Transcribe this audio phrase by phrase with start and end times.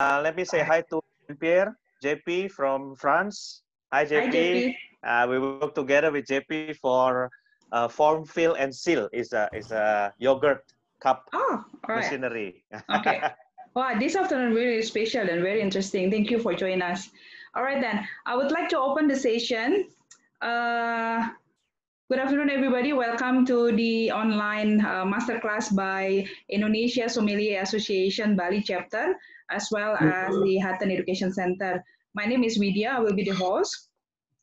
[0.00, 1.02] Uh, let me say hi to
[1.40, 3.62] Pierre, JP from France.
[3.92, 4.22] Hi, JP.
[4.22, 4.74] Hi, JP.
[5.02, 7.28] Uh, we work together with JP for
[7.72, 9.08] uh, form, fill, and seal.
[9.12, 10.62] is a is a yogurt
[11.02, 12.62] cup oh, machinery.
[12.94, 13.22] okay.
[13.74, 16.10] Wow, this afternoon really special and very interesting.
[16.10, 17.10] Thank you for joining us.
[17.54, 19.86] All right, then I would like to open the session.
[20.40, 21.28] Uh,
[22.10, 22.92] good afternoon, everybody.
[22.92, 29.14] Welcome to the online uh, masterclass by Indonesia Sommelier Association Bali chapter,
[29.50, 31.84] as well as the Hatten Education Center.
[32.14, 32.90] My name is Vidya.
[32.96, 33.88] I will be the host.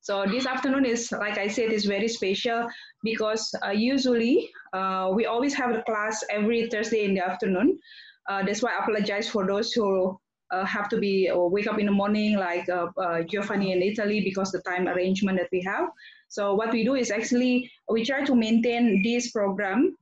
[0.01, 2.67] So this afternoon is, like I said, is very special
[3.03, 7.79] because uh, usually uh, we always have a class every Thursday in the afternoon.
[8.29, 10.19] Uh, that's why I apologize for those who
[10.51, 13.81] uh, have to be or wake up in the morning like uh, uh, Giovanni in
[13.81, 15.89] Italy because the time arrangement that we have.
[16.27, 19.97] So what we do is actually we try to maintain this program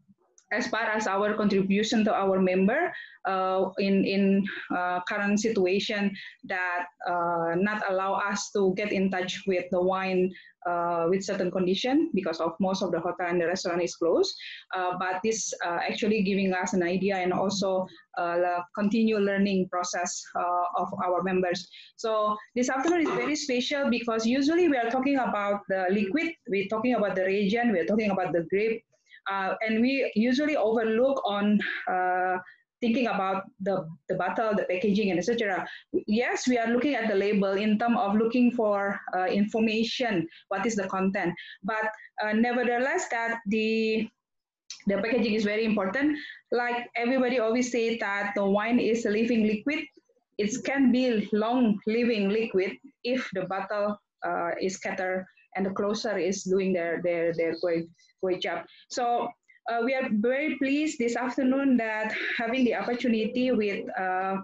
[0.54, 2.94] as far as our contribution to our member
[3.26, 4.46] uh, in in
[4.76, 6.12] uh, current situation
[6.44, 10.32] that uh, not allow us to get in touch with the wine
[10.66, 14.34] uh, with certain condition because of most of the hotel and the restaurant is closed.
[14.76, 20.24] Uh, but this uh, actually giving us an idea and also the continue learning process
[20.78, 21.68] of our members.
[21.96, 26.68] So this afternoon is very special because usually we are talking about the liquid, we're
[26.70, 28.84] talking about the region, we're talking about the grape,
[29.30, 32.38] uh, and we usually overlook on uh,
[32.84, 35.66] thinking about the, the bottle, the packaging, and etc.
[36.06, 40.66] Yes, we are looking at the label in terms of looking for uh, information, what
[40.66, 41.34] is the content.
[41.64, 41.88] But
[42.22, 44.08] uh, nevertheless, that the
[44.88, 46.18] the packaging is very important.
[46.52, 49.80] Like everybody always say that the wine is a living liquid.
[50.38, 56.18] It can be long living liquid if the bottle uh, is scattered and the closer
[56.18, 57.88] is doing their their their great
[58.22, 58.66] great job.
[58.90, 59.30] So
[59.72, 64.38] uh, we are very pleased this afternoon that having the opportunity with uh,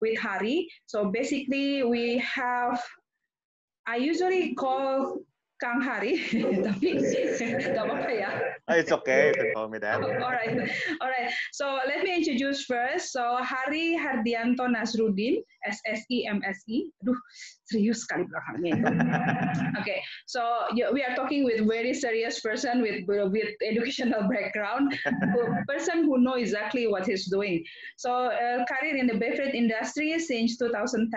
[0.00, 0.68] with Hari.
[0.86, 2.82] So basically, we have.
[3.88, 5.22] I usually call
[5.56, 6.20] Kang Hari,
[6.66, 7.00] tapi
[7.80, 8.30] apa-apa ya.
[8.76, 10.04] It's okay to call me that.
[10.04, 10.52] all right,
[11.00, 11.32] all right.
[11.56, 13.16] So let me introduce first.
[13.16, 16.92] So Hari Hardianto Nasrudin, SSI MSI.
[17.00, 17.16] Aduh,
[17.64, 18.76] serius sekali belakangnya.
[19.80, 24.92] okay, so yeah, we are talking with very serious person with with educational background,
[25.64, 27.64] person who know exactly what he's doing.
[27.96, 31.08] So uh, career in the beverage industry since 2010.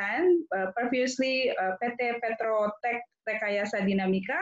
[0.55, 4.37] Uh, previously, uh, PT Petrotech Rekayasa Dinamika,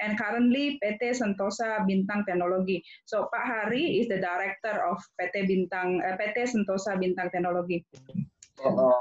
[0.00, 2.80] and currently PT Sentosa Bintang Teknologi.
[3.04, 7.84] So Pak Hari is the director of PT Bintang uh, PT Sentosa Bintang Teknologi.
[8.64, 8.96] Uh-huh.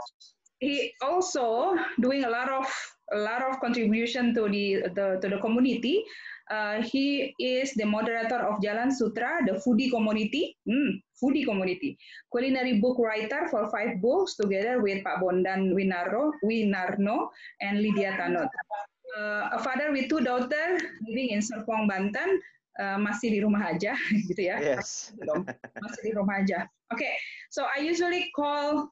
[0.60, 2.68] He also doing a lot of
[3.12, 6.04] a lot of contribution to the, the to the community.
[6.50, 11.96] Uh, he is the moderator of Jalan Sutra, the foodie community, hmm, foodie community,
[12.34, 17.30] culinary book writer for five books together with Pak Bondan Winarno, Winarno
[17.62, 18.50] and Lydia Tanot
[19.18, 20.78] uh, a father with two daughter
[21.08, 22.42] living in Serpong, Banten,
[22.78, 23.96] uh, masih di rumah aja,
[24.30, 24.58] gitu ya?
[24.62, 25.14] Yes.
[25.82, 26.70] masih di rumah aja.
[26.90, 27.14] Oke, okay.
[27.50, 28.90] so I usually call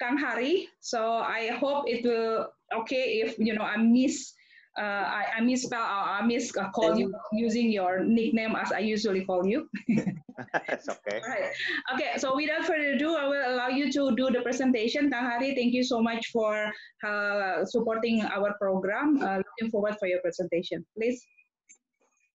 [0.00, 2.50] Kang Hari, so I hope it will
[2.84, 4.32] okay if you know I miss
[4.78, 8.80] uh, I, I misspell or I miss uh, call you using your nickname as I
[8.80, 9.68] usually call you.
[10.68, 11.20] That's okay.
[11.20, 11.50] All right.
[11.94, 12.10] Okay.
[12.18, 15.10] So without further ado, I will allow you to do the presentation.
[15.10, 16.70] Tahari, thank you so much for
[17.06, 19.22] uh, supporting our program.
[19.22, 20.84] Uh, looking forward for your presentation.
[20.96, 21.24] Please.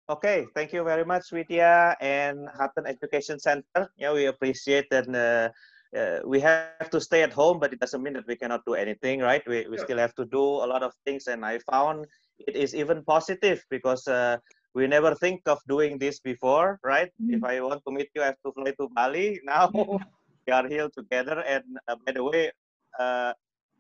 [0.08, 3.90] Okay, thank you very much, Vidya and Hatten Education Center.
[3.98, 5.50] Yeah, we appreciate that uh,
[5.98, 8.76] uh, we have to stay at home, but it doesn't mean that we cannot do
[8.76, 9.42] anything, right?
[9.48, 12.06] We, we still have to do a lot of things, and I found
[12.38, 14.38] it is even positive because uh,
[14.75, 17.09] we never think of doing this before, right?
[17.16, 17.40] Mm-hmm.
[17.40, 19.40] If I want to meet you, I have to fly to Bali.
[19.47, 21.40] Now we are here together.
[21.47, 22.52] And uh, by the way,
[23.00, 23.34] uh,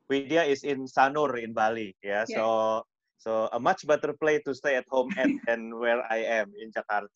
[0.09, 1.95] Vidya is in Sanur in Bali.
[2.01, 2.35] Yeah, yeah.
[2.35, 2.45] so
[3.17, 6.71] so a much better place to stay at home at than where I am in
[6.71, 7.11] Jakarta.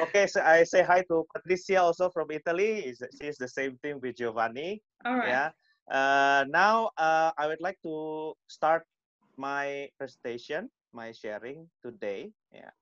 [0.08, 2.94] okay, so I say hi to Patricia also from Italy.
[3.20, 4.80] She's the same thing with Giovanni.
[5.04, 5.28] All right.
[5.28, 5.50] Yeah.
[5.90, 8.84] Uh, now uh, I would like to start
[9.36, 12.30] my presentation, my sharing today.
[12.52, 12.72] Yeah,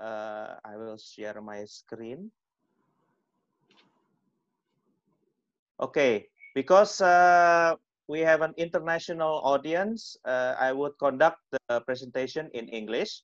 [0.00, 2.30] uh, I will share my screen.
[5.80, 7.74] Okay, because uh,
[8.06, 13.22] we have an international audience, uh, I would conduct the presentation in English.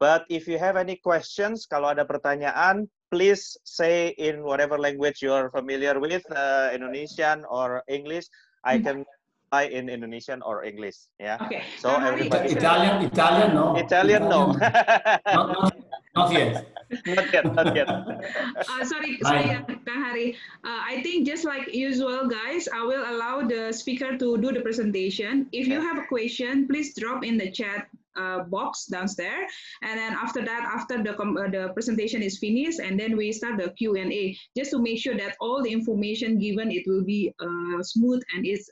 [0.00, 5.28] But if you have any questions, kalau ada pertanyaan, please say in whatever language you
[5.28, 8.24] are familiar with, uh, Indonesian or English.
[8.64, 9.04] I mm-hmm.
[9.52, 10.96] Can in Indonesian or English.
[11.18, 11.38] Yeah.
[11.42, 11.62] Okay.
[11.78, 12.50] So everybody.
[12.50, 13.76] Italian, Italian, no.
[13.76, 14.52] Italian, no.
[14.52, 15.76] not, not,
[16.14, 16.66] not, yet.
[17.06, 17.88] not yet, not yet.
[17.88, 20.36] uh, sorry, sorry, uh, Kang Hari.
[20.64, 24.60] Uh, I think just like usual, guys, I will allow the speaker to do the
[24.60, 25.48] presentation.
[25.52, 29.46] If you have a question, please drop in the chat uh, box downstairs
[29.82, 33.56] and then after that after the uh, the presentation is finished and then we start
[33.56, 37.80] the q&a just to make sure that all the information given it will be uh,
[37.82, 38.68] smooth and is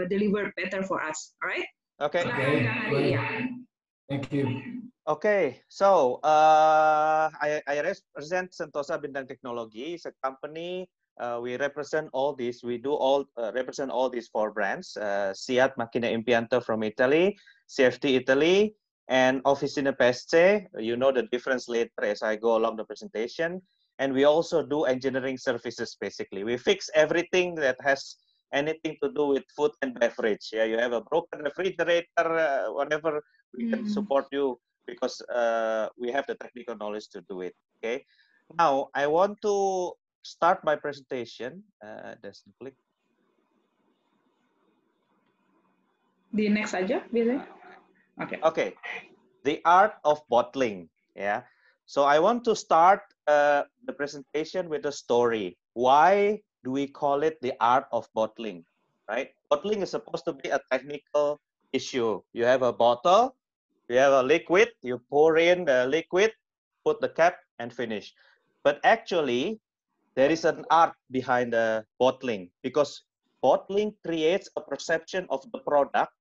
[0.00, 1.66] uh, delivered better for us all right
[2.00, 3.48] okay, okay.
[4.08, 9.98] thank you Okay, so uh, I, I represent Sentosa Bintang Technology.
[9.98, 10.86] It's a company.
[11.18, 12.62] Uh, we represent all these.
[12.62, 14.96] We do all uh, represent all these four brands.
[14.96, 17.36] Uh, SIAT Macchine Impianto from Italy,
[17.66, 18.76] CFT Italy,
[19.08, 20.66] and Officina PSC.
[20.78, 23.60] You know the difference later as I go along the presentation.
[23.98, 25.96] And we also do engineering services.
[26.00, 28.16] Basically, we fix everything that has
[28.52, 30.50] anything to do with food and beverage.
[30.52, 33.22] Yeah, you have a broken refrigerator, uh, whatever.
[33.56, 33.70] We mm.
[33.72, 37.54] can support you because uh, we have the technical knowledge to do it.
[37.78, 38.04] Okay.
[38.58, 41.62] Now I want to start my presentation.
[41.84, 42.74] Uh, just click.
[46.32, 47.04] The next aja?
[48.22, 48.38] Okay.
[48.42, 48.74] Okay.
[49.44, 50.88] The art of bottling.
[51.14, 51.42] Yeah.
[51.84, 55.58] So I want to start uh, the presentation with a story.
[55.74, 58.64] Why do we call it the art of bottling?
[59.08, 59.30] Right.
[59.50, 61.40] Bottling is supposed to be a technical
[61.72, 62.22] issue.
[62.32, 63.36] You have a bottle
[63.92, 66.32] you have a liquid, you pour in the liquid,
[66.84, 68.14] put the cap and finish.
[68.64, 69.60] But actually,
[70.14, 73.04] there is an art behind the bottling because
[73.42, 76.12] bottling creates a perception of the product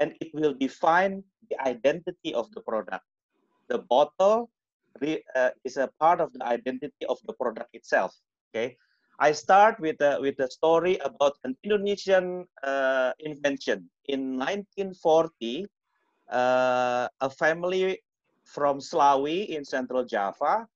[0.00, 3.04] and it will define the identity of the product.
[3.68, 4.48] The bottle
[5.02, 8.16] uh, is a part of the identity of the product itself.
[8.48, 8.78] Okay,
[9.20, 15.68] I start with a, with a story about an Indonesian uh, invention in 1940
[16.32, 18.00] uh, a family
[18.44, 20.66] from Slawi in Central Java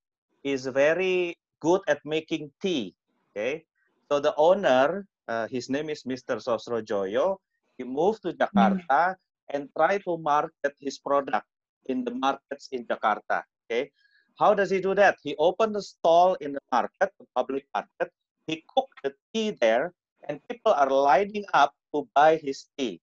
[0.43, 2.94] is very good at making tea.
[3.32, 3.64] Okay,
[4.12, 6.37] so the owner, uh, his name is Mr.
[6.37, 7.38] Sosrodjojo.
[7.79, 9.17] He moved to Jakarta
[9.49, 11.49] and tried to market his product
[11.87, 13.43] in the markets in Jakarta.
[13.64, 13.91] Okay,
[14.38, 15.17] how does he do that?
[15.23, 18.12] He opened a stall in the market, the public market.
[18.46, 19.93] He cooked the tea there,
[20.29, 23.00] and people are lining up to buy his tea.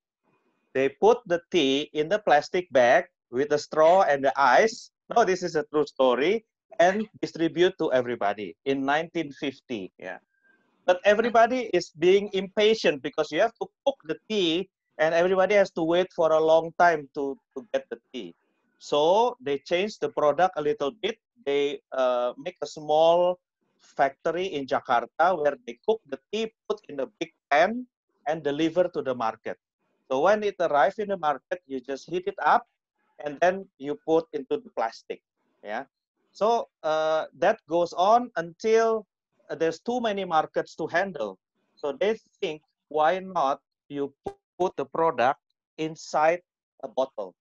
[0.73, 4.91] They put the tea in the plastic bag with the straw and the ice.
[5.13, 6.45] No, this is a true story
[6.79, 9.91] and distribute to everybody in 1950.
[9.97, 10.19] Yeah.
[10.85, 15.71] But everybody is being impatient because you have to cook the tea and everybody has
[15.71, 18.33] to wait for a long time to, to get the tea.
[18.79, 21.17] So they changed the product a little bit.
[21.45, 23.39] They uh, make a small
[23.83, 27.85] factory in Jakarta where they cook the tea, put in a big pan,
[28.27, 29.57] and deliver to the market.
[30.09, 32.67] So when it arrives in the market, you just heat it up
[33.23, 35.21] and then you put into the plastic.
[35.63, 35.85] Yeah.
[36.31, 39.05] So uh, that goes on until
[39.49, 41.37] uh, there's too many markets to handle.
[41.75, 44.13] So they think, why not you
[44.59, 45.39] put the product
[45.77, 46.41] inside
[46.83, 47.35] a bottle?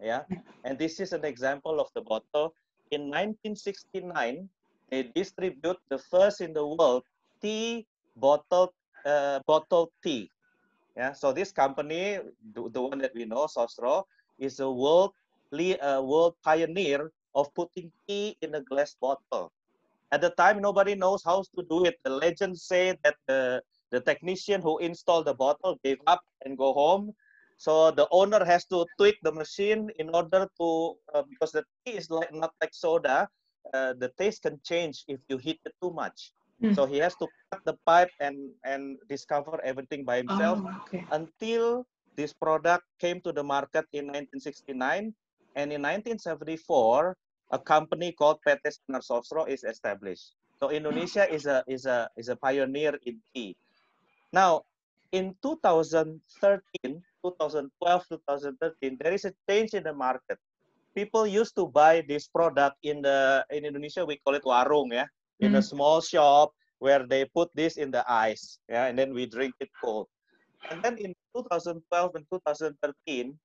[0.00, 0.22] Yeah.
[0.64, 2.54] And this is an example of the bottle.
[2.90, 4.48] In 1969,
[4.92, 7.02] they distribute the first in the world
[7.42, 8.70] tea bottled
[9.06, 10.30] uh, bottle tea
[10.96, 12.18] yeah, so this company,
[12.54, 14.04] the, the one that we know, Sosro,
[14.38, 15.12] is a world
[15.54, 19.52] uh, world pioneer of putting tea in a glass bottle.
[20.12, 21.96] At the time, nobody knows how to do it.
[22.04, 26.74] The legends say that the, the technician who installed the bottle gave up and go
[26.74, 27.12] home.
[27.56, 31.92] So the owner has to tweak the machine in order to, uh, because the tea
[31.96, 33.28] is like not like soda,
[33.74, 36.32] uh, the taste can change if you heat it too much.
[36.62, 36.74] Mm.
[36.74, 41.02] So he has to cut the pipe and and discover everything by himself oh, okay.
[41.10, 45.14] until this product came to the market in 1969
[45.56, 47.16] and in 1974
[47.50, 48.62] a company called PT
[49.02, 50.32] Sosro is established.
[50.62, 53.58] So Indonesia is a is a is a pioneer in tea.
[54.32, 54.62] Now
[55.12, 56.22] in 2013,
[57.20, 60.38] 2012, 2013, there is a change in the market.
[60.94, 65.08] People used to buy this product in the in Indonesia we call it warung yeah
[65.42, 65.66] in a mm.
[65.66, 69.70] small shop where they put this in the ice, yeah, and then we drink it
[69.78, 70.10] cold.
[70.70, 71.78] And then in 2012
[72.18, 73.38] and 2013,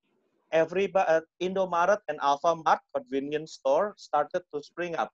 [0.50, 5.14] every uh, Indomaret and Alfamart convenience store started to spring up,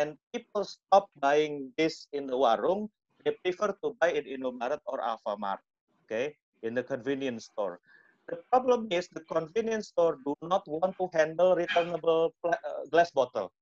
[0.00, 2.88] and people stopped buying this in the warung.
[3.24, 5.60] They prefer to buy it in Indomaret or Alfamart,
[6.08, 7.80] okay, in the convenience store.
[8.28, 12.54] The problem is the convenience store do not want to handle returnable uh,
[12.90, 13.52] glass bottle.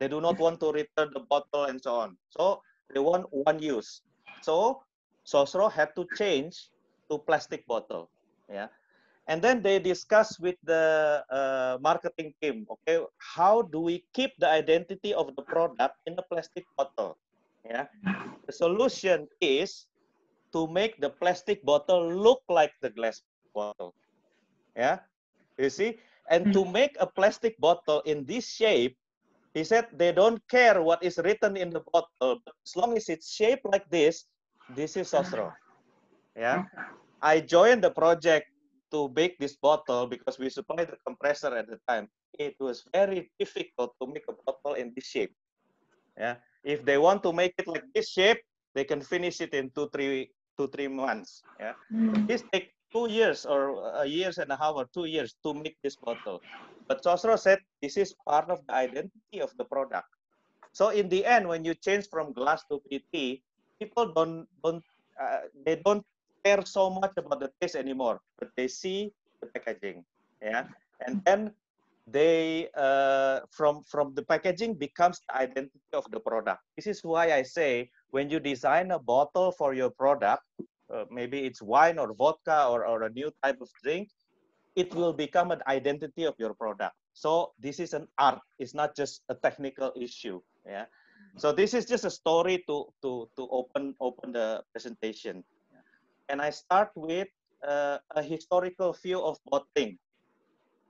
[0.00, 2.16] They do not want to return the bottle and so on.
[2.30, 4.02] So they want one use.
[4.40, 4.82] So
[5.26, 6.70] Sosro had to change
[7.10, 8.10] to plastic bottle.
[8.48, 8.68] Yeah.
[9.28, 14.48] and then they discuss with the uh, marketing team okay how do we keep the
[14.48, 17.16] identity of the product in a plastic bottle
[17.64, 17.86] yeah
[18.46, 19.86] the solution is
[20.52, 23.22] to make the plastic bottle look like the glass
[23.54, 23.94] bottle
[24.76, 24.98] yeah
[25.58, 25.98] you see
[26.30, 28.96] and to make a plastic bottle in this shape
[29.54, 33.08] he said they don't care what is written in the bottle but as long as
[33.08, 34.24] it's shaped like this
[34.74, 35.52] this is Sosro
[36.36, 36.64] yeah
[37.22, 38.52] i joined the project
[38.92, 42.06] to bake this bottle because we supplied the compressor at the time.
[42.38, 45.32] It was very difficult to make a bottle in this shape.
[46.16, 48.44] Yeah, if they want to make it like this shape,
[48.76, 50.28] they can finish it in two, three,
[50.60, 51.40] two, three months.
[51.56, 52.28] Yeah, mm.
[52.28, 55.76] this take two years or a years and a half or two years to make
[55.82, 56.40] this bottle.
[56.86, 60.08] But Sosro said this is part of the identity of the product.
[60.72, 63.40] So in the end, when you change from glass to PET,
[63.80, 64.84] people don't don't
[65.20, 66.04] uh, they don't
[66.44, 70.04] care so much about the taste anymore, but they see the packaging,
[70.40, 70.66] yeah,
[71.06, 71.52] and then
[72.06, 76.60] they uh, from from the packaging becomes the identity of the product.
[76.76, 80.42] This is why I say when you design a bottle for your product,
[80.92, 84.08] uh, maybe it's wine or vodka or, or a new type of drink,
[84.76, 86.94] it will become an identity of your product.
[87.12, 88.40] So this is an art.
[88.58, 90.40] It's not just a technical issue.
[90.66, 90.86] Yeah.
[91.36, 95.44] So this is just a story to to to open open the presentation
[96.32, 97.28] and I start with
[97.60, 99.98] uh, a historical view of bottling.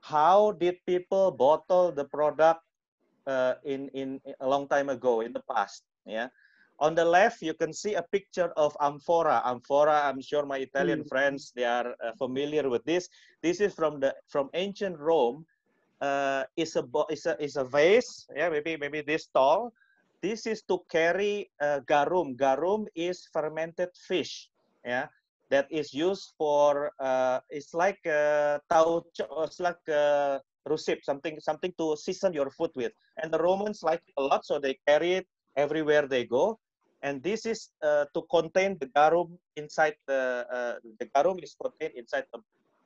[0.01, 2.63] How did people bottle the product
[3.27, 5.83] uh, in, in a long time ago in the past?
[6.05, 6.27] Yeah.
[6.83, 9.39] On the left, you can see a picture of amphora.
[9.47, 11.07] Amphora, I'm sure my Italian mm.
[11.07, 13.07] friends, they are uh, familiar with this.
[13.41, 15.47] This is from the from ancient Rome.
[16.03, 18.27] Uh, is a is a is a vase.
[18.35, 19.71] Yeah, maybe maybe this tall.
[20.19, 22.35] This is to carry uh, garum.
[22.35, 24.51] Garum is fermented fish.
[24.83, 25.07] Yeah,
[25.55, 28.59] that is used for uh, it's like uh,
[29.47, 32.91] it's like uh, rusip, something something to season your food with.
[33.23, 36.59] And the Romans like a lot, so they carry it everywhere they go.
[37.03, 41.99] And this is uh, to contain the garum inside the uh, the garum is contained
[41.99, 42.39] inside the,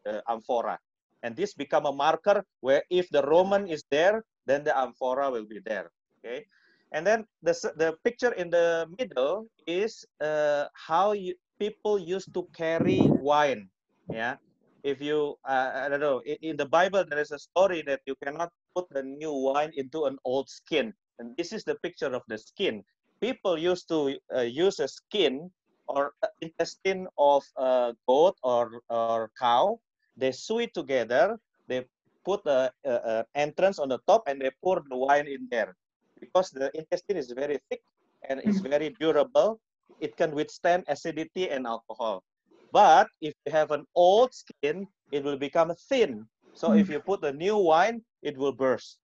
[0.06, 0.82] the amphora,
[1.22, 5.46] and this become a marker where if the Roman is there, then the amphora will
[5.46, 5.94] be there.
[6.18, 6.50] Okay.
[6.92, 12.48] And then the, the picture in the middle is uh, how you, people used to
[12.56, 13.70] carry wine.
[14.10, 14.36] Yeah.
[14.84, 18.16] If you, uh, I don't know, in the Bible, there is a story that you
[18.24, 20.94] cannot put the new wine into an old skin.
[21.20, 22.84] And this is the picture of the skin.
[23.22, 25.50] People used to uh, use a skin
[25.88, 29.80] or intestine of a goat or, or cow.
[30.16, 31.40] They sew it together.
[31.68, 31.86] They
[32.26, 35.76] put a, a, a entrance on the top and they pour the wine in there
[36.20, 37.82] because the intestine is very thick
[38.30, 38.70] and it's mm.
[38.70, 39.60] very durable
[40.00, 42.24] it can withstand acidity and alcohol.
[42.72, 46.28] But if you have an old skin, it will become thin.
[46.54, 49.00] So if you put a new wine, it will burst.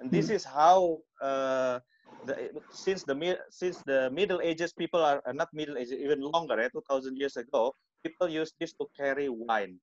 [0.00, 1.80] And this is how uh,
[2.28, 3.16] the, since the
[3.50, 7.36] since the Middle Ages, people are, are not Middle Ages, even longer, eh, 2,000 years
[7.36, 9.80] ago, people used this to carry wine.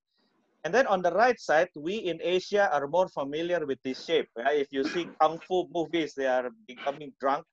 [0.64, 4.28] And then on the right side, we in Asia are more familiar with this shape.
[4.36, 4.58] Right?
[4.58, 7.46] If you see kung fu movies, they are becoming drunk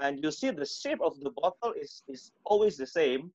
[0.00, 3.32] and you see the shape of the bottle is, is always the same.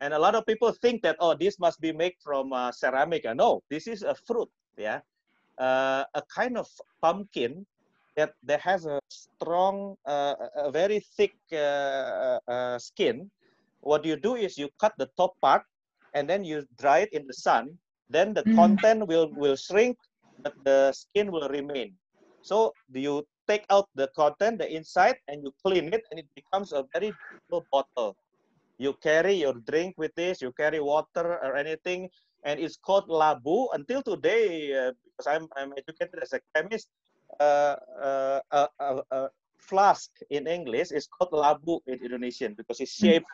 [0.00, 3.24] And a lot of people think that, oh, this must be made from uh, ceramic.
[3.26, 5.00] Uh, no, this is a fruit, yeah.
[5.58, 6.68] Uh, a kind of
[7.00, 7.66] pumpkin
[8.16, 13.30] that, that has a strong, uh, a very thick uh, uh, skin.
[13.80, 15.62] What you do is you cut the top part
[16.14, 17.78] and then you dry it in the sun.
[18.08, 18.54] Then the mm.
[18.54, 19.96] content will, will shrink,
[20.42, 21.94] but the skin will remain.
[22.42, 26.72] So you take out the content, the inside, and you clean it, and it becomes
[26.72, 28.16] a very beautiful bottle.
[28.78, 32.08] You carry your drink with this, you carry water or anything,
[32.44, 33.68] and it's called labu.
[33.72, 36.88] Until today, uh, because I'm, I'm educated as a chemist,
[37.40, 39.28] uh, a, a, a,
[39.58, 43.26] flask in English is called labu in Indonesian because it's shaped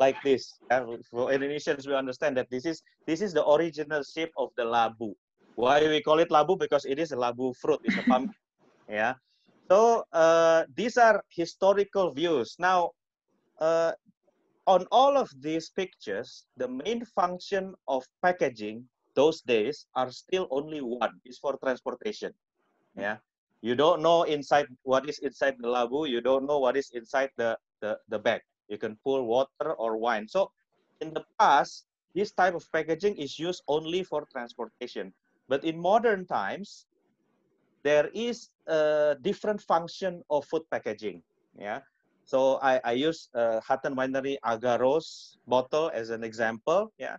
[0.00, 0.58] like this.
[0.70, 4.64] And for Indonesians, we understand that this is this is the original shape of the
[4.64, 5.14] labu.
[5.54, 6.58] Why we call it labu?
[6.58, 7.80] Because it is a labu fruit.
[7.84, 8.34] It's a pumpkin.
[8.88, 9.14] yeah
[9.70, 12.56] so uh, these are historical views.
[12.58, 12.90] Now,
[13.60, 13.92] uh,
[14.66, 18.84] on all of these pictures, the main function of packaging
[19.14, 22.32] those days are still only one, is for transportation.
[22.96, 23.16] Yeah.
[23.62, 26.08] You don't know inside what is inside the labu.
[26.08, 28.42] You don't know what is inside the, the, the bag.
[28.68, 30.28] You can pour water or wine.
[30.28, 30.50] So
[31.00, 35.12] in the past, this type of packaging is used only for transportation.
[35.48, 36.86] But in modern times,
[37.82, 41.22] there is a different function of food packaging.
[41.58, 41.80] Yeah.
[42.24, 46.92] So I, I use uh, Hatten Winery Agaros bottle as an example.
[46.98, 47.16] Yeah.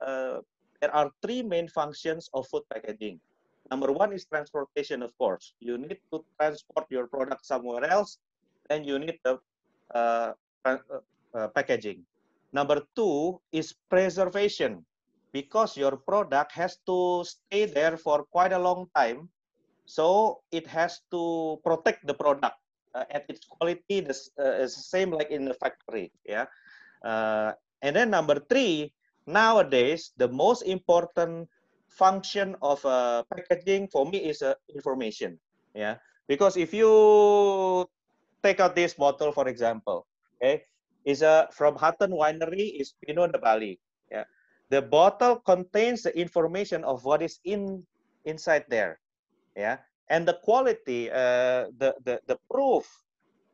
[0.00, 0.40] Uh,
[0.80, 3.20] there are three main functions of food packaging.
[3.70, 5.54] Number one is transportation, of course.
[5.60, 8.18] You need to transport your product somewhere else,
[8.70, 9.38] and you need the
[9.94, 10.32] uh,
[10.64, 10.78] uh,
[11.34, 12.06] uh, packaging.
[12.52, 14.86] Number two is preservation,
[15.32, 19.28] because your product has to stay there for quite a long time.
[19.86, 22.58] So it has to protect the product
[22.94, 26.10] uh, at its quality, the uh, same like in the factory.
[26.24, 26.46] Yeah.
[27.04, 28.94] Uh, and then number three,
[29.26, 31.48] nowadays, the most important
[31.96, 35.40] function of uh, packaging for me is uh, information.
[35.74, 35.96] Yeah,
[36.28, 37.88] because if you
[38.44, 40.64] take out this bottle, for example, okay,
[41.04, 43.80] is a from Hutton Winery is Pinot de Bali.
[44.12, 44.24] Yeah,
[44.68, 47.84] the bottle contains the information of what is in
[48.24, 49.00] inside there.
[49.56, 52.84] Yeah, and the quality, uh, the the the proof,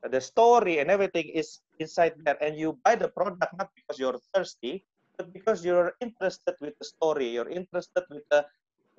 [0.02, 2.38] the story, and everything is inside there.
[2.42, 4.86] And you buy the product not because you're thirsty,
[5.22, 8.42] but because you're interested with the story, you're interested with the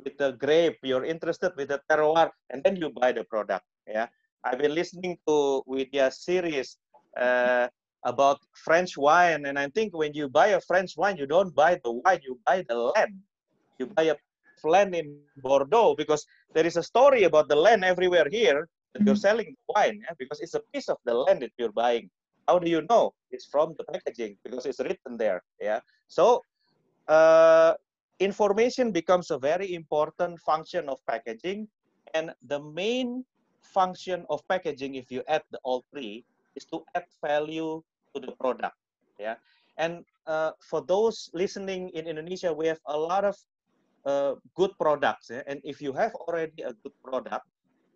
[0.04, 3.68] with the grape, you're interested with the terroir, and then you buy the product.
[3.88, 4.08] Yeah,
[4.44, 6.80] I've been listening to Widya series
[7.20, 7.68] uh,
[8.08, 11.80] about French wine, and I think when you buy a French wine, you don't buy
[11.84, 13.20] the wine, you buy the land.
[13.80, 14.16] You buy a
[14.64, 16.24] land in Bordeaux because
[16.56, 19.28] there is a story about the land everywhere here that you're mm-hmm.
[19.28, 20.16] selling wine yeah?
[20.18, 22.08] because it's a piece of the land that you're buying.
[22.48, 23.14] How do you know?
[23.32, 25.42] It's from the packaging because it's written there.
[25.60, 25.80] Yeah.
[26.08, 26.44] So
[27.08, 27.74] uh,
[28.20, 31.68] information becomes a very important function of packaging,
[32.14, 33.26] and the main
[33.62, 37.82] function of packaging, if you add the all three, is to add value
[38.14, 38.76] to the product.
[39.18, 39.36] Yeah.
[39.78, 43.36] And uh, for those listening in Indonesia, we have a lot of
[44.06, 45.32] uh, good products.
[45.32, 45.42] Yeah?
[45.48, 47.48] And if you have already a good product,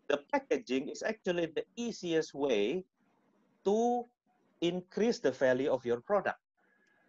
[0.08, 2.84] the packaging is actually the easiest way
[3.66, 4.06] to
[4.62, 6.40] increase the value of your product.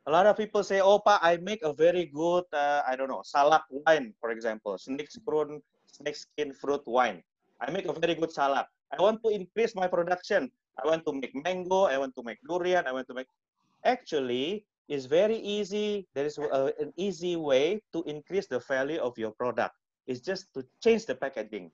[0.07, 3.09] A lot of people say, oh, Pa, I make a very good, uh, I don't
[3.09, 7.23] know, salak wine, for example, snake skin, snake skin fruit wine.
[7.61, 8.69] I make a very good salak.
[8.89, 10.51] I want to increase my production.
[10.83, 11.85] I want to make mango.
[11.85, 12.87] I want to make durian.
[12.87, 13.27] I want to make.
[13.85, 16.09] Actually, it's very easy.
[16.15, 19.75] There is a, an easy way to increase the value of your product.
[20.07, 21.71] It's just to change the packaging,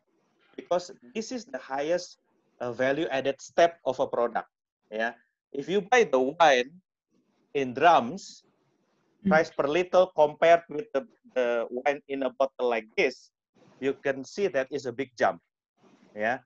[0.56, 2.18] because this is the highest
[2.58, 4.48] uh, value added step of a product.
[4.90, 5.14] Yeah,
[5.54, 6.70] if you buy the wine
[7.54, 8.42] in drums,
[9.22, 9.30] hmm.
[9.30, 13.30] price per liter compared with the, the wine in a bottle like this,
[13.80, 15.40] you can see that is a big jump.
[16.14, 16.38] Yeah,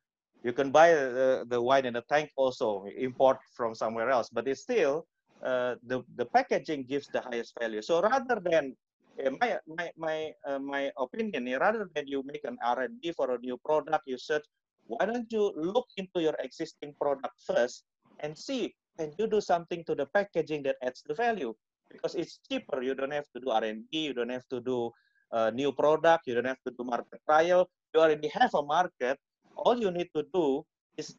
[0.45, 4.47] you can buy the, the wine in a tank also, import from somewhere else, but
[4.49, 5.05] it's still
[5.45, 7.83] uh, the the packaging gives the highest value.
[7.83, 8.77] So rather than
[9.25, 13.13] uh, my my my uh, my opinion, rather than you make an R and D
[13.13, 14.45] for a new product, you search.
[14.89, 17.85] Why don't you look into your existing product first
[18.21, 21.55] and see can you do something to the packaging that adds the value?
[21.91, 22.83] Because it's cheaper.
[22.83, 23.87] You don't have to do R&D.
[23.93, 24.91] You don't have to do
[25.33, 26.27] a new product.
[26.27, 27.71] You don't have to do market trial.
[27.95, 29.17] You already have a market.
[29.57, 30.65] All you need to do
[30.97, 31.15] is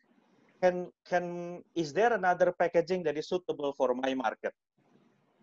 [0.62, 4.54] can can is there another packaging that is suitable for my market?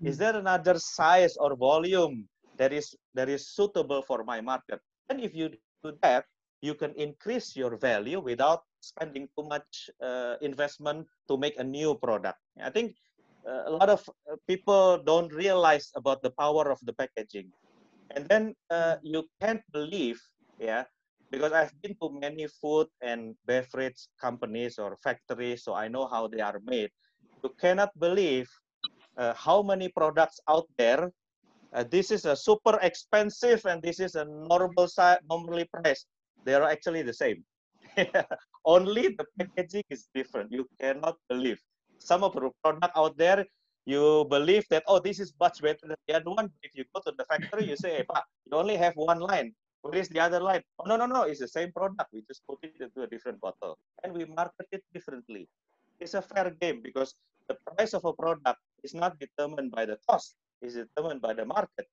[0.01, 0.07] Hmm.
[0.07, 4.81] Is there another size or volume that is that is suitable for my market?
[5.09, 5.51] And if you
[5.83, 6.25] do that,
[6.61, 11.99] you can increase your value without spending too much uh, investment to make a new
[11.99, 12.38] product.
[12.62, 12.94] I think
[13.42, 17.51] uh, a lot of uh, people don't realize about the power of the packaging.
[18.14, 20.22] And then uh, you can't believe,
[20.59, 20.85] yeah,
[21.31, 26.29] because I've been to many food and beverage companies or factories, so I know how
[26.29, 26.90] they are made.
[27.42, 28.49] You cannot believe
[29.16, 31.11] uh, how many products out there.
[31.75, 34.88] Uh, this is a super expensive and this is a normal
[35.29, 36.07] normally priced.
[36.44, 37.44] They are actually the same.
[38.64, 40.52] Only the packaging is different.
[40.52, 41.61] You cannot believe.
[41.98, 43.44] Some of the product out there,
[43.87, 46.50] you believe that, oh, this is much better than the other one.
[46.62, 49.54] If you go to the factory, you say, hey, pa, you only have one line.
[49.82, 50.62] Where is the other line?
[50.78, 52.11] Oh, no, no, no, it's the same product.
[52.12, 53.78] We just put it into a different bottle.
[54.02, 55.48] And we market it differently.
[56.00, 57.14] It's a fair game because
[57.48, 60.35] the price of a product is not determined by the cost.
[60.61, 61.87] It's determined by the market.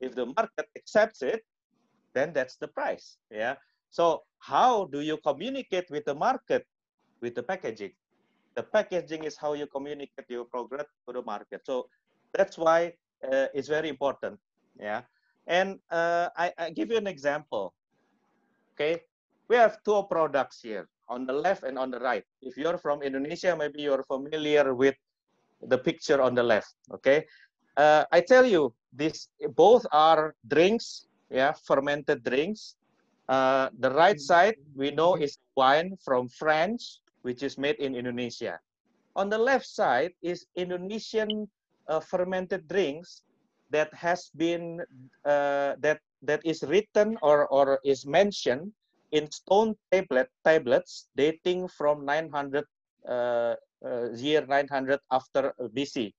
[0.00, 1.42] If the market accepts it,
[2.14, 3.18] then that's the price.
[3.30, 3.56] Yeah.
[3.94, 6.66] So how do you communicate with the market
[7.22, 7.94] with the packaging?
[8.58, 11.62] The packaging is how you communicate your product to the market.
[11.62, 11.86] So
[12.34, 14.40] that's why uh, it's very important.
[14.74, 15.02] Yeah.
[15.46, 17.72] And uh, I, I give you an example.
[18.74, 19.06] Okay.
[19.46, 22.24] We have two products here on the left and on the right.
[22.42, 24.96] If you're from Indonesia, maybe you're familiar with
[25.62, 26.74] the picture on the left.
[26.90, 27.26] Okay.
[27.76, 32.74] Uh, I tell you, these both are drinks, yeah, fermented drinks.
[33.28, 38.60] Uh, the right side we know is wine from France, which is made in Indonesia.
[39.16, 41.48] On the left side is Indonesian
[41.88, 43.22] uh, fermented drinks
[43.70, 44.80] that has been
[45.24, 48.72] uh, that that is written or or is mentioned
[49.12, 52.64] in stone tablet tablets dating from 900
[53.08, 56.12] uh, uh, year 900 after BC.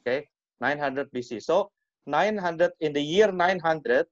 [0.00, 0.28] Okay,
[0.60, 1.42] 900 BC.
[1.42, 1.70] So
[2.06, 4.06] 900 in the year 900,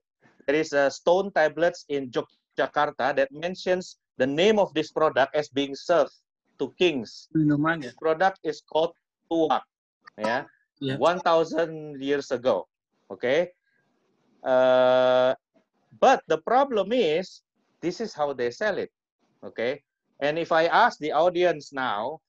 [0.49, 5.53] there is a stone tablets in Yogyakarta that mentions the name of this product as
[5.53, 6.17] being served
[6.59, 7.29] to kings.
[7.85, 8.97] This product is called
[9.31, 9.61] tuak.
[10.17, 10.49] Yeah,
[10.81, 10.97] yeah.
[10.97, 12.67] 1,000 years ago.
[13.13, 13.53] Okay.
[14.43, 15.37] Uh,
[16.01, 17.43] but the problem is,
[17.85, 18.91] this is how they sell it.
[19.45, 19.85] Okay.
[20.21, 22.25] And if I ask the audience now,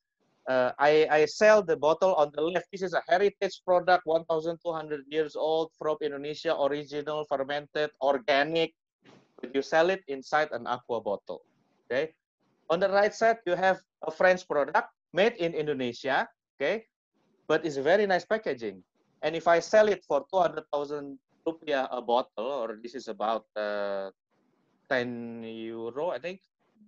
[0.48, 2.66] uh, I, I sell the bottle on the left.
[2.72, 8.72] This is a heritage product, 1,200 years old from Indonesia, original, fermented, organic.
[9.40, 11.42] But you sell it inside an aqua bottle.
[11.86, 12.12] Okay.
[12.70, 16.28] On the right side, you have a French product made in Indonesia.
[16.56, 16.84] Okay.
[17.48, 18.82] But it's a very nice packaging.
[19.22, 24.10] And if I sell it for 200,000 rupiah a bottle, or this is about uh,
[24.88, 26.40] 10 euro, I think,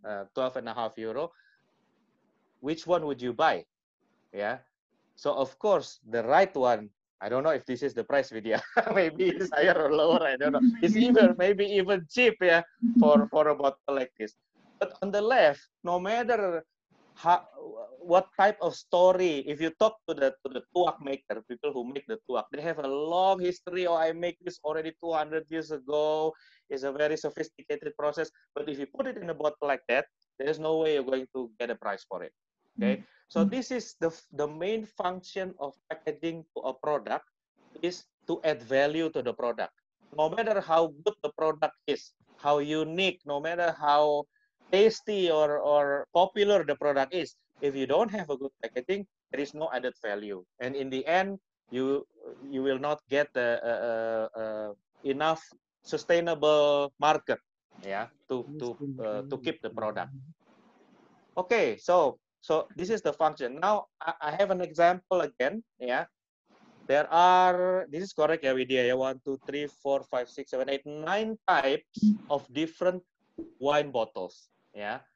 [0.04, 1.32] uh, 12 and a half euro,
[2.62, 3.66] which one would you buy?
[4.32, 4.62] Yeah.
[5.18, 6.88] So of course, the right one,
[7.20, 8.62] I don't know if this is the price Vidya.
[8.94, 10.22] maybe it's higher or lower.
[10.22, 10.62] I don't know.
[10.82, 12.62] It's even maybe even cheap, yeah,
[12.98, 14.32] for for a bottle like this.
[14.80, 16.64] But on the left, no matter
[17.14, 17.46] how,
[17.98, 21.86] what type of story, if you talk to the to the tuak maker, people who
[21.86, 23.86] make the tuak, they have a long history.
[23.86, 26.34] Oh, I make this already 200 years ago.
[26.70, 28.30] It's a very sophisticated process.
[28.54, 30.06] But if you put it in a bottle like that,
[30.38, 32.32] there's no way you're going to get a price for it.
[32.78, 33.28] Okay, mm -hmm.
[33.28, 37.26] so this is the the main function of packaging to a product
[37.84, 39.72] is to add value to the product.
[40.12, 44.24] No matter how good the product is, how unique, no matter how
[44.68, 49.40] tasty or or popular the product is, if you don't have a good packaging, there
[49.40, 51.40] is no added value, and in the end,
[51.72, 52.04] you
[52.48, 54.70] you will not get the uh, uh, uh,
[55.04, 55.40] enough
[55.84, 57.40] sustainable market,
[57.80, 60.12] yeah, to to uh, to keep the product.
[61.32, 63.62] Okay, so so this is the function.
[63.62, 65.62] Now I, have an example again.
[65.78, 66.10] Yeah,
[66.90, 67.86] there are.
[67.86, 68.90] This is correct, yeah, Widya.
[68.90, 73.00] Yeah, one, two, three, four, five, six, seven, eight, nine types of different
[73.62, 74.50] wine bottles.
[74.74, 75.06] Yeah,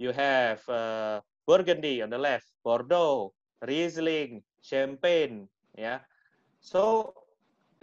[0.00, 5.52] you have uh, Burgundy on the left, Bordeaux, Riesling, Champagne.
[5.76, 6.00] Yeah,
[6.64, 7.12] so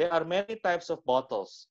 [0.01, 1.69] there are many types of bottles.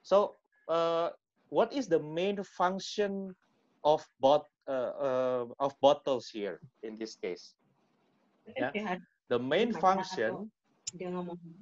[0.00, 0.40] So
[0.72, 1.10] uh,
[1.52, 3.36] what is the main function
[3.84, 7.54] of bot uh, uh, of bottles here in this case.
[8.56, 8.98] Yeah?
[9.28, 10.50] The main function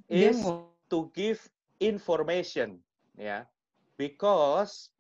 [0.09, 0.43] is
[0.91, 1.41] to give
[1.79, 2.81] information,
[3.17, 3.45] yeah,
[3.97, 4.91] because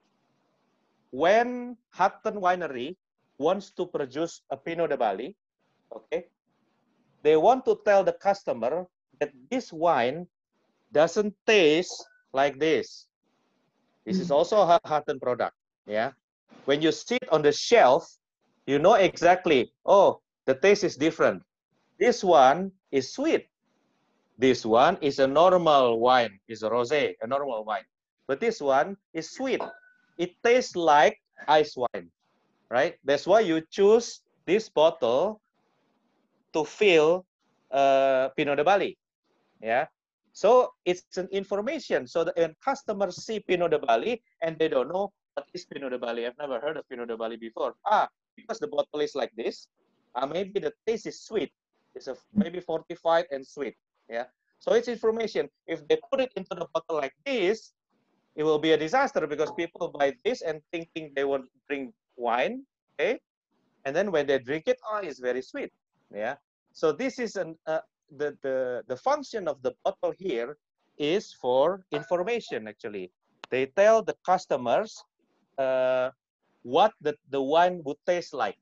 [1.10, 2.96] when Hutton Winery
[3.38, 5.36] wants to produce a Pinot de Bali,
[5.92, 6.28] okay,
[7.22, 8.86] they want to tell the customer
[9.18, 10.28] that this wine
[10.92, 13.08] doesn't taste like this.
[14.06, 14.36] This is mm.
[14.36, 16.12] also a Hutton product, yeah
[16.64, 18.06] when you sit on the shelf,
[18.66, 21.42] you know exactly, oh, the taste is different.
[21.98, 23.46] This one is sweet.
[24.38, 27.84] This one is a normal wine, is a rosé, a normal wine.
[28.26, 29.60] But this one is sweet.
[30.16, 32.08] It tastes like ice wine,
[32.70, 32.94] right?
[33.04, 35.40] That's why you choose this bottle
[36.52, 37.26] to fill
[37.70, 38.98] uh, Pinot de Bali.
[39.62, 39.86] Yeah.
[40.32, 42.06] So it's an information.
[42.06, 45.90] So that when customers see Pinot de Bali and they don't know what is Pinot
[45.90, 46.26] de Bali?
[46.26, 47.74] I've never heard of Pinot de Bali before.
[47.86, 49.68] Ah, because the bottle is like this,
[50.14, 51.50] uh, maybe the taste is sweet.
[51.94, 53.74] It's a, maybe fortified and sweet.
[54.08, 54.26] Yeah.
[54.58, 55.48] So it's information.
[55.66, 57.72] If they put it into the bottle like this,
[58.36, 62.64] it will be a disaster because people buy this and thinking they to drink wine.
[63.00, 63.18] Okay.
[63.86, 65.72] And then when they drink it, oh, it's very sweet.
[66.14, 66.36] Yeah.
[66.72, 67.80] So this is an uh,
[68.18, 70.58] the the the function of the bottle here
[70.98, 73.10] is for information actually.
[73.48, 75.02] They tell the customers
[75.60, 76.10] uh,
[76.62, 78.56] what the, the wine would taste like.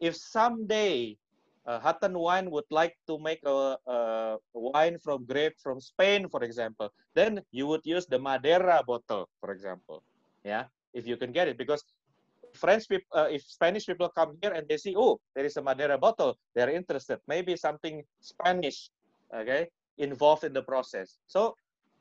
[0.00, 1.20] If someday
[1.66, 6.42] uh, Hatten Wine would like to make a, a, wine from grape from Spain, for
[6.42, 10.02] example, then you would use the Madeira bottle, for example.
[10.44, 11.84] Yeah, if you can get it, because
[12.54, 15.62] French people, uh, if Spanish people come here and they see, oh, there is a
[15.62, 17.20] Madeira bottle, they're interested.
[17.28, 18.90] Maybe something Spanish,
[19.34, 21.18] okay, involved in the process.
[21.28, 21.54] So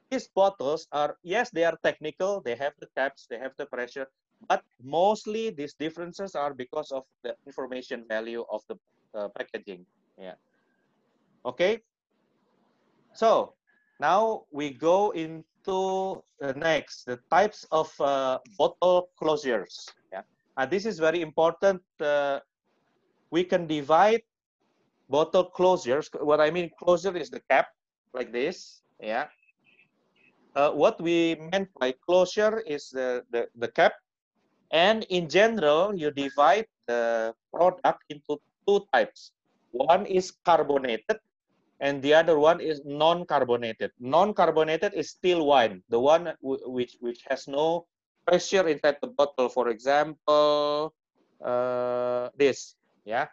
[0.09, 2.41] these bottles are, yes, they are technical.
[2.41, 4.07] They have the caps, they have the pressure,
[4.47, 8.75] but mostly these differences are because of the information value of the
[9.15, 9.85] uh, packaging.
[10.17, 10.35] Yeah.
[11.45, 11.81] Okay.
[13.13, 13.55] So
[13.99, 19.89] now we go into the next, the types of uh, bottle closures.
[20.11, 20.21] Yeah.
[20.57, 21.81] And this is very important.
[21.99, 22.39] Uh,
[23.31, 24.21] we can divide
[25.09, 26.07] bottle closures.
[26.21, 27.67] What I mean closure is the cap
[28.13, 28.81] like this.
[29.01, 29.27] Yeah.
[30.55, 33.93] uh, what we meant by closure is the, the, the cap.
[34.71, 39.31] And in general, you divide the product into two types.
[39.71, 41.17] One is carbonated
[41.79, 43.91] and the other one is non-carbonated.
[43.99, 47.87] Non-carbonated is still wine, the one which, which has no
[48.27, 49.49] pressure inside the bottle.
[49.49, 50.93] For example,
[51.43, 53.27] uh, this, yeah.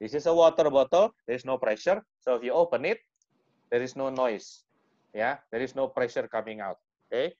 [0.00, 2.04] This is a water bottle, there is no pressure.
[2.20, 3.00] So if you open it,
[3.70, 4.64] there is no noise
[5.14, 7.32] yeah there is no pressure coming out okay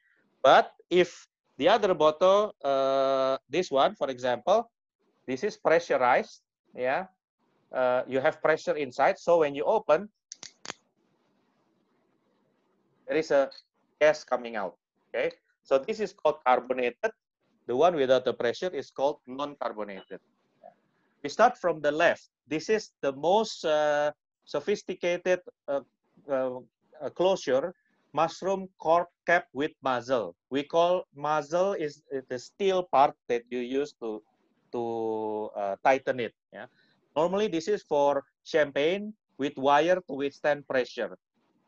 [0.43, 1.27] but if
[1.59, 4.71] the other bottle uh, this one for example
[5.27, 6.41] this is pressurized
[6.75, 7.07] yeah?
[7.73, 10.09] Uh, you have pressure inside so when you open
[13.07, 13.51] there is a
[14.01, 14.77] gas coming out
[15.11, 15.31] okay?
[15.69, 17.13] So this is called carbonated.
[17.69, 20.17] The one without the pressure is called non-carbonated.
[21.23, 22.31] We start from the left.
[22.49, 24.13] This is the most uh,
[24.47, 25.85] sophisticated uh,
[26.25, 26.65] uh,
[27.03, 27.75] uh, closure,
[28.13, 30.35] mushroom cork cap with muzzle.
[30.51, 34.23] We call muzzle is the steel part that you use to
[34.73, 36.35] to uh, tighten it.
[36.53, 36.67] Yeah.
[37.17, 41.17] Normally, this is for champagne with wire to withstand pressure.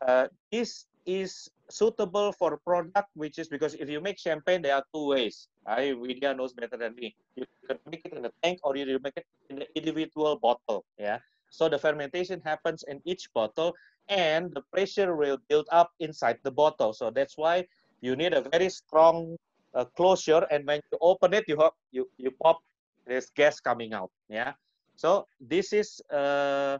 [0.00, 4.84] Uh, this is suitable for product which is because if you make champagne, there are
[4.94, 5.48] two ways.
[5.66, 7.14] I Widya knows better than me.
[7.36, 10.84] You can make it in a tank or you make it in an individual bottle.
[10.98, 11.18] Yeah.
[11.50, 13.74] So the fermentation happens in each bottle
[14.10, 16.92] and the pressure will build up inside the bottle.
[16.92, 17.64] So that's why
[18.02, 19.36] you need a very strong
[19.74, 20.44] uh, closure.
[20.50, 21.56] And when you open it, you
[21.92, 22.58] you you pop
[23.06, 24.10] this gas coming out.
[24.28, 24.52] Yeah.
[24.96, 26.78] So this is uh,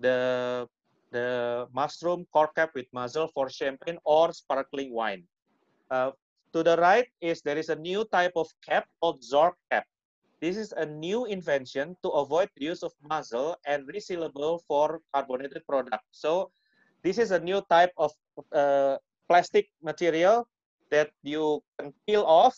[0.00, 0.66] the
[1.12, 5.28] the mushroom cork cap with muzzle for champagne or sparkling wine.
[5.92, 6.10] Uh,
[6.52, 9.84] to the right is there is a new type of cap called Zork cap.
[10.40, 15.62] This is a new invention to avoid the use of muzzle and resealable for carbonated
[15.68, 16.08] products.
[16.10, 16.50] So
[17.02, 18.12] this is a new type of
[18.52, 18.96] uh,
[19.28, 20.46] plastic material
[20.90, 22.56] that you can peel off,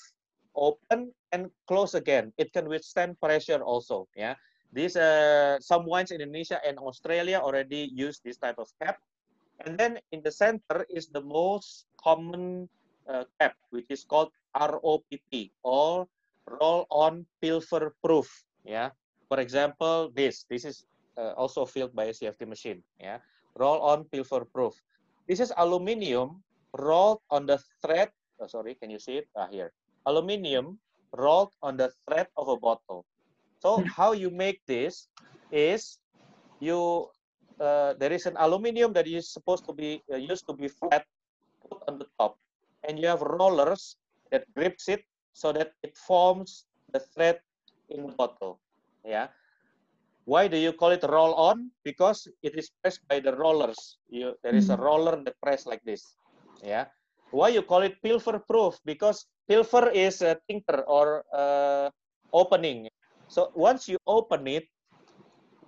[0.55, 2.33] open, and close again.
[2.39, 4.09] It can withstand pressure also.
[4.17, 4.35] Yeah,
[4.75, 8.99] these uh, some wines in Indonesia and Australia already use this type of cap.
[9.65, 12.69] And then in the center is the most common
[13.07, 16.07] uh, cap, which is called ROPP, or
[16.51, 18.27] roll-on pilfer proof.
[18.67, 18.91] Yeah.
[19.31, 20.85] For example, this this is
[21.17, 22.83] uh, also filled by a CFT machine.
[22.99, 23.23] Yeah.
[23.59, 24.75] Roll-on pilfer proof.
[25.29, 26.43] This is aluminium
[26.77, 28.11] rolled on the thread.
[28.41, 29.29] Oh, sorry, can you see it?
[29.37, 29.73] Ah, here.
[30.07, 30.79] Aluminium
[31.15, 33.07] rolled on the thread of a bottle.
[33.63, 35.09] So how you make this
[35.51, 35.99] is
[36.61, 37.09] you
[37.61, 41.07] uh, there is an aluminium that is supposed to be uh, used to be flat
[41.63, 42.37] put on the top,
[42.83, 43.97] and you have rollers
[44.31, 47.41] that grips it so that it forms the thread
[47.89, 48.61] in the bottle.
[49.05, 49.29] Yeah.
[50.25, 51.71] Why do you call it roll on?
[51.85, 53.99] Because it is pressed by the rollers.
[54.09, 54.83] You, there is a mm-hmm.
[54.83, 56.17] roller that press like this.
[56.63, 56.87] Yeah.
[57.31, 58.81] Why you call it pilfer proof?
[58.85, 61.91] Because pilfer is a tinker or uh,
[62.33, 62.89] opening.
[63.29, 64.65] So once you open it,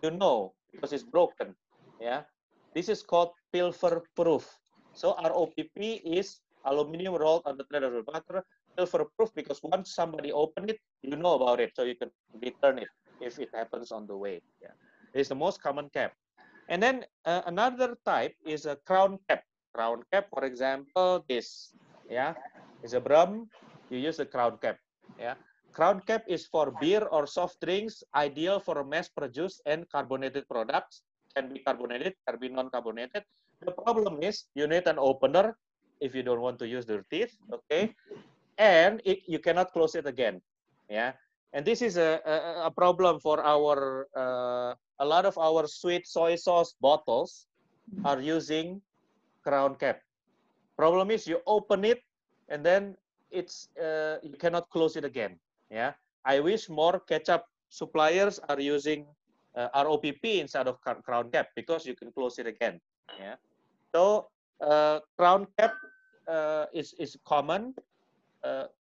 [0.03, 1.55] you know because it's broken.
[2.01, 2.23] Yeah.
[2.75, 4.49] This is called pilfer proof.
[4.93, 8.45] So ROPP is aluminum rolled on the thread of butter
[8.77, 12.79] pilfer proof because once somebody open it, you know about it, so you can return
[12.79, 12.89] it
[13.21, 14.43] if it happens on the way.
[14.61, 14.75] Yeah,
[15.15, 16.13] it's the most common cap.
[16.69, 19.45] And then uh, another type is a crown cap.
[19.75, 21.75] Crown cap, for example, this.
[22.09, 22.35] Yeah,
[22.83, 23.49] is a brum.
[23.91, 24.79] You use the crown cap.
[25.19, 25.35] Yeah,
[25.73, 31.03] crown cap is for beer or soft drinks, ideal for mass-produced and carbonated products.
[31.37, 33.23] Can be carbonated, can be non-carbonated.
[33.61, 35.57] The problem is you need an opener
[36.01, 37.37] if you don't want to use your teeth.
[37.53, 37.93] Okay,
[38.59, 40.41] and it, you cannot close it again
[40.89, 41.13] yeah
[41.57, 46.07] and this is a, a, a problem for our uh, a lot of our sweet
[46.07, 47.49] soy sauce bottles
[48.05, 48.83] are using
[49.43, 50.05] crown cap.
[50.77, 52.05] Problem is you open it
[52.51, 52.95] and then
[53.31, 55.41] it's uh, you cannot close it again.
[55.71, 55.93] Yeah?
[56.27, 59.07] I wish more ketchup suppliers are using
[59.57, 62.81] uh, ropp instead of crown cap because you can close it again.
[63.19, 63.37] Yeah?
[63.95, 64.29] So
[64.61, 65.73] uh, crown cap
[66.29, 67.73] uh, is is common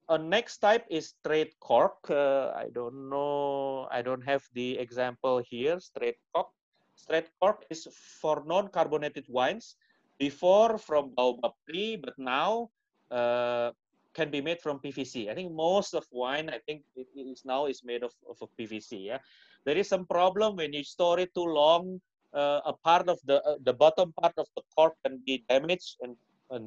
[0.10, 2.10] uh, next type is straight cork.
[2.10, 6.50] Uh, I don't know, I don't have the example here, straight cork.
[6.96, 9.78] Straight cork is for non-carbonated wines,
[10.20, 12.70] before from baobab tree, but now
[13.10, 13.72] uh,
[14.14, 15.32] can be made from PVC.
[15.32, 19.08] I think most of wine, I think it is now is made of, of PVC.
[19.08, 19.20] Yeah,
[19.66, 22.02] there is some problem when you store it too long.
[22.34, 25.98] Uh, a part of the uh, the bottom part of the cork can be damaged
[26.02, 26.14] and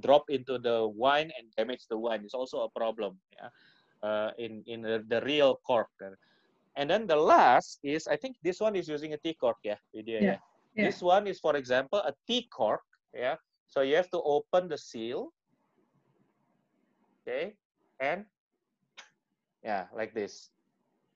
[0.01, 3.51] drop into the wine and damage the wine is also a problem yeah,
[4.03, 5.91] uh, in in the, the, real cork.
[6.77, 9.77] And then the last is I think this one is using a T cork, yeah,
[9.93, 10.21] yeah.
[10.21, 10.39] yeah.
[10.75, 12.81] This one is, for example, a T cork,
[13.13, 13.37] yeah.
[13.69, 15.33] So you have to open the seal,
[17.23, 17.55] okay,
[18.01, 18.25] and
[19.65, 20.51] yeah, like this.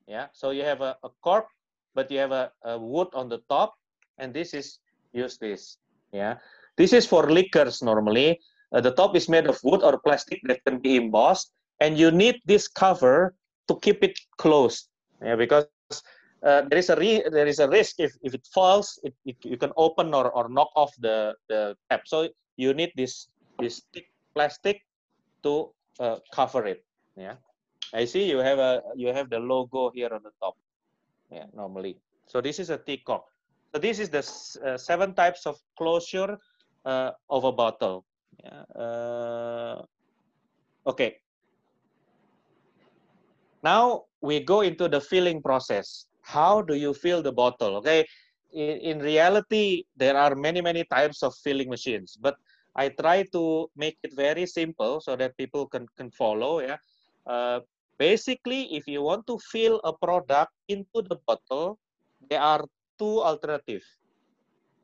[0.07, 1.47] Yeah, so you have a, a cork,
[1.95, 3.75] but you have a, a wood on the top,
[4.19, 4.79] and this is
[5.13, 5.79] use this.
[6.13, 6.39] Yeah,
[6.77, 8.41] this is for liquors normally.
[8.73, 12.11] Uh, the top is made of wood or plastic that can be embossed, and you
[12.11, 13.35] need this cover
[13.69, 14.89] to keep it closed.
[15.23, 15.67] Yeah, because
[16.43, 16.97] uh, there is a
[17.31, 20.49] there is a risk if, if it falls, it, it, you can open or, or
[20.49, 22.03] knock off the the cap.
[22.07, 24.83] So you need this this thick plastic
[25.43, 26.85] to uh, cover it.
[27.17, 27.35] Yeah.
[27.95, 30.57] I see you have a you have the logo here on the top.
[31.31, 31.99] Yeah, normally.
[32.27, 33.25] So this is a cork.
[33.73, 34.25] So this is the
[34.65, 36.39] uh, seven types of closure
[36.85, 38.05] uh, of a bottle.
[38.75, 39.83] Uh,
[40.87, 41.19] okay.
[43.63, 46.07] Now we go into the filling process.
[46.23, 47.77] How do you fill the bottle?
[47.77, 48.07] Okay.
[48.53, 52.37] In, in reality, there are many many types of filling machines, but
[52.75, 56.61] I try to make it very simple so that people can can follow.
[56.61, 56.77] Yeah.
[57.27, 57.61] Uh,
[57.97, 61.81] Basically, if you want to fill a product into the bottle,
[62.29, 62.61] there are
[62.99, 63.89] two alternatives.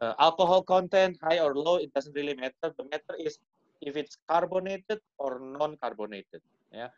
[0.01, 2.73] Uh, alcohol content, high or low, it doesn't really matter.
[2.73, 3.39] The matter is
[3.83, 6.41] if it's carbonated or non-carbonated.
[6.73, 6.89] Yeah,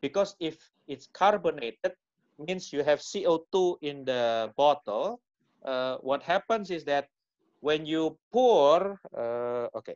[0.00, 0.56] because if
[0.86, 1.92] it's carbonated,
[2.38, 5.20] means you have CO2 in the bottle.
[5.64, 7.10] Uh, what happens is that
[7.60, 9.94] when you pour, uh, okay,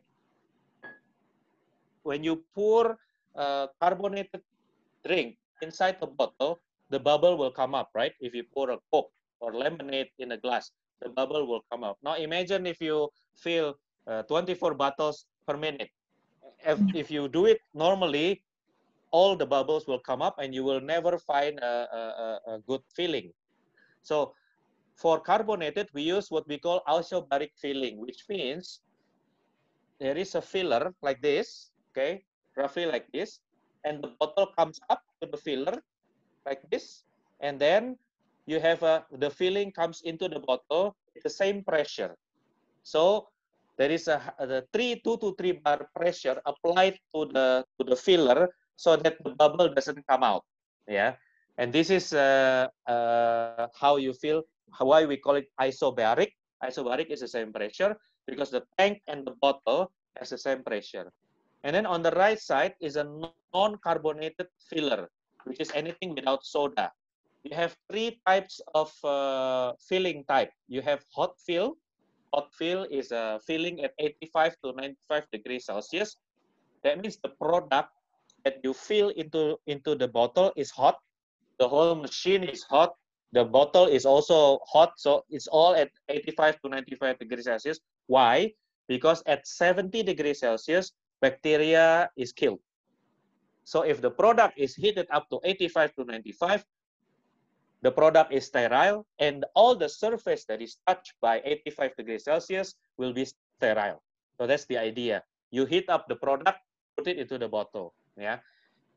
[2.03, 2.99] when you pour
[3.35, 4.43] uh, carbonated
[5.07, 8.11] drink inside the bottle, the bubble will come up, right?
[8.19, 11.97] If you pour a Coke or lemonade in a glass, the bubble will come up.
[12.03, 15.89] Now imagine if you fill uh, 24 bottles per minute.
[16.65, 18.43] If, if you do it normally,
[19.11, 21.87] all the bubbles will come up and you will never find a,
[22.47, 23.31] a, a good filling.
[24.01, 24.33] So
[24.95, 28.81] for carbonated, we use what we call isobaric filling, which means
[29.99, 32.23] there is a filler like this, okay,
[32.57, 33.39] roughly like this,
[33.85, 35.77] and the bottle comes up to the filler
[36.45, 37.03] like this
[37.41, 37.97] and then
[38.45, 42.15] you have a the filling comes into the bottle the same pressure
[42.83, 43.27] so
[43.77, 47.95] there is a the three two to three bar pressure applied to the to the
[47.95, 50.43] filler so that the bubble doesn't come out
[50.87, 51.13] yeah
[51.57, 54.41] and this is uh, uh, how you feel
[54.79, 56.31] why we call it isobaric
[56.63, 57.95] isobaric is the same pressure
[58.27, 61.11] because the tank and the bottle has the same pressure
[61.63, 63.07] and then on the right side is a
[63.53, 65.09] non-carbonated filler,
[65.45, 66.91] which is anything without soda.
[67.43, 70.51] You have three types of uh, filling type.
[70.67, 71.77] You have hot fill.
[72.33, 76.17] Hot fill is a filling at 85 to 95 degrees Celsius.
[76.83, 77.93] That means the product
[78.43, 80.97] that you fill into, into the bottle is hot.
[81.59, 82.97] The whole machine is hot.
[83.31, 84.97] The bottle is also hot.
[84.97, 87.79] So it's all at 85 to 95 degrees Celsius.
[88.07, 88.51] Why?
[88.87, 90.91] Because at 70 degrees Celsius,
[91.21, 92.59] bacteria is killed.
[93.63, 96.65] So if the product is heated up to 85 to 95,
[97.83, 102.75] the product is sterile and all the surface that is touched by 85 degrees Celsius
[102.97, 104.01] will be sterile.
[104.39, 105.21] So that's the idea.
[105.51, 106.63] You heat up the product,
[106.97, 107.93] put it into the bottle.
[108.17, 108.39] Yeah.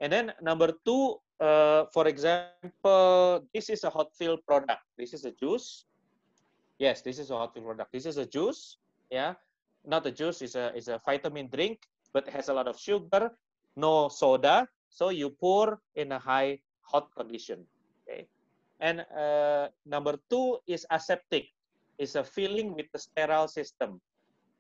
[0.00, 4.80] And then number two, uh, for example, this is a hot fill product.
[4.96, 5.84] This is a juice.
[6.78, 7.92] Yes, this is a hot fill product.
[7.92, 8.78] This is a juice.
[9.10, 9.34] Yeah.
[9.84, 11.78] Not a juice, it's a, it's a vitamin drink
[12.16, 13.28] but has a lot of sugar,
[13.76, 14.66] no soda.
[14.88, 17.66] So you pour in a high hot condition.
[18.80, 21.48] And uh, number two is aseptic.
[21.98, 24.00] It's a filling with a sterile system.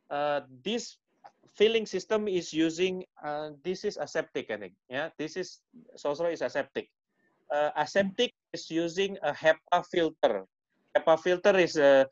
[0.08, 0.96] Uh, this
[1.54, 4.74] filling system is using, uh, this is aseptic, I think.
[4.88, 5.60] Yeah, this is,
[5.96, 6.88] Sosro is aseptic.
[7.52, 10.44] Uh, aseptic is using a HEPA filter.
[10.96, 12.04] HEPA filter is a, uh,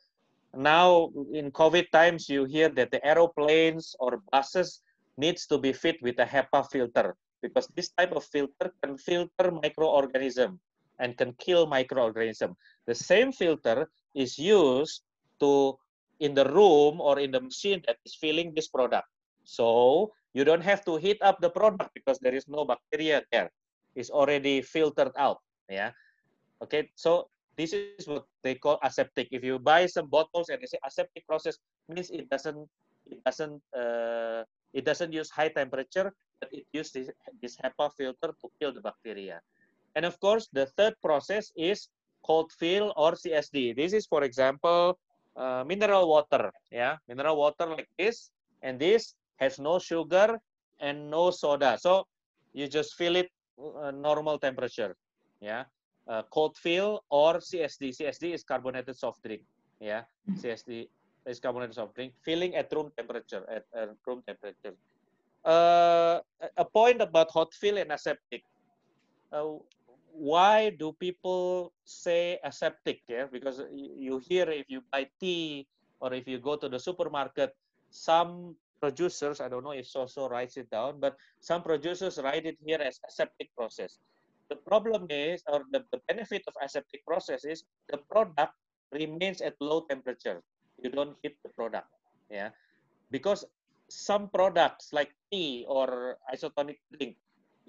[0.57, 4.83] now in COVID times, you hear that the aeroplanes or buses
[5.17, 9.51] needs to be fit with a HEPA filter because this type of filter can filter
[9.51, 10.59] microorganism
[11.01, 12.55] and can kill microorganism.
[12.87, 15.03] The same filter is used
[15.41, 15.77] to
[16.21, 19.09] in the room or in the machine that is filling this product.
[19.45, 23.51] So you don't have to heat up the product because there is no bacteria there.
[23.95, 25.39] It's already filtered out.
[25.69, 25.91] Yeah.
[26.63, 26.91] Okay.
[26.95, 29.29] So this is what they call aseptic.
[29.31, 32.67] If you buy some bottles and they say aseptic process means it doesn't
[33.07, 34.43] it doesn't uh,
[34.73, 36.11] it doesn't use high temperature,
[36.41, 37.11] but it uses this,
[37.41, 39.41] this HEPA filter to kill the bacteria.
[39.97, 41.89] And of course, the third process is
[42.25, 43.77] cold fill or CSD.
[43.77, 44.99] This is, for example,
[45.37, 46.51] uh, mineral water.
[46.71, 48.31] Yeah, mineral water like this,
[48.63, 50.41] and this has no sugar
[50.81, 51.79] and no soda.
[51.81, 52.07] So
[52.53, 54.97] you just fill it uh, normal temperature.
[55.41, 55.65] Yeah,
[56.09, 57.95] uh, cold fill or CSD.
[57.99, 59.43] CSD is carbonated soft drink.
[59.81, 60.41] Yeah, mm-hmm.
[60.41, 60.89] CSD
[61.27, 64.75] is carbonated soft drink, filling at room temperature, at, at room temperature.
[65.45, 66.21] uh,
[66.57, 68.43] a point about hot fill and aseptic.
[69.33, 69.61] Uh,
[70.15, 73.03] why do people say aseptic?
[73.11, 75.67] Yeah, because you hear if you buy tea
[75.99, 77.51] or if you go to the supermarket,
[77.91, 82.59] some producers, I don't know if Sosro writes it down, but some producers write it
[82.65, 83.99] here as aseptic process.
[84.51, 88.55] The problem is, or the, the benefit of aseptic process is the product
[88.93, 90.43] remains at low temperature.
[90.79, 91.89] You don't heat the product.
[92.31, 92.51] Yeah,
[93.11, 93.45] because
[93.89, 97.17] some products like tea or isotonic drink,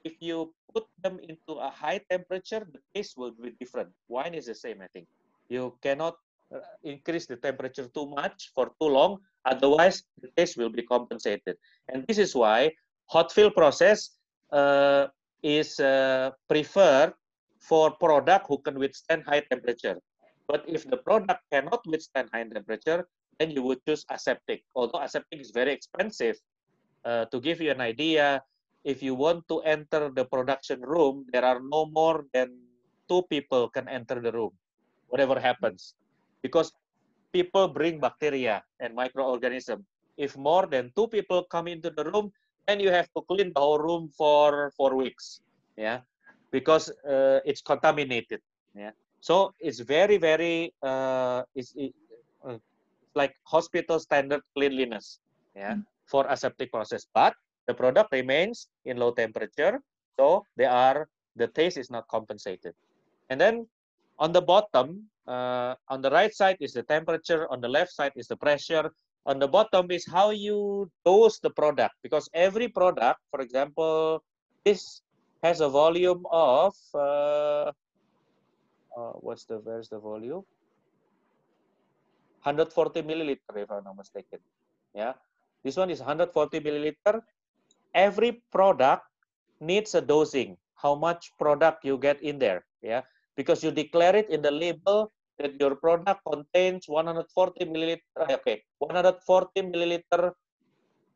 [0.05, 3.89] if you put them into a high temperature, the taste will be different.
[4.07, 5.07] Wine is the same, I think.
[5.49, 6.15] You cannot
[6.53, 11.57] uh, increase the temperature too much for too long, otherwise the taste will be compensated.
[11.89, 12.71] And this is why
[13.09, 14.11] hot fill process
[14.53, 15.07] uh,
[15.41, 17.13] is uh, preferred
[17.59, 19.97] for product who can withstand high temperature.
[20.47, 23.07] But if the product cannot withstand high temperature,
[23.39, 24.63] then you would choose aseptic.
[24.75, 26.37] Although aseptic is very expensive.
[27.03, 28.41] Uh, to give you an idea,
[28.85, 32.53] if you want to enter the production room, there are no more than
[33.09, 34.53] two people can enter the room,
[35.09, 35.95] whatever happens.
[36.45, 36.71] Because
[37.33, 39.83] people bring bacteria and microorganism.
[40.15, 42.31] If more than two people come into the room,
[42.67, 45.41] then you have to clean the whole room for four weeks.
[45.75, 46.05] Yeah,
[46.51, 48.39] because uh, it's contaminated.
[48.77, 51.91] Yeah, so it's very very uh, it's, it,
[52.47, 52.57] uh,
[53.15, 55.19] like hospital standard cleanliness
[55.55, 55.83] yeah, mm.
[56.07, 57.05] for aseptic process.
[57.13, 57.35] But
[57.67, 59.81] the product remains in low temperature,
[60.17, 62.73] so they are the taste is not compensated.
[63.29, 63.67] And then
[64.19, 68.13] on the bottom, uh, on the right side is the temperature, on the left side
[68.15, 68.91] is the pressure,
[69.25, 74.23] on the bottom is how you dose the product because every product, for example,
[74.63, 75.01] this
[75.41, 77.71] has a volume of uh,
[78.97, 80.43] uh, what's the where's the volume
[82.43, 84.39] 140 milliliter if I'm not mistaken.
[84.93, 85.13] Yeah,
[85.63, 87.21] this one is 140 milliliter.
[87.95, 89.07] Every product
[89.59, 90.57] needs a dosing.
[90.75, 92.67] How much product you get in there?
[92.83, 93.01] Yeah,
[93.39, 98.03] because you declare it in the label that your product contains 140 milliliter.
[98.19, 100.31] Uh, okay, 140 milliliter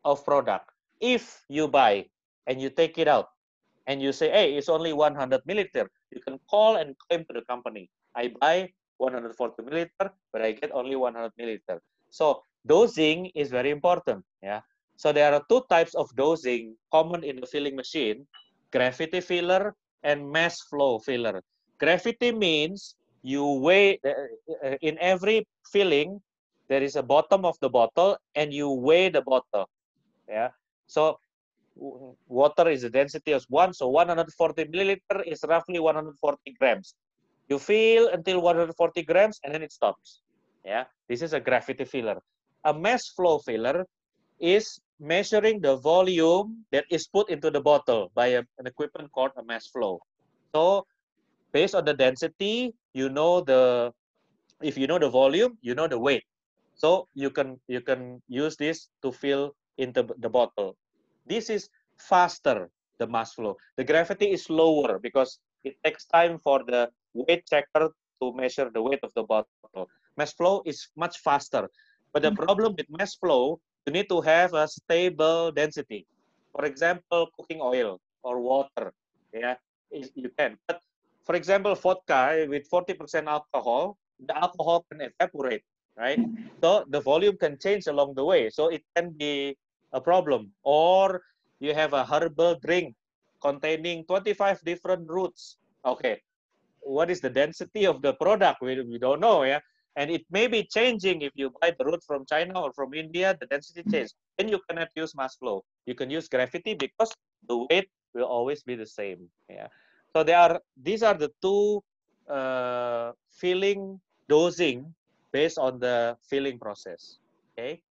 [0.06, 0.72] of product.
[1.00, 2.08] If you buy
[2.48, 3.28] and you take it out
[3.88, 7.42] and you say, hey, it's only 100 milliliter, you can call and claim to the
[7.48, 7.90] company.
[8.16, 11.80] I buy 140 milliliter, but I get only 100 milliliter.
[12.10, 14.24] So dosing is very important.
[14.44, 14.62] Yeah.
[15.00, 18.28] So there are two types of dosing common in the filling machine:
[18.76, 19.64] gravity filler
[20.04, 21.42] and mass flow filler.
[21.80, 26.20] Gravity means you weigh uh, in every filling
[26.68, 29.68] there is a bottom of the bottle and you weigh the bottle
[30.30, 30.48] yeah
[30.88, 31.20] so
[32.40, 36.96] water is the density of one so 140 milliliter is roughly 140 grams
[37.50, 40.22] you fill until 140 grams and then it stops.
[40.64, 42.22] Yeah, this is a gravity filler.
[42.64, 43.86] A mass flow filler
[44.40, 49.32] is measuring the volume that is put into the bottle by a, an equipment called
[49.38, 50.00] a mass flow.
[50.54, 50.86] So
[51.52, 53.94] based on the density, you know the
[54.62, 56.24] if you know the volume, you know the weight.
[56.76, 60.76] So you can you can use this to fill into the bottle.
[61.26, 62.70] This is faster
[63.00, 63.58] the mass flow.
[63.78, 67.92] The gravity is lower because it takes time for the weight checker
[68.22, 69.88] to measure the weight of the bottle.
[70.18, 71.70] Mass flow is much faster.
[72.12, 72.44] But the mm-hmm.
[72.44, 76.06] problem with mass flow, you need to have a stable density.
[76.52, 78.94] For example, cooking oil or water.
[79.34, 79.56] Yeah,
[79.92, 80.58] you can.
[80.68, 80.82] But
[81.26, 85.64] for example, vodka eh, with 40% alcohol, the alcohol can evaporate,
[85.98, 86.20] right?
[86.62, 88.50] So the volume can change along the way.
[88.50, 89.56] So it can be
[89.94, 90.52] a problem.
[90.64, 91.22] Or
[91.60, 92.96] you have a herbal drink
[93.42, 95.58] containing 25 different roots.
[95.86, 96.20] Okay,
[96.82, 98.62] what is the density of the product?
[98.62, 99.60] We, we don't know, yeah.
[100.00, 103.36] And it may be changing if you buy the root from China or from India,
[103.38, 103.92] the density mm-hmm.
[103.92, 104.12] change.
[104.38, 105.66] Then you cannot use mass flow.
[105.86, 107.12] You can use gravity because
[107.50, 109.28] the weight will always be the same.
[109.50, 109.68] Yeah.
[110.16, 111.84] So there are these are the two
[112.32, 114.00] uh, filling
[114.32, 114.96] dosing
[115.36, 117.20] based on the filling process.
[117.52, 117.84] Okay.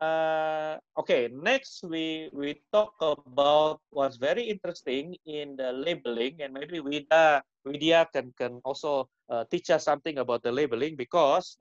[0.00, 6.78] Uh, okay, next we we talk about what's very interesting in the labeling, and maybe
[6.78, 11.56] Vida Vidya can can also uh, teach us something about the labeling because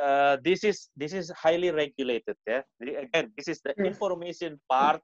[0.00, 2.36] uh, this is this is highly regulated.
[2.46, 5.00] Yeah, again, this is the information part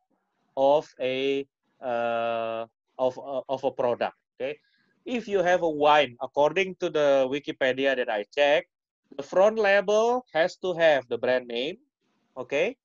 [0.56, 1.46] of a
[1.80, 2.66] uh,
[2.98, 4.16] of uh, of a product.
[4.36, 4.58] Okay,
[5.04, 8.70] if you have a wine, according to the Wikipedia that I checked,
[9.16, 11.76] the front label has to have the brand name
[12.36, 12.76] okay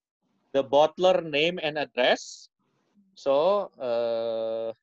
[0.53, 2.49] the bottler name and address
[3.15, 4.73] so uh,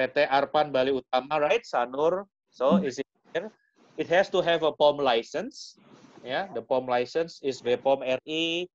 [0.00, 2.88] PT Arpan Bali Utama right Sanur so hmm.
[2.88, 3.52] is it here
[4.00, 5.76] it has to have a POM license
[6.24, 8.70] yeah the POM license is BPOM RI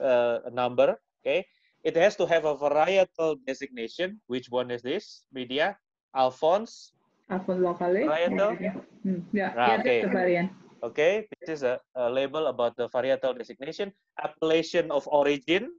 [0.00, 1.44] uh, number okay
[1.84, 4.20] it has to have a varietal designation.
[4.26, 5.76] Which one is this, Vidya?
[6.14, 6.92] Alphonse?
[7.30, 8.04] Alphonse Lavallée.
[8.04, 8.60] Varietal?
[8.60, 9.98] Yeah, hmm, yeah, Ah, yeah okay.
[10.04, 10.50] the variant.
[10.80, 13.92] Okay, this is a, a label about the varietal designation.
[14.20, 15.72] Appellation of origin,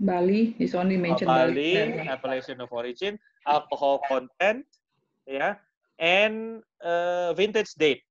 [0.00, 2.08] Bali is only uh, mentioned Bali, Bali.
[2.08, 4.66] appellation of origin, alcohol content,
[5.26, 5.54] yeah,
[5.98, 8.02] and uh, vintage date,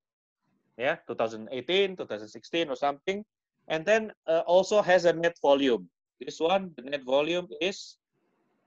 [0.77, 3.23] yeah, 2018, 2016 or something,
[3.67, 5.89] and then uh, also has a net volume.
[6.19, 7.97] This one, the net volume is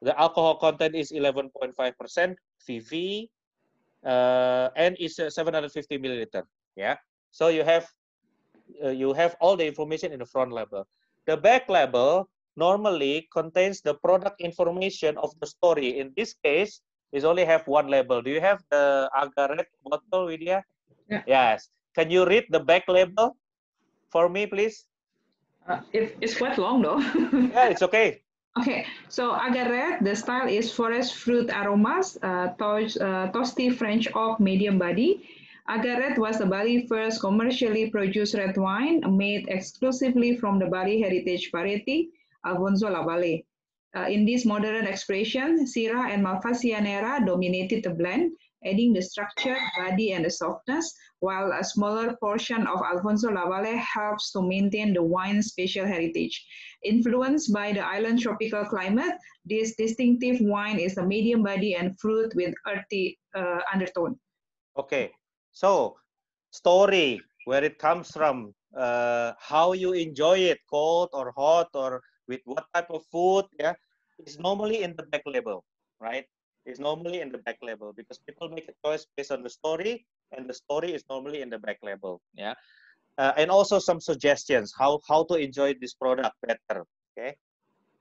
[0.03, 2.37] the alcohol content is 11.5 percent
[2.69, 3.29] VV,
[4.05, 6.45] uh, and is uh, 750 milliliter.
[6.77, 6.97] Yeah,
[7.31, 7.89] so you have
[8.85, 10.87] uh, you have all the information in the front label.
[11.25, 16.01] The back label normally contains the product information of the story.
[16.01, 16.81] In this case,
[17.13, 18.21] is only have one label.
[18.21, 20.65] Do you have the Aga red bottle, Vidya?
[21.09, 21.23] Yeah.
[21.27, 21.69] Yes.
[21.95, 23.37] Can you read the back label
[24.11, 24.85] for me, please?
[25.69, 27.01] Uh, it, it's quite long though.
[27.55, 28.23] Yeah, it's okay.
[28.57, 34.41] Okay, so Aga the style is forest fruit aromas, uh, toast, uh, toasty French oak
[34.41, 35.29] medium body.
[35.69, 41.51] Aga was the Bali first commercially produced red wine made exclusively from the Bali heritage
[41.51, 42.11] variety,
[42.47, 43.43] Alfonso Lavalle.
[43.97, 46.81] Uh, in this modern expression, Syrah and Malvasia
[47.25, 48.33] dominated the blend,
[48.65, 54.33] adding the structure, body, and the softness, while a smaller portion of Alfonso Lavalle helps
[54.33, 56.45] to maintain the wine's spatial heritage.
[56.85, 62.35] Influenced by the island tropical climate, this distinctive wine is a medium body and fruit
[62.35, 64.19] with earthy uh, undertone.
[64.77, 65.13] Okay.
[65.53, 65.97] So,
[66.51, 72.41] story, where it comes from, uh, how you enjoy it, cold or hot or with
[72.45, 73.75] what type of food, yeah,
[74.27, 75.65] is normally in the back label,
[76.01, 76.25] right?
[76.65, 80.07] It's normally in the back label because people make a choice based on the story,
[80.33, 82.55] and the story is normally in the back label, yeah.
[83.19, 86.85] Uh, and also some suggestions how how to enjoy this product better,
[87.17, 87.37] okay.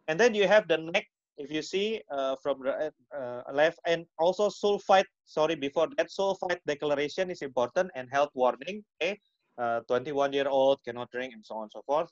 [0.07, 1.07] And then you have the neck
[1.37, 6.59] if you see uh, from the uh, left and also sulfite sorry before that sulfite
[6.65, 9.19] declaration is important and health warning okay
[9.57, 12.09] uh, 21 year old cannot drink and so on and so forth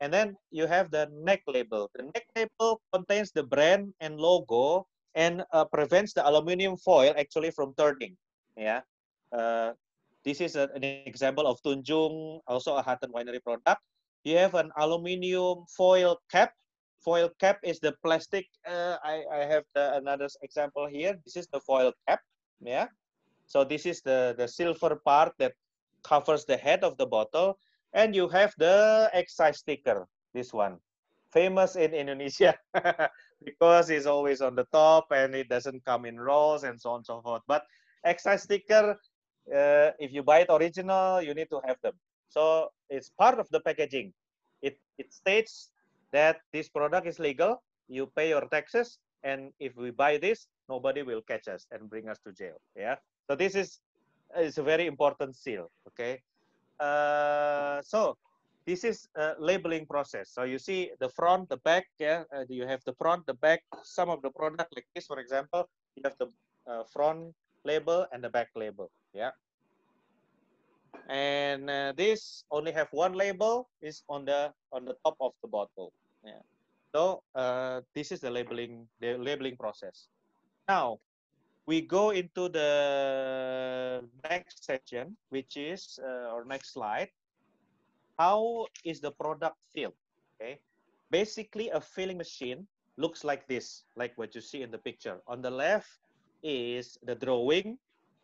[0.00, 4.86] and then you have the neck label the neck label contains the brand and logo
[5.14, 8.16] and uh, prevents the aluminum foil actually from turning
[8.56, 8.80] yeah
[9.32, 9.72] uh,
[10.24, 13.80] this is a, an example of tunjung also a Hatten winery product
[14.24, 16.52] you have an aluminum foil cap
[17.04, 18.46] foil cap is the plastic.
[18.66, 21.20] Uh, I, I have the, another example here.
[21.24, 22.20] This is the foil cap.
[22.60, 22.88] Yeah.
[23.46, 25.52] So this is the, the silver part that
[26.02, 27.58] covers the head of the bottle.
[27.94, 30.78] And you have the excise sticker, this one.
[31.32, 32.54] Famous in Indonesia
[33.44, 36.96] because it's always on the top and it doesn't come in rolls and so on
[36.98, 37.42] and so forth.
[37.46, 37.62] But
[38.04, 38.98] excise sticker,
[39.50, 41.94] uh, if you buy it original, you need to have them.
[42.28, 44.12] So it's part of the packaging.
[44.62, 45.70] It, it states
[46.12, 51.02] that this product is legal, you pay your taxes, and if we buy this, nobody
[51.02, 52.60] will catch us and bring us to jail.
[52.76, 52.96] Yeah.
[53.28, 53.80] So this is
[54.38, 55.70] is a very important seal.
[55.88, 56.20] Okay.
[56.80, 58.16] Uh, so
[58.66, 60.30] this is a labeling process.
[60.30, 61.86] So you see the front, the back.
[61.98, 62.24] Yeah.
[62.34, 63.62] Uh, you have the front, the back.
[63.82, 66.28] Some of the product like this, for example, you have the
[66.66, 68.90] uh, front label and the back label.
[69.12, 69.30] Yeah
[71.08, 75.48] and uh, this only have one label is on the on the top of the
[75.48, 75.92] bottle
[76.24, 76.40] yeah
[76.94, 80.08] so uh, this is the labeling the labeling process
[80.68, 80.98] now
[81.66, 87.08] we go into the next section which is uh, our next slide.
[88.18, 89.96] How is the product filled?
[90.36, 90.60] Okay.
[91.10, 95.20] Basically a filling machine looks like this like what you see in the picture.
[95.26, 95.88] On the left
[96.42, 97.78] is the drawing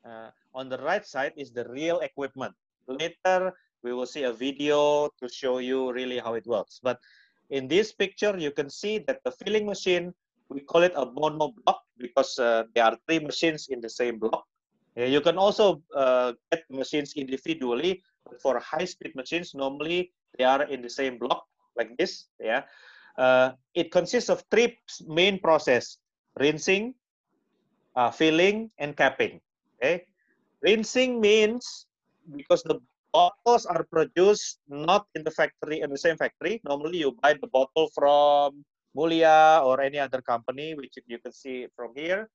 [0.05, 2.55] uh, on the right side is the real equipment.
[2.87, 6.81] Later we will see a video to show you really how it works.
[6.83, 7.01] But
[7.49, 10.13] in this picture you can see that the filling machine
[10.51, 14.19] we call it a mono block because uh, there are three machines in the same
[14.19, 14.45] block.
[14.97, 20.45] Yeah, you can also uh, get machines individually but for high speed machines normally they
[20.45, 21.47] are in the same block
[21.77, 22.63] like this yeah.
[23.17, 24.77] Uh, it consists of three
[25.07, 25.99] main process
[26.39, 26.95] rinsing
[27.97, 29.41] uh, filling and capping
[29.79, 30.05] okay.
[30.63, 31.87] Rinsing means
[32.37, 32.81] because the
[33.13, 36.61] bottles are produced not in the factory in the same factory.
[36.65, 38.65] Normally, you buy the bottle from
[38.97, 42.29] Mulia or any other company, which you can see from here.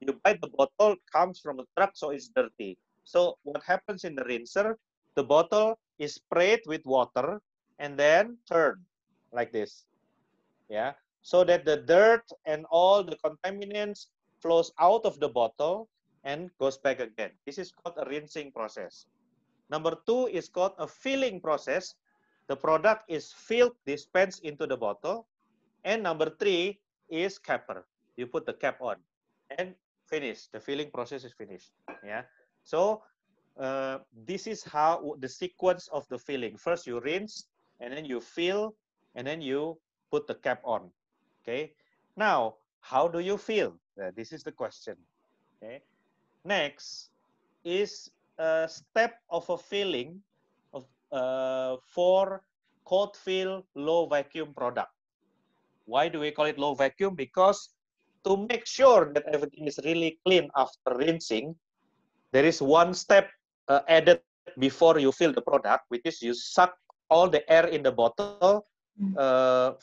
[0.00, 2.78] You buy the bottle comes from a truck, so it's dirty.
[3.04, 4.76] So what happens in the rinser?
[5.14, 7.40] The bottle is sprayed with water
[7.78, 8.84] and then turned
[9.32, 9.86] like this.
[10.68, 10.92] Yeah,
[11.22, 14.06] so that the dirt and all the contaminants
[14.42, 15.88] flows out of the bottle
[16.24, 17.30] and goes back again.
[17.46, 19.06] This is called a rinsing process.
[19.70, 21.94] Number two is called a filling process.
[22.46, 25.26] The product is filled, dispensed into the bottle.
[25.86, 27.86] And number three is capper.
[28.18, 28.96] You put the cap on
[29.56, 29.72] and
[30.04, 30.50] finish.
[30.50, 31.70] The filling process is finished.
[32.04, 32.26] Yeah.
[32.64, 33.06] So
[33.54, 36.58] uh, this is how the sequence of the filling.
[36.58, 37.46] First you rinse
[37.78, 38.74] and then you fill
[39.14, 39.78] and then you
[40.10, 40.90] put the cap on.
[41.46, 41.72] Okay.
[42.16, 43.78] Now, how do you fill?
[43.94, 44.96] Uh, this is the question.
[45.62, 45.82] Okay.
[46.44, 47.10] Next
[47.62, 50.18] is a step of a filling
[50.74, 52.42] of uh, for
[52.84, 54.95] cold fill low vacuum product.
[55.86, 57.14] Why do we call it low vacuum?
[57.14, 57.70] Because
[58.24, 61.54] to make sure that everything is really clean after rinsing,
[62.32, 63.30] there is one step
[63.68, 64.20] uh, added
[64.58, 66.74] before you fill the product, which is you suck
[67.08, 68.66] all the air in the bottle
[69.00, 69.14] mm.
[69.16, 69.74] uh,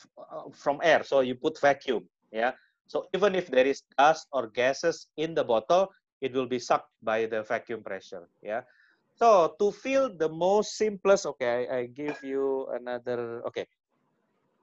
[0.52, 1.02] from air.
[1.02, 2.04] So you put vacuum.
[2.32, 2.52] Yeah.
[2.86, 5.88] So even if there is dust or gases in the bottle,
[6.20, 8.28] it will be sucked by the vacuum pressure.
[8.42, 8.62] Yeah.
[9.16, 13.66] So to fill the most simplest, okay, I, I give you another, okay.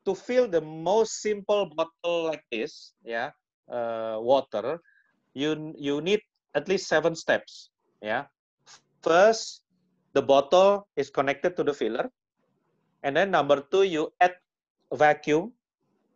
[0.06, 3.32] To fill the most simple bottle like this, yeah,
[3.70, 4.82] uh, water,
[5.34, 6.22] you you need
[6.56, 7.70] at least seven steps.
[8.02, 8.26] Yeah.
[9.06, 9.62] First,
[10.14, 12.10] the bottle is connected to the filler,
[13.04, 14.34] and then number two, you add
[14.94, 15.54] vacuum,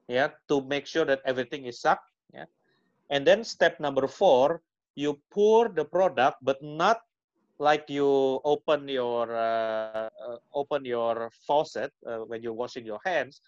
[0.07, 2.09] yeah, to make sure that everything is sucked.
[2.33, 2.49] Yeah.
[3.09, 4.61] And then step number four,
[4.95, 7.01] you pour the product, but not
[7.59, 10.09] like you open your uh,
[10.53, 13.39] open your faucet uh, when you're washing your hands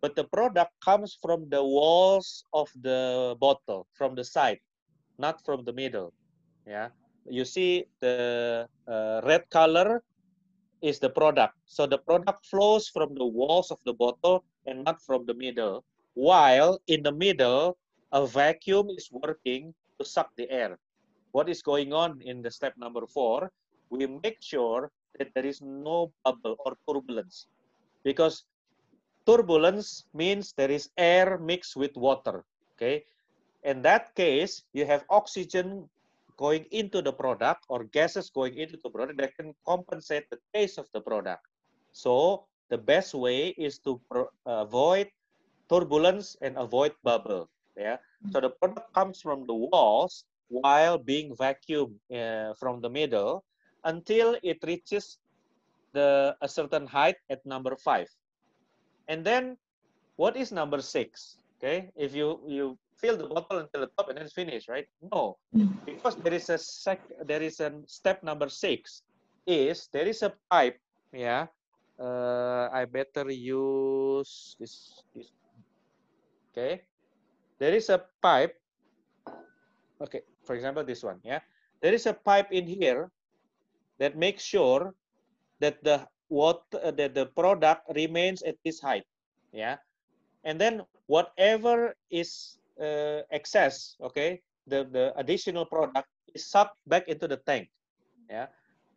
[0.00, 4.60] but the product comes from the walls of the bottle from the side
[5.18, 6.14] not from the middle.
[6.66, 6.88] Yeah?
[7.28, 10.02] You see the uh, red color
[10.80, 11.54] is the product.
[11.66, 15.84] So the product flows from the walls of the bottle and not from the middle
[16.14, 17.76] while in the middle
[18.12, 20.78] a vacuum is working to suck the air.
[21.32, 23.52] What is going on in the step number four,
[23.90, 27.46] we make sure that there is no bubble or turbulence.
[28.02, 28.44] Because
[29.28, 32.44] turbulence means there is air mixed with water.
[32.74, 33.04] Okay.
[33.62, 35.84] In that case, you have oxygen
[36.38, 40.78] going into the product or gases going into the product that can compensate the taste
[40.78, 41.44] of the product.
[41.92, 44.00] So the best way is to
[44.46, 45.10] avoid
[45.68, 47.50] turbulence and avoid bubble.
[47.76, 47.98] Yeah.
[48.32, 53.44] So the product comes from the walls while being vacuumed uh, from the middle
[53.84, 55.18] until it reaches
[55.92, 58.08] the a certain height at number five.
[59.08, 59.56] And then
[60.16, 61.40] what is number six?
[61.58, 64.86] Okay, if you you fill the bottle until the top and then it's finished, right?
[65.00, 65.38] No,
[65.86, 69.02] because there is a sec there is a step number six
[69.48, 70.78] is there is a pipe,
[71.10, 71.48] yeah.
[71.98, 75.34] Uh, I better use this, this.
[76.52, 76.86] Okay,
[77.58, 78.54] there is a pipe.
[79.98, 81.42] Okay, for example, this one, yeah,
[81.82, 83.10] there is a pipe in here
[83.98, 84.94] that makes sure
[85.58, 89.04] that the what uh, that the product remains at this height,
[89.52, 89.76] yeah,
[90.44, 97.26] and then whatever is uh, excess, okay, the the additional product is sucked back into
[97.28, 97.68] the tank,
[98.28, 98.46] yeah.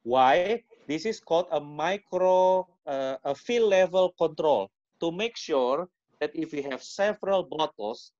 [0.04, 0.64] Why?
[0.88, 4.70] This is called a micro uh, a fill level control
[5.00, 5.88] to make sure
[6.20, 8.12] that if we have several bottles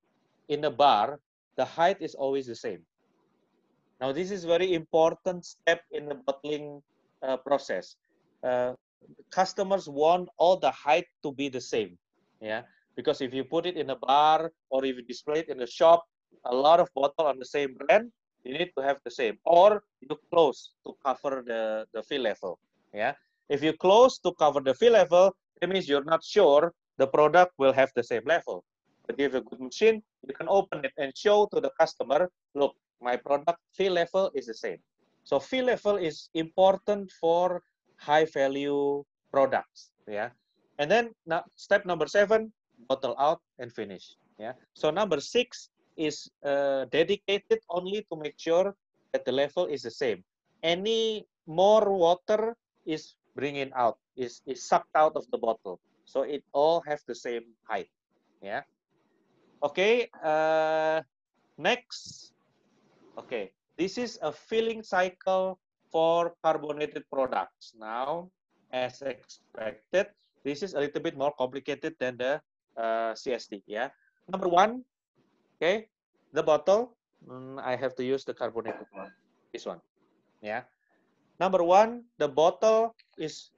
[0.48, 1.18] in a bar,
[1.56, 2.82] the height is always the same.
[4.00, 6.82] Now, this is very important step in the bottling
[7.22, 7.96] uh, process.
[8.42, 8.74] Uh,
[9.30, 11.98] customers want all the height to be the same.
[12.40, 12.62] Yeah,
[12.96, 15.66] because if you put it in a bar or if you display it in a
[15.66, 16.04] shop,
[16.46, 18.10] a lot of bottle on the same brand,
[18.44, 19.38] you need to have the same.
[19.44, 22.58] Or you close to cover the, the fill level.
[22.92, 23.14] Yeah,
[23.48, 27.52] if you close to cover the fill level, it means you're not sure the product
[27.58, 28.64] will have the same level.
[29.06, 31.70] But if you have a good machine, you can open it and show to the
[31.78, 34.78] customer, look, my product fill level is the same.
[35.24, 37.62] So fill level is important for
[38.02, 39.90] high value products.
[40.10, 40.30] Yeah.
[40.78, 41.14] And then
[41.54, 42.52] step number seven,
[42.88, 44.18] bottle out and finish.
[44.38, 44.58] Yeah.
[44.74, 48.74] So number six is uh, dedicated only to make sure
[49.12, 50.24] that the level is the same.
[50.62, 55.78] Any more water is bringing out, is, is sucked out of the bottle.
[56.04, 57.88] So it all have the same height.
[58.42, 58.62] Yeah.
[59.62, 60.08] Okay.
[60.18, 61.02] Uh,
[61.58, 62.32] next
[63.18, 65.60] Okay, this is a filling cycle
[65.92, 67.76] for carbonated products.
[67.78, 68.32] Now,
[68.72, 70.08] as expected,
[70.42, 72.40] this is a little bit more complicated than the
[72.76, 73.62] uh, CSD.
[73.66, 73.92] Yeah.
[74.28, 74.82] Number one,
[75.56, 75.86] okay,
[76.32, 76.96] the bottle.
[77.28, 79.12] Mm, I have to use the carbonated one.
[79.52, 79.78] This one.
[80.40, 80.64] Yeah.
[81.38, 83.52] Number one, the bottle is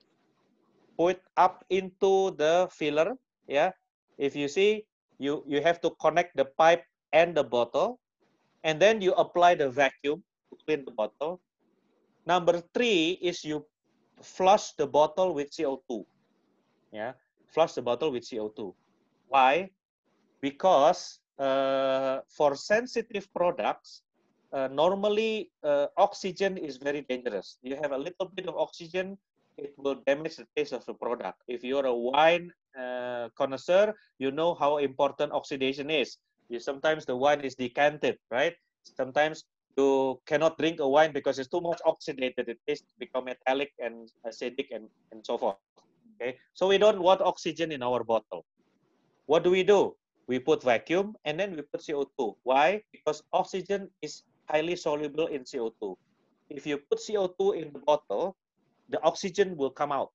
[0.99, 3.16] put up into the filler.
[3.47, 3.72] Yeah.
[4.18, 4.85] If you see,
[5.18, 8.03] you you have to connect the pipe and the bottle
[8.64, 11.41] and then you apply the vacuum to clean the bottle.
[12.27, 13.66] Number three is you
[14.22, 16.05] flush the bottle with CO2.
[16.93, 17.12] Yeah,
[17.49, 18.75] flush the bottle with CO2.
[19.29, 19.70] Why?
[20.45, 24.05] because uh, for sensitive products,
[24.53, 27.57] uh, normally uh, oxygen is very dangerous.
[27.62, 29.16] You have a little bit of oxygen,
[29.57, 31.41] it will damage the taste of the product.
[31.49, 36.18] If you're a wine uh, connoisseur, you know how important oxidation is.
[36.53, 38.53] You sometimes the wine is decanted, right?
[38.85, 39.45] Sometimes
[39.77, 42.49] you cannot drink a wine because it's too much oxidated.
[42.49, 45.57] It tastes become metallic and acidic and, and so forth.
[46.14, 48.45] Okay, so we don't want oxygen in our bottle.
[49.27, 49.97] What do we do?
[50.27, 52.37] We put vacuum and then we put CO2.
[52.45, 52.83] Why?
[52.93, 55.97] Because oxygen is highly soluble in CO2.
[56.51, 58.37] If you put CO2 in the bottle,
[58.89, 60.12] the oxygen will come out,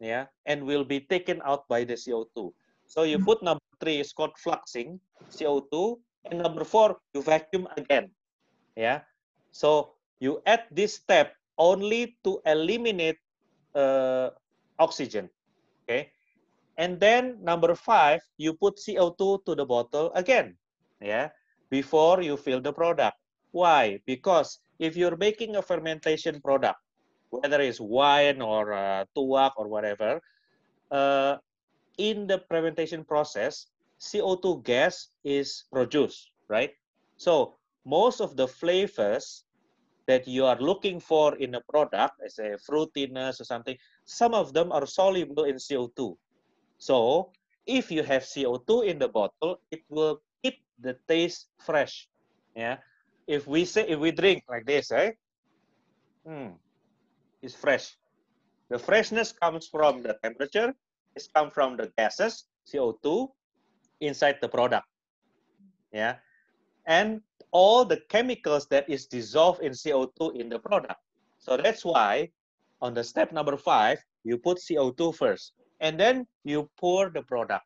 [0.00, 2.52] yeah, and will be taken out by the CO2.
[2.86, 3.24] So you hmm.
[3.24, 4.98] put number three, it's called fluxing,
[5.30, 5.98] CO2,
[6.30, 8.10] and number four, you vacuum again,
[8.76, 9.00] yeah.
[9.50, 13.18] So you add this step only to eliminate
[13.74, 14.30] uh,
[14.78, 15.28] oxygen,
[15.84, 16.10] okay.
[16.78, 20.56] And then number five, you put CO2 to the bottle again,
[21.00, 21.28] yeah,
[21.70, 23.16] before you fill the product.
[23.52, 24.00] Why?
[24.06, 26.80] Because if you're making a fermentation product,
[27.30, 30.20] whether it's wine or uh, tuak or whatever,
[30.90, 31.36] uh,
[31.98, 33.66] in the fermentation process,
[34.00, 36.72] CO2 gas is produced, right?
[37.16, 37.54] So
[37.84, 39.44] most of the flavors
[40.06, 44.52] that you are looking for in a product, as a fruitiness or something, some of
[44.52, 46.16] them are soluble in CO2.
[46.78, 47.30] So
[47.66, 52.08] if you have CO2 in the bottle, it will keep the taste fresh.
[52.56, 52.78] Yeah.
[53.26, 55.14] If we say if we drink like this, right?
[56.26, 56.58] Hmm,
[57.40, 57.96] it's fresh.
[58.68, 60.74] The freshness comes from the temperature.
[61.14, 63.28] It's come from the gases, CO2,
[64.00, 64.86] inside the product.
[65.92, 66.16] Yeah.
[66.86, 67.20] And
[67.52, 71.00] all the chemicals that is dissolved in CO2 in the product.
[71.38, 72.30] So that's why
[72.80, 77.64] on the step number five, you put CO2 first, and then you pour the product.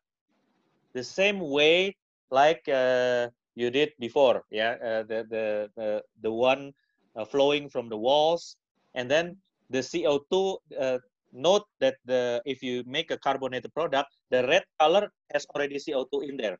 [0.93, 1.95] The same way
[2.31, 6.73] like uh, you did before, yeah, uh, the, the, the, the one
[7.15, 8.57] uh, flowing from the walls,
[8.95, 9.37] and then
[9.69, 10.97] the CO2, uh,
[11.33, 16.29] note that the if you make a carbonated product, the red color has already CO2
[16.29, 16.57] in there.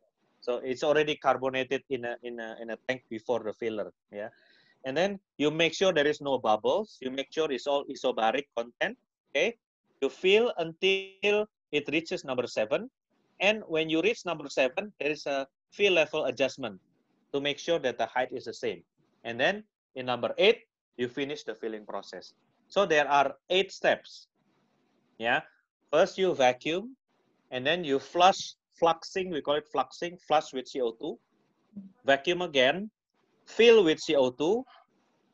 [0.47, 3.91] So it's already carbonated in a in a in a tank before the filler.
[4.11, 4.29] Yeah.
[4.85, 6.97] And then you make sure there is no bubbles.
[7.01, 8.97] You make sure it's all isobaric content.
[9.29, 9.57] Okay.
[10.01, 12.89] You fill until it reaches number seven.
[13.41, 16.79] And when you reach number seven, there is a fill level adjustment
[17.33, 18.83] to make sure that the height is the same.
[19.25, 19.63] And then
[19.95, 20.63] in number eight,
[20.95, 22.33] you finish the filling process.
[22.69, 24.27] So there are eight steps.
[25.19, 25.41] Yeah.
[25.91, 26.95] First you vacuum
[27.51, 31.17] and then you flush, fluxing, we call it fluxing, flush with CO2.
[32.05, 32.89] Vacuum again,
[33.45, 34.63] fill with CO2.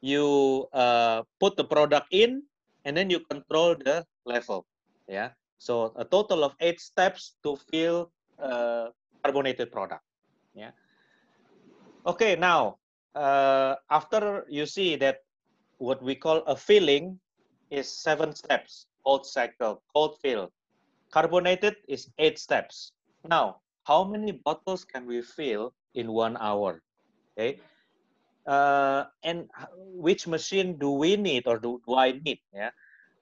[0.02, 2.44] You uh, put the product in
[2.86, 4.66] and then you control the level.
[5.08, 5.30] Yeah.
[5.58, 8.90] So a total of eight steps to fill uh,
[9.24, 10.04] carbonated product.
[10.54, 10.72] Yeah.
[12.06, 12.78] Okay, now
[13.16, 15.24] uh, after you see that
[15.78, 17.20] what we call a filling
[17.72, 20.52] is seven steps, cold cycle, cold fill.
[21.12, 22.92] Carbonated is eight steps.
[23.28, 26.82] Now, how many bottles can we fill in one hour?
[27.34, 27.60] Okay.
[28.46, 29.48] Uh, and
[29.96, 32.40] which machine do we need or do, do I need?
[32.54, 32.72] Yeah.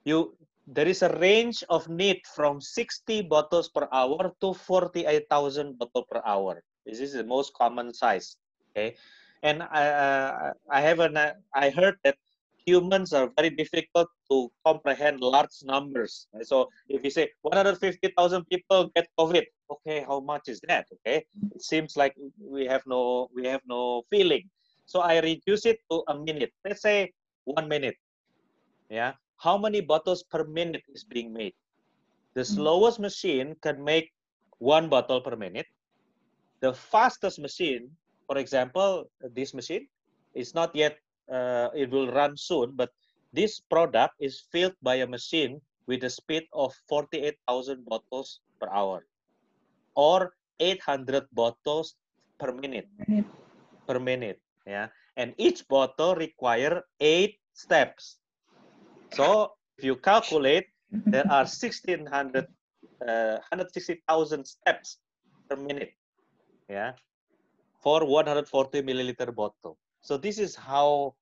[0.03, 0.35] You
[0.67, 6.21] there is a range of need from 60 bottles per hour to 48,000 bottles per
[6.25, 6.63] hour.
[6.85, 8.37] This is the most common size.
[8.71, 8.95] Okay.
[9.43, 12.15] And I, uh, I have an, uh, I heard that
[12.65, 16.27] humans are very difficult to comprehend large numbers.
[16.43, 20.85] So if you say 150,000 people get COVID, okay, how much is that?
[20.99, 21.23] Okay,
[21.55, 24.43] it seems like we have no we have no feeling.
[24.85, 26.51] So I reduce it to a minute.
[26.65, 27.13] Let's say
[27.45, 27.95] one minute.
[28.89, 31.55] Yeah, how many bottles per minute is being made?
[32.35, 32.55] The mm-hmm.
[32.59, 34.11] slowest machine can make
[34.59, 35.67] one bottle per minute.
[36.59, 37.89] The fastest machine,
[38.27, 39.87] for example, this machine
[40.35, 40.99] is not yet
[41.31, 42.91] uh, it will run soon, but
[43.33, 49.07] this product is filled by a machine with a speed of 48,000 bottles per hour
[49.95, 51.95] or 800 bottles
[52.39, 52.87] per minute.
[53.87, 54.39] Per minute.
[54.65, 54.87] Yeah
[55.17, 58.17] and each bottle require eight steps.
[59.13, 62.47] So if you calculate there are 1600
[63.07, 64.97] uh, 160,000 steps
[65.49, 65.93] per minute
[66.69, 66.93] yeah
[67.81, 69.77] for 140 milliliter bottle.
[70.01, 71.15] So this is how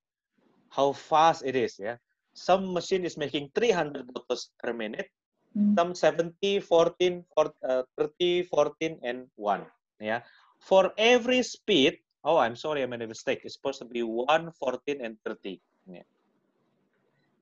[0.69, 1.79] how fast it is.
[1.79, 1.97] Yeah,
[2.33, 5.09] some machine is making 300 bottles per minute,
[5.57, 5.75] mm.
[5.75, 9.65] some 70, 14, uh, 30, 14, and one.
[9.99, 10.21] Yeah,
[10.59, 11.99] for every speed.
[12.23, 13.41] Oh, I'm sorry, I made a mistake.
[13.43, 15.61] It's supposed to be 1, 14, and 30.
[15.87, 16.01] Yeah.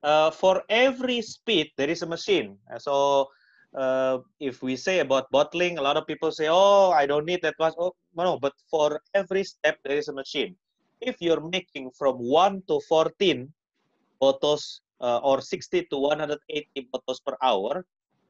[0.02, 2.56] Uh, for every speed, there is a machine.
[2.78, 3.28] So
[3.74, 7.42] uh, if we say about bottling, a lot of people say, "Oh, I don't need
[7.42, 10.56] that much." Oh, no, but for every step there is a machine.
[11.00, 13.52] If you're making from one to fourteen
[14.20, 17.84] bottles uh, or sixty to one hundred eighty bottles per hour,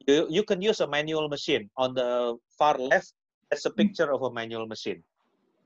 [0.09, 1.69] you you can use a manual machine.
[1.77, 3.13] On the far left,
[3.53, 5.05] that's a picture of a manual machine.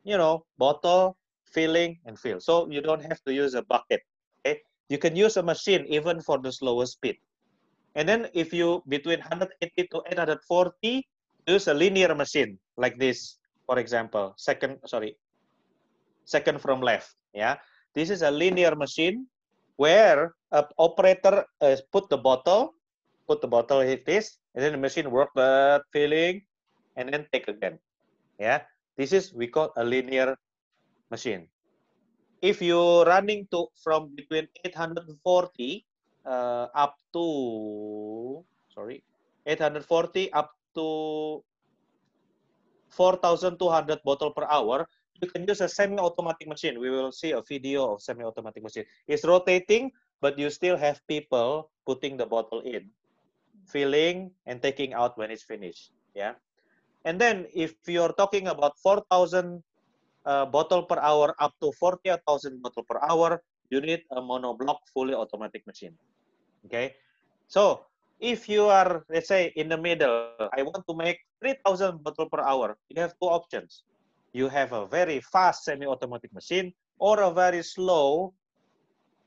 [0.02, 1.16] You know, bottle,
[1.46, 2.42] filling, and fill.
[2.42, 4.02] So you don't have to use a bucket.
[4.42, 7.16] Okay, you can use a machine even for the slowest speed.
[7.94, 9.54] And then if you between 180
[9.94, 11.06] to 840,
[11.46, 15.14] use a linear machine like this, for example, second, sorry,
[16.24, 17.14] second from left.
[17.32, 17.62] Yeah,
[17.94, 19.26] this is a linear machine
[19.76, 22.74] where a operator uh, put the bottle,
[23.32, 26.44] put the bottle hit this, and then the machine work that filling,
[27.00, 27.80] and then take again.
[28.36, 28.68] Yeah,
[29.00, 30.36] this is we call a linear
[31.08, 31.48] machine.
[32.44, 32.76] If you
[33.08, 35.16] running to from between 840
[36.28, 39.00] uh, up to sorry
[39.46, 41.40] 840 up to
[42.90, 44.84] 4200 bottle per hour
[45.22, 49.24] you can use a semi-automatic machine we will see a video of semi-automatic machine it's
[49.24, 52.90] rotating but you still have people putting the bottle in
[53.66, 56.34] filling and taking out when it's finished yeah
[57.04, 59.62] and then if you're talking about 4000
[60.24, 65.14] uh, bottle per hour up to 40,000 bottle per hour you need a monoblock fully
[65.14, 65.96] automatic machine.
[66.66, 66.94] Okay,
[67.48, 67.88] so
[68.20, 72.44] if you are let's say in the middle, I want to make 3,000 bottle per
[72.44, 72.76] hour.
[72.92, 73.82] You have two options.
[74.32, 78.34] You have a very fast semi-automatic machine or a very slow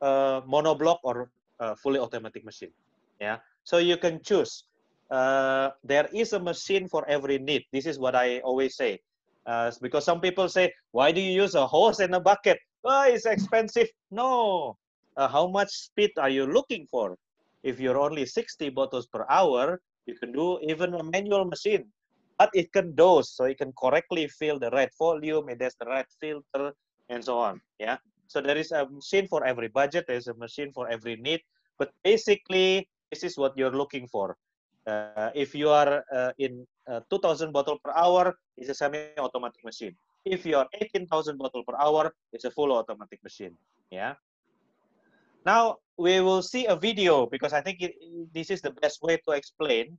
[0.01, 1.29] uh, monoblock or
[1.59, 2.71] uh, fully automatic machine.
[3.19, 4.63] Yeah, so you can choose.
[5.11, 7.66] Uh, there is a machine for every need.
[7.74, 9.01] This is what I always say.
[9.45, 12.57] Uh, because some people say, why do you use a hose and a bucket?
[12.86, 13.89] oh, it's expensive.
[14.11, 14.78] No.
[15.18, 17.18] Uh, how much speed are you looking for?
[17.63, 21.86] If you're only 60 bottles per hour, you can do even a manual machine.
[22.38, 25.86] But it can dose, so it can correctly fill the right volume, it has the
[25.86, 26.74] right filter,
[27.09, 27.61] and so on.
[27.80, 27.97] Yeah.
[28.28, 31.41] So there is a machine for every budget, there's a machine for every need.
[31.80, 34.38] But basically, this is what you're looking for.
[34.88, 39.95] Uh, if you are uh, in uh, 2000 bottle per hour, it's a semi-automatic machine.
[40.26, 43.58] If you are 18,000 bottle per hour, it's a full automatic machine.
[43.91, 44.14] Yeah.
[45.45, 47.93] Now we will see a video because I think it,
[48.34, 49.97] this is the best way to explain.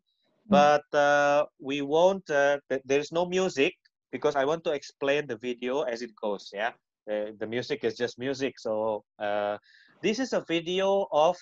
[0.48, 0.50] Hmm.
[0.50, 2.28] But uh, we won't.
[2.30, 3.74] Uh, th there is no music
[4.10, 6.50] because I want to explain the video as it goes.
[6.54, 6.72] Yeah.
[7.10, 8.58] Uh, the music is just music.
[8.58, 9.58] So uh,
[10.02, 11.36] this is a video of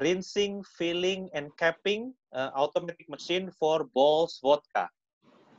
[0.00, 4.88] rinsing, filling, and capping uh, automatic machine for Bols vodka.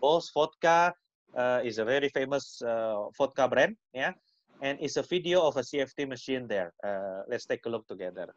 [0.03, 0.93] Bols vodka
[1.37, 4.13] uh, is a very famous uh, vodka brand, yeah,
[4.61, 6.73] and it's a video of a CFT machine there.
[6.83, 8.33] Uh, let's take a look together.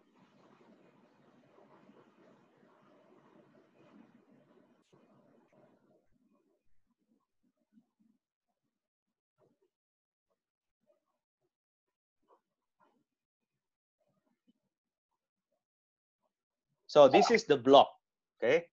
[16.89, 17.93] So this is the block,
[18.41, 18.65] okay?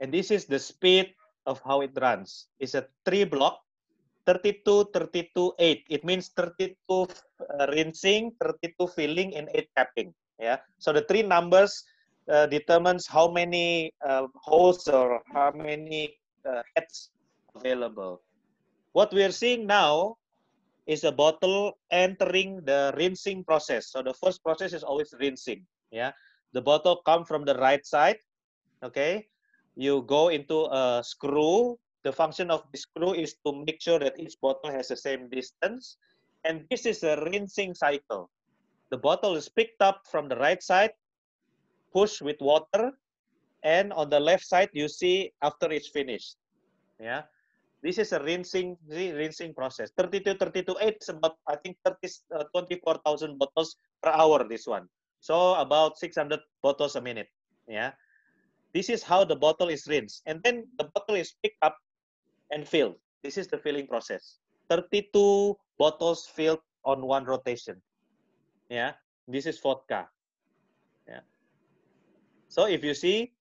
[0.00, 1.12] And this is the speed
[1.44, 2.48] of how it runs.
[2.58, 3.60] It's a three block,
[4.26, 5.84] 32, 32, 8.
[5.90, 10.14] It means 32 uh, rinsing, 32 filling, and 8 tapping.
[10.40, 10.58] Yeah.
[10.78, 11.84] So the three numbers
[12.28, 16.16] uh, determines how many uh, holes or how many
[16.48, 17.10] uh, heads
[17.54, 18.22] available.
[18.92, 20.16] What we are seeing now
[20.86, 23.92] is a bottle entering the rinsing process.
[23.92, 25.64] So the first process is always rinsing.
[25.90, 26.12] Yeah.
[26.54, 28.18] The bottle come from the right side.
[28.82, 29.28] Okay
[29.76, 31.78] you go into a screw.
[32.02, 35.28] The function of the screw is to make sure that each bottle has the same
[35.28, 35.96] distance.
[36.44, 38.30] And this is a rinsing cycle.
[38.90, 40.92] The bottle is picked up from the right side,
[41.92, 42.92] pushed with water,
[43.64, 46.36] and on the left side, you see after it's finished.
[47.00, 47.22] Yeah.
[47.82, 49.90] This is a rinsing rinsing process.
[49.96, 54.88] 32, 32, 8 is about, I think, 30, uh, 24,000 bottles per hour, this one.
[55.24, 57.32] So about 600 bottles a minute.
[57.66, 57.92] Yeah.
[58.74, 60.20] This is how the bottle is rinsed.
[60.26, 61.78] And then the bottle is picked up
[62.52, 63.00] and filled.
[63.22, 64.36] This is the filling process.
[64.68, 67.80] 32 bottles filled on one rotation.
[68.68, 68.92] Yeah,
[69.26, 70.08] this is vodka.
[71.08, 71.24] Yeah.
[72.48, 73.32] So if you see,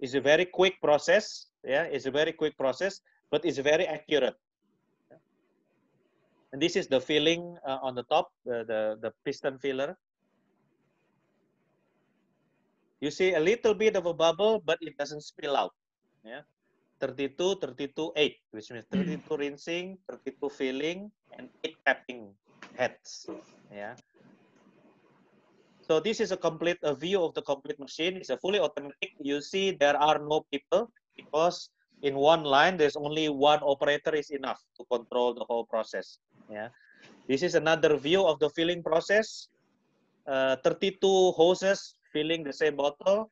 [0.00, 1.52] it's a very quick process.
[1.62, 4.36] Yeah, it's a very quick process, but it's very accurate.
[6.52, 9.98] And this is the filling uh, on the top, the, the, the piston filler.
[13.04, 15.76] You see a little bit of a bubble, but it doesn't spill out.
[16.24, 16.48] Yeah.
[17.00, 19.20] 32, 32, 8, which means hmm.
[19.20, 22.32] 32 rinsing, 32 filling, and 8 tapping
[22.80, 23.28] heads.
[23.68, 23.92] Yeah.
[25.84, 28.16] So this is a complete a view of the complete machine.
[28.16, 29.12] It's a fully automatic.
[29.20, 31.68] You see there are no people because
[32.00, 36.24] in one line there's only one operator is enough to control the whole process.
[36.48, 36.72] Yeah.
[37.28, 39.48] This is another view of the filling process.
[40.24, 41.04] Uh, 32
[41.36, 43.28] hoses filling the same bottle.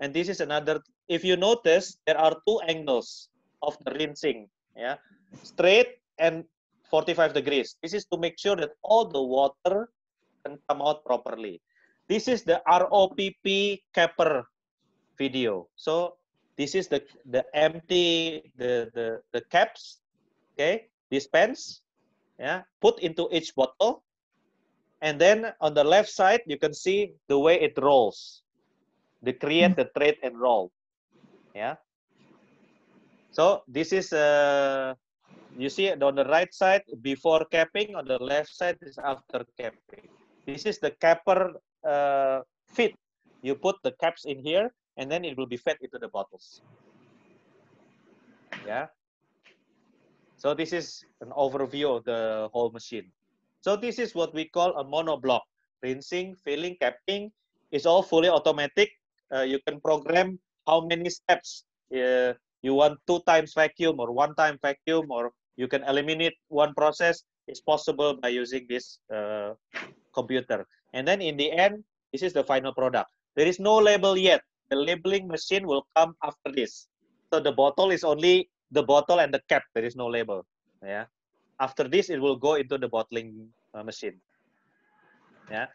[0.00, 3.30] And this is another, if you notice, there are two angles
[3.62, 4.50] of the rinsing.
[4.76, 4.96] Yeah.
[5.42, 6.44] Straight and
[6.90, 7.76] 45 degrees.
[7.82, 9.88] This is to make sure that all the water
[10.44, 11.62] can come out properly.
[12.08, 14.44] This is the ROPP capper
[15.18, 15.68] video.
[15.76, 16.18] So
[16.56, 20.00] this is the, the empty, the, the, the caps,
[20.54, 21.82] okay, dispense,
[22.38, 24.04] yeah, put into each bottle.
[25.02, 28.42] And then on the left side, you can see the way it rolls.
[29.22, 30.70] The create the thread and roll,
[31.54, 31.76] yeah.
[33.32, 34.94] So this is, uh,
[35.56, 40.08] you see on the right side before capping, on the left side is after capping.
[40.46, 41.52] This is the capper
[41.86, 42.94] uh, fit.
[43.42, 46.62] You put the caps in here and then it will be fed into the bottles.
[48.64, 48.86] Yeah.
[50.36, 53.10] So this is an overview of the whole machine.
[53.66, 55.42] So this is what we call a monoblock.
[55.82, 57.32] Rinsing, filling, capping
[57.72, 58.94] is all fully automatic.
[59.34, 60.38] Uh, you can program
[60.68, 62.30] how many steps uh,
[62.62, 67.24] you want two times vacuum or one time vacuum or you can eliminate one process.
[67.48, 69.58] It's possible by using this uh,
[70.14, 70.64] computer.
[70.94, 73.10] And then in the end, this is the final product.
[73.34, 74.42] There is no label yet.
[74.70, 76.86] The labeling machine will come after this.
[77.34, 79.64] So the bottle is only the bottle and the cap.
[79.74, 80.46] There is no label.
[80.84, 81.06] Yeah.
[81.58, 84.20] After this, it will go into the bottling uh, machine.
[85.50, 85.66] Yeah.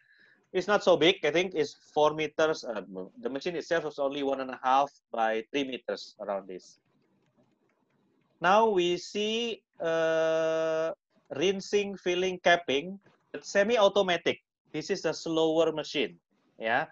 [0.54, 1.24] It's not so big.
[1.24, 2.64] I think it's four meters.
[2.64, 2.82] Uh,
[3.22, 6.80] the machine itself is only one and a half by three meters around this.
[8.42, 10.92] Now we see uh,
[11.36, 13.00] rinsing, filling, capping.
[13.34, 14.40] It's semi-automatic.
[14.74, 16.18] This is a slower machine.
[16.60, 16.88] Yeah.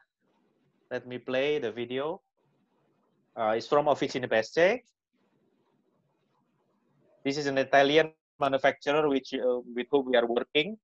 [0.90, 2.22] Let me play the video.
[3.36, 4.82] Uh, it's from Officine Pesce.
[7.24, 10.78] This is an Italian manufacturer which uh, with whom we are working.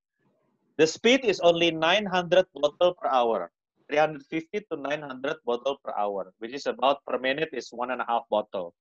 [0.78, 3.52] The speed is only 900 bottle per hour,
[3.90, 8.06] 350 to 900 bottle per hour, which is about per minute is one and a
[8.08, 8.74] half bottle.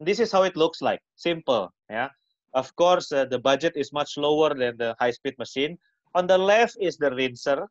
[0.00, 1.00] This is how it looks like.
[1.16, 2.08] Simple, yeah.
[2.52, 5.78] Of course, uh, the budget is much lower than the high-speed machine.
[6.14, 7.68] On the left is the rinser.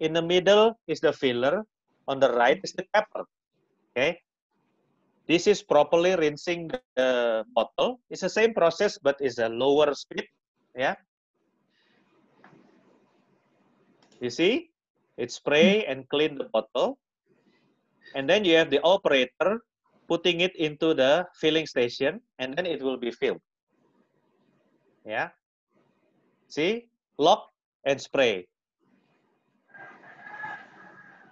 [0.00, 1.64] In the middle is the filler.
[2.08, 3.24] On the right is the capper.
[3.92, 4.18] Okay.
[5.28, 8.00] This is properly rinsing the bottle.
[8.10, 10.26] It's the same process, but it's a lower speed.
[10.74, 10.96] Yeah.
[14.20, 14.70] You see,
[15.16, 16.98] it spray and clean the bottle.
[18.14, 19.62] And then you have the operator
[20.08, 23.40] putting it into the filling station and then it will be filled.
[25.06, 25.30] Yeah.
[26.48, 27.48] See, lock
[27.84, 28.46] and spray.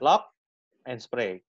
[0.01, 0.31] Lock
[0.87, 1.43] and spray.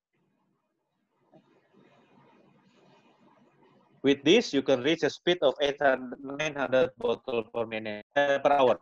[4.03, 8.51] With this, you can reach a speed of 800, 900 bottle per minute uh, per
[8.51, 8.79] hour,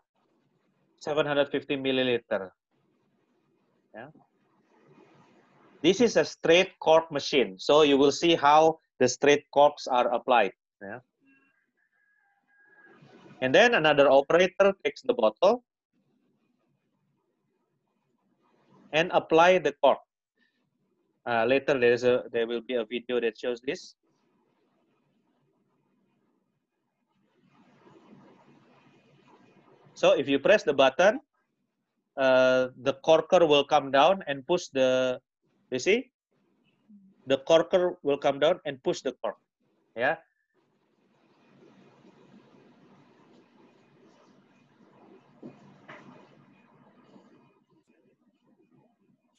[0.99, 2.51] 750 milliliter.
[3.93, 4.07] Yeah.
[5.81, 10.07] This is a straight cork machine, so you will see how the straight corks are
[10.13, 10.51] applied.
[10.81, 10.99] Yeah.
[13.41, 15.63] And then another operator takes the bottle
[18.91, 19.99] and apply the cork.
[21.25, 23.95] Uh, later, there is a there will be a video that shows this.
[29.99, 31.19] So if you press the button,
[32.15, 35.19] uh, the corker will come down and push the,
[35.71, 36.09] you see?
[37.27, 39.35] The corker will come down and push the cork.
[39.97, 40.15] Yeah.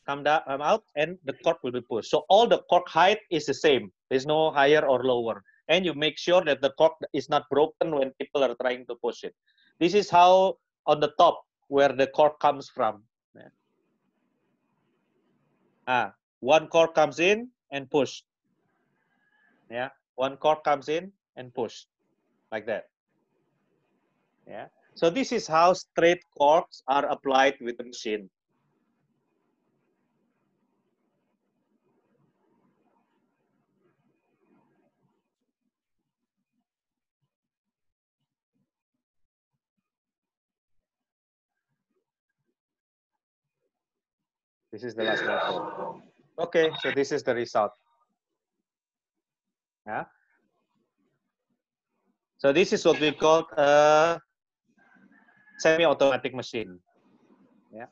[0.05, 2.11] Come down, come out, and the cork will be pushed.
[2.11, 3.91] So all the cork height is the same.
[4.11, 5.43] There's no higher or lower.
[5.69, 8.97] And you make sure that the cork is not broken when people are trying to
[8.97, 9.35] push it.
[9.81, 13.03] This is how on the top where the cork comes from.
[15.87, 18.23] Ah, one cork comes in and push.
[19.71, 21.87] Yeah, one cork comes in and push
[22.53, 22.85] like that.
[24.47, 24.67] Yeah.
[24.95, 28.31] So this is how straight corks are applied with the machine.
[44.73, 46.03] This is the last bottle.
[46.39, 47.73] Okay, so this is the result.
[49.87, 50.05] Yeah.
[52.39, 54.21] So this is what we call a
[55.59, 56.79] semi-automatic machine.
[57.75, 57.87] Yeah.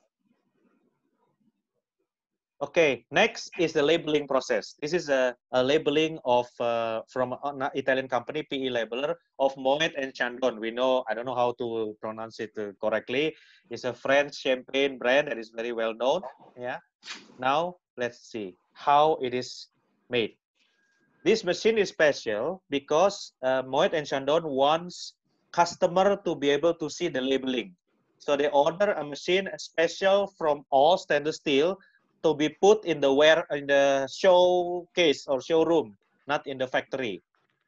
[2.60, 4.74] Okay, next is the labeling process.
[4.82, 9.94] This is a, a labeling of uh, from an Italian company, PE Labeler, of Moet
[9.96, 10.58] and Chandon.
[10.58, 13.36] We know, I don't know how to pronounce it uh, correctly.
[13.70, 16.22] It's a French champagne brand that is very well known.
[16.58, 16.78] Yeah.
[17.38, 19.68] Now let's see how it is
[20.10, 20.34] made.
[21.22, 25.14] This machine is special because uh, Moet and Chandon wants
[25.52, 27.76] customer to be able to see the labeling.
[28.18, 31.78] So they order a machine special from all stainless steel
[32.22, 35.96] to be put in the where in the showcase or showroom,
[36.26, 37.22] not in the factory.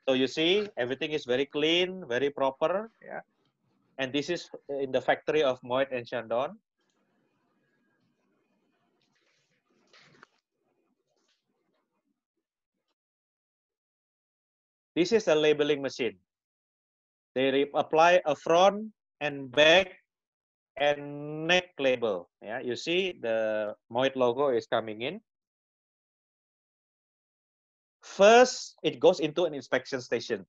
[0.09, 2.91] So you see, everything is very clean, very proper.
[3.05, 3.21] Yeah,
[3.99, 6.59] and this is in the factory of Moet and Chandon.
[14.97, 16.19] This is a labeling machine.
[17.35, 18.91] They apply a front
[19.21, 20.00] and back
[20.81, 22.29] and neck label.
[22.43, 25.21] Yeah, you see the Moet logo is coming in.
[28.03, 30.47] First, it goes into an inspection station.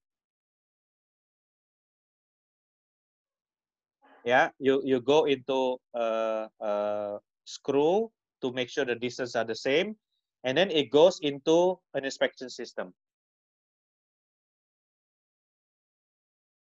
[4.24, 8.10] Yeah, you, you go into a, a screw
[8.42, 9.96] to make sure the distance are the same.
[10.44, 12.94] And then it goes into an inspection system.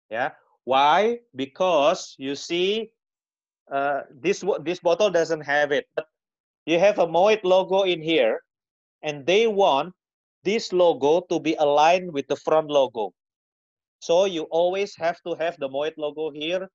[0.09, 0.31] Yeah,
[0.63, 1.19] why?
[1.35, 2.91] Because you see
[3.71, 6.07] uh, this this bottle doesn't have it but
[6.67, 8.43] you have a Moet logo in here
[9.01, 9.93] and they want
[10.43, 13.13] this logo to be aligned with the front logo.
[13.99, 16.69] So you always have to have the Moet logo here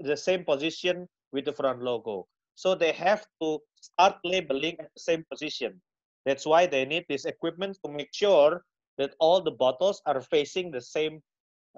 [0.00, 2.28] the same position with the front logo.
[2.54, 5.80] So they have to start labeling at the same position.
[6.26, 8.62] That's why they need this equipment to make sure
[8.98, 11.22] that all the bottles are facing the same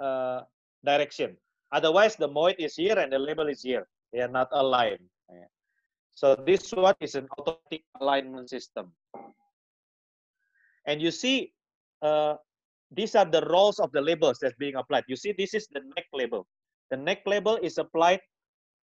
[0.03, 0.43] uh,
[0.85, 1.37] direction.
[1.71, 5.09] Otherwise the Moet is here and the label is here they are not aligned.
[6.21, 8.93] So this one is an automatic alignment system.
[10.85, 11.55] And you see,
[12.03, 12.35] uh,
[12.91, 15.05] these are the rolls of the labels that's being applied.
[15.09, 16.47] You see, this is the neck label.
[16.91, 18.21] The neck label is applied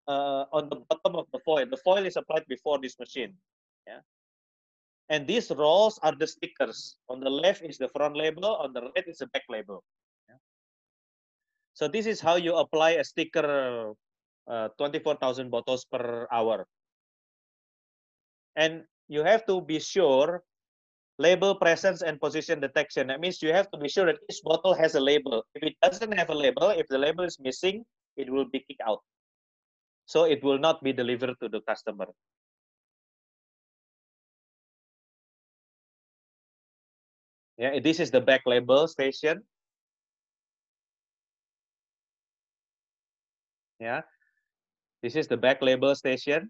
[0.07, 1.65] uh, on the bottom of the foil.
[1.65, 3.33] The foil is applied before this machine.
[3.87, 4.01] Yeah.
[5.09, 6.97] And these rows are the stickers.
[7.09, 8.45] On the left is the front label.
[8.45, 9.83] On the right is the back label.
[10.29, 10.35] Yeah.
[11.73, 13.95] So this is how you apply a sticker
[14.47, 16.67] uh, 24,000 bottles per hour.
[18.55, 20.43] And you have to be sure
[21.17, 23.07] label presence and position detection.
[23.07, 25.45] That means you have to be sure that each bottle has a label.
[25.55, 27.85] If it doesn't have a label, if the label is missing,
[28.17, 28.99] it will be kicked out.
[30.05, 32.07] So it will not be delivered to the customer.
[37.57, 39.43] Yeah, this is the back label station.
[43.79, 44.01] Yeah,
[45.05, 46.49] this is the back label station,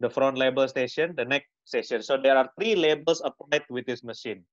[0.00, 2.02] the front label station, the neck station.
[2.02, 4.44] So there are three labels applied with this machine.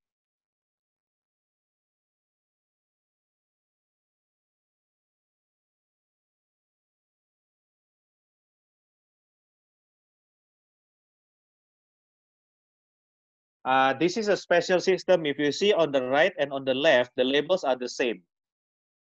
[13.65, 15.25] Uh, this is a special system.
[15.25, 18.23] If you see on the right and on the left, the labels are the same.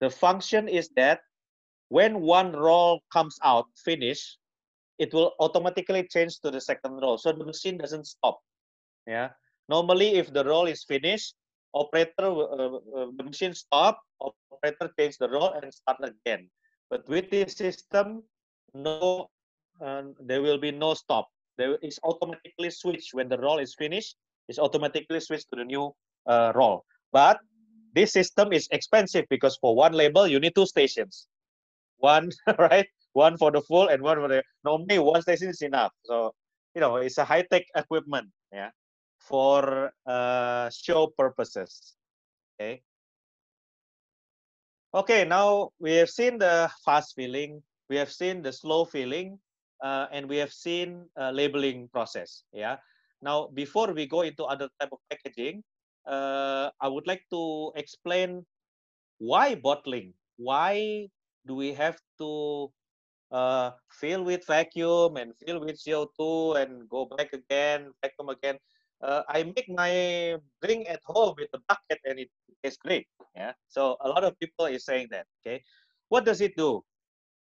[0.01, 1.21] The function is that
[1.93, 4.39] when one roll comes out finished,
[4.99, 7.19] it will automatically change to the second roll.
[7.19, 8.41] So the machine doesn't stop.
[9.07, 9.37] Yeah.
[9.69, 11.35] Normally, if the roll is finished,
[11.75, 16.49] operator uh, uh, the machine stop, operator change the roll and start again.
[16.89, 18.25] But with this system,
[18.73, 19.29] no,
[19.85, 21.29] uh, there will be no stop.
[21.59, 24.17] There is automatically switch when the roll is finished.
[24.49, 25.93] It's automatically switched to the new
[26.27, 26.85] uh, roll.
[27.13, 27.41] But
[27.95, 31.29] this system is expensive because for one label you need two stations
[32.03, 32.87] one right?
[33.15, 35.93] One for the full and one for the normally one station is enough.
[36.05, 36.33] So
[36.75, 38.71] you know it's a high-tech equipment yeah
[39.21, 41.95] for uh, show purposes
[42.57, 42.83] okay?
[44.95, 49.39] Okay now we have seen the fast filling we have seen the slow filling
[49.85, 52.77] uh, and we have seen uh, labeling process yeah?
[53.21, 55.63] Now before we go into other type of packaging
[56.07, 58.45] uh, i would like to explain
[59.19, 61.07] why bottling why
[61.47, 62.71] do we have to
[63.31, 68.59] uh, fill with vacuum and fill with CO2 and go back again, vacuum again?
[69.03, 72.31] Uh, I make my drink at home with a bucket and it
[72.63, 73.07] tastes great.
[73.35, 73.53] Yeah.
[73.69, 75.27] So a lot of people is saying that.
[75.43, 75.63] Okay.
[76.09, 76.85] What does it do?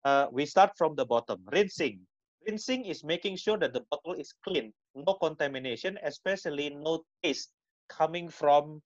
[0.04, 1.42] Uh, we start from the bottom.
[1.50, 2.00] Rinsing.
[2.46, 7.50] Rinsing is making sure that the bottle is clean, no contamination, especially no taste
[7.88, 8.80] coming from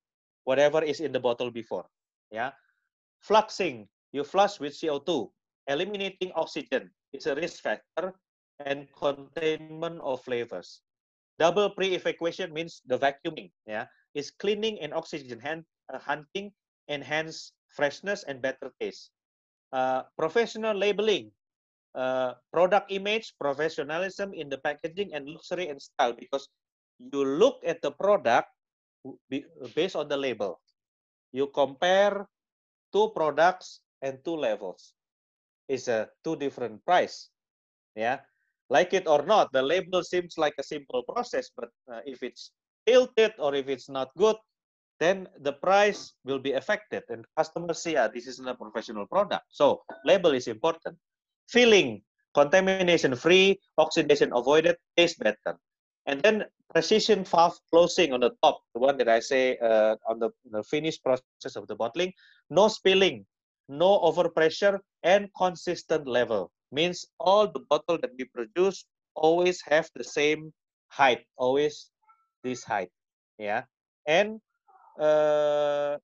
[0.44, 1.84] whatever is in the bottle before.
[2.32, 2.50] Yeah.
[3.22, 5.26] Fluxing you flush with CO2.
[5.66, 8.14] Eliminating oxygen is a risk factor
[8.62, 10.86] and containment of flavors.
[11.42, 13.50] Double pre-evacuation means the vacuuming.
[13.66, 16.54] Yeah, is cleaning and oxygen hand, uh, hunting,
[16.86, 19.10] enhance freshness and better taste.
[19.74, 21.34] Uh, professional labeling,
[21.98, 26.46] uh, product image, professionalism in the packaging, and luxury and style because
[27.02, 28.46] you look at the product
[29.74, 30.62] based on the label.
[31.34, 32.30] You compare
[32.94, 34.92] two products and two levels.
[35.66, 37.32] It's a two different price.
[37.96, 38.20] Yeah,
[38.68, 42.52] like it or not, the label seems like a simple process, but uh, if it's
[42.86, 44.36] tilted or if it's not good,
[45.00, 49.44] then the price will be affected and customers see, ah, this isn't a professional product.
[49.48, 50.96] So label is important.
[51.48, 52.02] Filling,
[52.34, 55.58] contamination free, oxidation avoided, taste better.
[56.06, 60.18] And then precision valve closing on the top, the one that I say uh, on
[60.18, 62.12] the, the finished process of the bottling,
[62.50, 63.24] no spilling,
[63.68, 66.50] no overpressure, and consistent level.
[66.72, 68.84] Means all the bottle that we produce
[69.14, 70.52] always have the same
[70.88, 71.90] height, always
[72.42, 72.90] this height.
[73.38, 73.64] Yeah,
[74.06, 74.40] and
[74.98, 75.98] uh,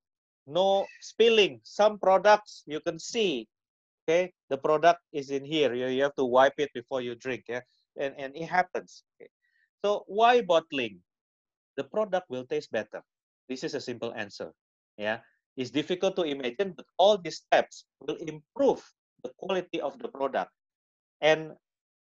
[0.47, 1.59] no spilling.
[1.63, 3.47] Some products you can see,
[4.03, 5.73] okay, the product is in here.
[5.73, 7.45] You, you have to wipe it before you drink.
[7.47, 7.61] Yeah,
[7.99, 9.03] and and it happens.
[9.19, 9.29] Okay?
[9.83, 10.99] So why bottling?
[11.77, 13.01] The product will taste better.
[13.47, 14.51] This is a simple answer.
[14.97, 15.19] Yeah,
[15.57, 18.81] it's difficult to imagine, but all these steps will improve
[19.23, 20.51] the quality of the product.
[21.21, 21.53] And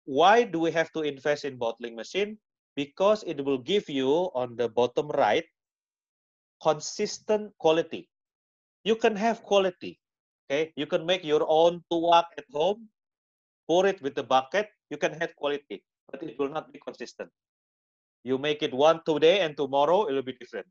[0.06, 2.38] why do we have to invest in bottling machine?
[2.76, 5.46] Because it will give you on the bottom right
[6.62, 8.10] consistent quality.
[8.84, 10.00] You can have quality.
[10.50, 12.88] Okay, you can make your own tuak at home,
[13.68, 14.70] pour it with the bucket.
[14.90, 17.30] You can have quality, but it will not be consistent.
[18.24, 20.68] You make it one today and tomorrow it will be different.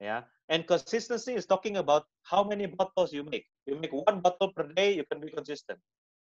[0.00, 0.22] Yeah.
[0.50, 3.46] And consistency is talking about how many bottles you make.
[3.66, 5.78] You make one bottle per day, you can be consistent.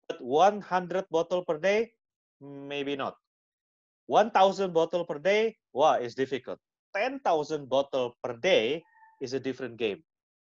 [0.10, 1.94] But 100 bottle per day,
[2.42, 3.16] maybe not.
[4.08, 6.58] 1,000 bottle per day, wow, it's difficult.
[6.96, 8.84] 10,000 bottle per day
[9.22, 10.04] is a different game.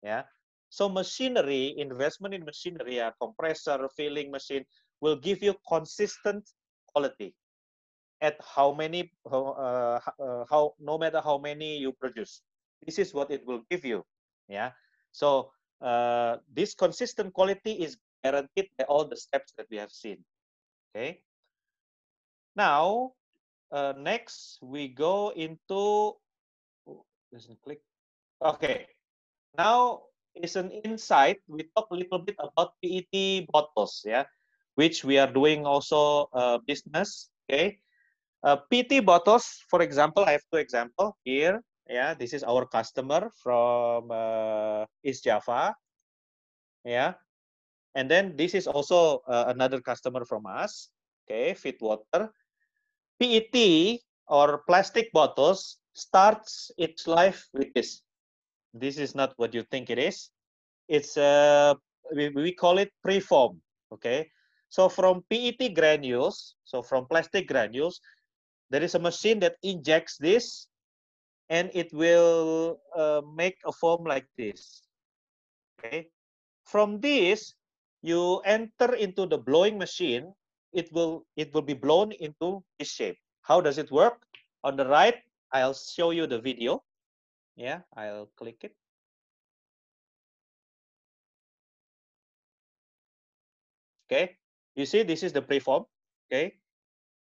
[0.02, 0.23] Yeah.
[0.69, 4.64] So machinery, investment in machinery, a compressor, filling machine
[5.02, 6.48] will give you consistent
[6.88, 7.35] quality
[8.22, 12.41] at how many uh, uh, how no matter how many you produce
[12.85, 14.03] this is what it will give you
[14.47, 14.71] yeah?
[15.11, 15.51] So
[15.81, 20.23] uh, this consistent quality is guaranteed by all the steps that we have seen
[20.91, 21.21] okay?
[22.55, 23.13] Now
[23.71, 26.15] uh, next we go into
[26.87, 27.81] oh, doesn't click.
[28.41, 28.87] Okay.
[29.57, 30.03] Now
[30.35, 31.41] is an insight.
[31.47, 34.25] We talk a little bit about pet bottles yeah?
[34.75, 37.79] Which we are doing also uh, business okay?
[38.43, 41.61] Uh, PT bottles, for example, I have two example here.
[41.89, 45.76] Yeah, this is our customer from uh, East Java.
[46.84, 47.15] Yeah,
[47.95, 50.89] and then this is also uh, another customer from us.
[51.23, 52.31] Okay, Fit Water.
[53.19, 58.03] PET or plastic bottles starts its life with this.
[58.73, 60.30] This is not what you think it is.
[60.88, 61.73] It's uh,
[62.14, 63.57] we, we call it preform.
[63.91, 64.27] Okay,
[64.68, 67.99] so from PET granules, so from plastic granules,
[68.69, 70.68] there is a machine that injects this
[71.49, 74.84] and it will uh, make a foam like this.
[75.80, 76.07] Okay?
[76.65, 77.56] From this
[78.02, 80.34] you enter into the blowing machine.
[80.74, 83.18] It will it will be blown into this shape.
[83.41, 84.22] How does it work?
[84.64, 85.15] On the right
[85.53, 86.84] i'll show you the video.
[87.56, 88.76] Yeah i'll click it.
[94.06, 94.36] Okay?
[94.76, 95.86] You see this is the preform.
[96.28, 96.60] Okay?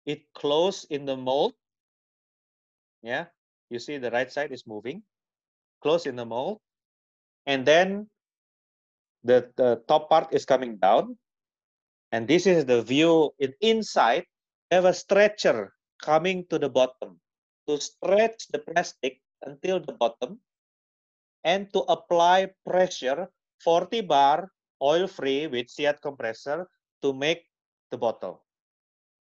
[0.05, 1.53] It close in the mold.
[3.03, 3.29] Yeah,
[3.69, 5.03] you see the right side is moving,
[5.81, 6.59] close in the mold.
[7.45, 8.07] And then
[9.23, 11.17] the, the top part is coming down.
[12.11, 14.25] And this is the view in inside.
[14.71, 15.71] have a stretcher
[16.03, 17.19] coming to the bottom
[17.67, 20.39] to stretch the plastic until the bottom
[21.43, 23.31] and to apply pressure
[23.63, 24.51] 40 bar
[24.83, 26.67] oil free with SIAD compressor
[27.01, 27.47] to make
[27.91, 28.43] the bottle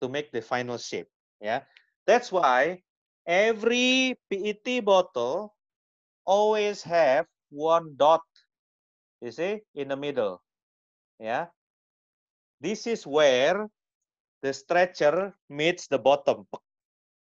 [0.00, 1.08] to make the final shape.
[1.40, 1.62] Yeah,
[2.06, 2.82] that's why
[3.26, 5.54] every PET bottle
[6.24, 8.22] always have one dot.
[9.20, 10.42] You see in the middle.
[11.18, 11.46] Yeah,
[12.60, 13.68] this is where
[14.42, 16.46] the stretcher meets the bottom,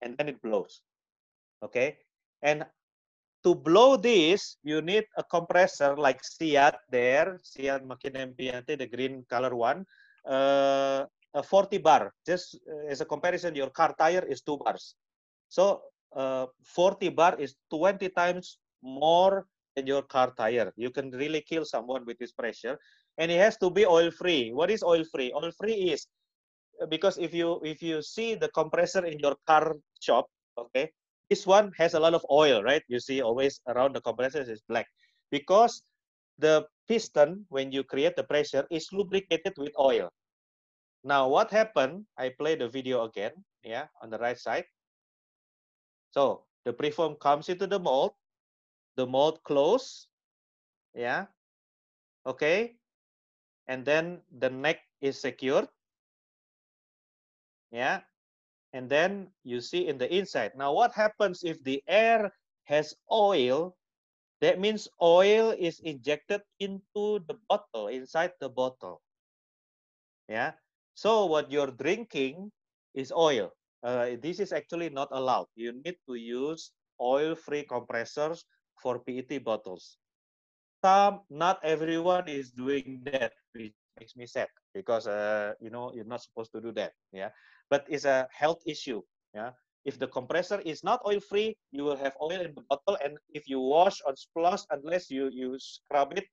[0.03, 0.83] and then it blows.
[1.63, 1.99] Okay,
[2.43, 2.65] and
[3.43, 9.25] to blow this, you need a compressor like SIAD there, SIAD Macchine Impianti, the green
[9.29, 9.85] color one.
[10.25, 12.13] Uh, uh, 40 bar.
[12.27, 14.95] Just uh, as a comparison, your car tire is two bars.
[15.49, 15.83] So
[16.15, 20.73] uh, 40 bar is 20 times more than your car tire.
[20.77, 22.79] You can really kill someone with this pressure.
[23.19, 24.53] And it has to be oil free.
[24.53, 25.33] What is oil free?
[25.33, 26.07] Oil free is
[26.87, 30.91] because if you if you see the compressor in your car shop, okay,
[31.29, 32.83] this one has a lot of oil, right?
[32.87, 34.87] You see always around the compressor is black
[35.31, 35.83] because
[36.39, 40.09] the piston, when you create the pressure, is lubricated with oil.
[41.05, 42.07] Now, what happened?
[42.17, 44.65] I play the video again, yeah, on the right side.
[46.19, 48.11] So the preform comes into the mold,
[48.99, 50.11] the mold close,
[50.91, 51.31] yeah,
[52.27, 52.75] okay,
[53.71, 55.71] and then the neck is secured,
[57.71, 58.03] yeah,
[58.75, 60.59] and then you see in the inside.
[60.59, 62.35] Now, what happens if the air
[62.67, 63.79] has oil?
[64.43, 69.03] That means oil is injected into the bottle, inside the bottle.
[70.27, 70.59] Yeah.
[70.95, 72.51] So what you're drinking
[72.95, 73.55] is oil.
[73.83, 75.47] Uh, this is actually not allowed.
[75.55, 78.45] You need to use oil-free compressors
[78.83, 79.99] for PET bottles.
[80.85, 86.07] Some, not everyone is doing that, which makes me sad because uh, you know you're
[86.09, 86.93] not supposed to do that.
[87.13, 87.31] Yeah
[87.71, 89.03] but it's a health issue.
[89.35, 89.53] Yeah.
[89.85, 93.19] If the compressor is not oil free, you will have oil in the bottle, and
[93.33, 96.27] if you wash or splash, unless you you scrub it,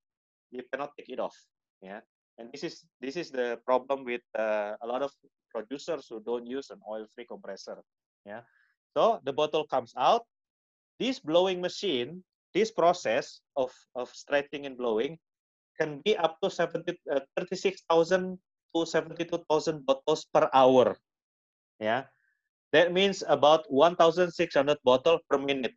[0.52, 1.36] you cannot take it off.
[1.82, 2.02] Yeah.
[2.38, 5.12] And this is this is the problem with uh, a lot of
[5.52, 7.80] producers who don't use an oil free compressor.
[8.26, 8.42] Yeah.
[8.98, 10.28] So the bottle comes out.
[11.00, 15.20] This blowing machine, this process of of stretching and blowing,
[15.80, 18.40] can be up to 70, uh, 36,000
[18.76, 20.96] to 72,000 bottles per hour
[21.80, 22.04] yeah
[22.72, 25.76] that means about 1600 bottle per minute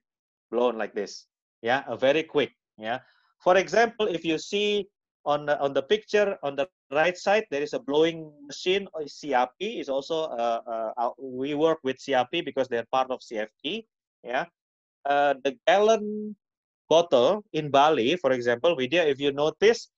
[0.51, 1.27] blown like this
[1.63, 2.99] yeah a very quick yeah
[3.43, 4.87] for example if you see
[5.33, 6.67] on the, on the picture on the
[7.01, 8.89] right side there is a blowing machine
[9.21, 10.61] CAP is also uh,
[10.97, 13.85] uh, we work with CAP because they're part of CFT
[14.25, 14.47] yeah
[15.05, 16.35] uh, the gallon
[16.89, 19.91] bottle in Bali for example Vidya if you notice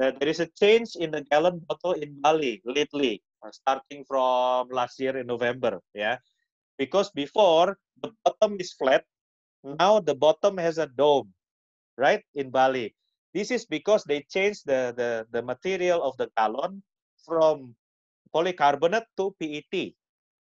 [0.00, 4.68] uh, there is a change in the gallon bottle in Bali lately uh, starting from
[4.70, 5.80] last year in November.
[5.94, 6.18] Yeah,
[6.78, 9.04] because before the bottom is flat,
[9.62, 11.32] now the bottom has a dome,
[11.96, 12.22] right?
[12.34, 12.94] In Bali,
[13.34, 16.80] this is because they changed the the the material of the gallon
[17.26, 17.74] from
[18.30, 19.94] polycarbonate to PET.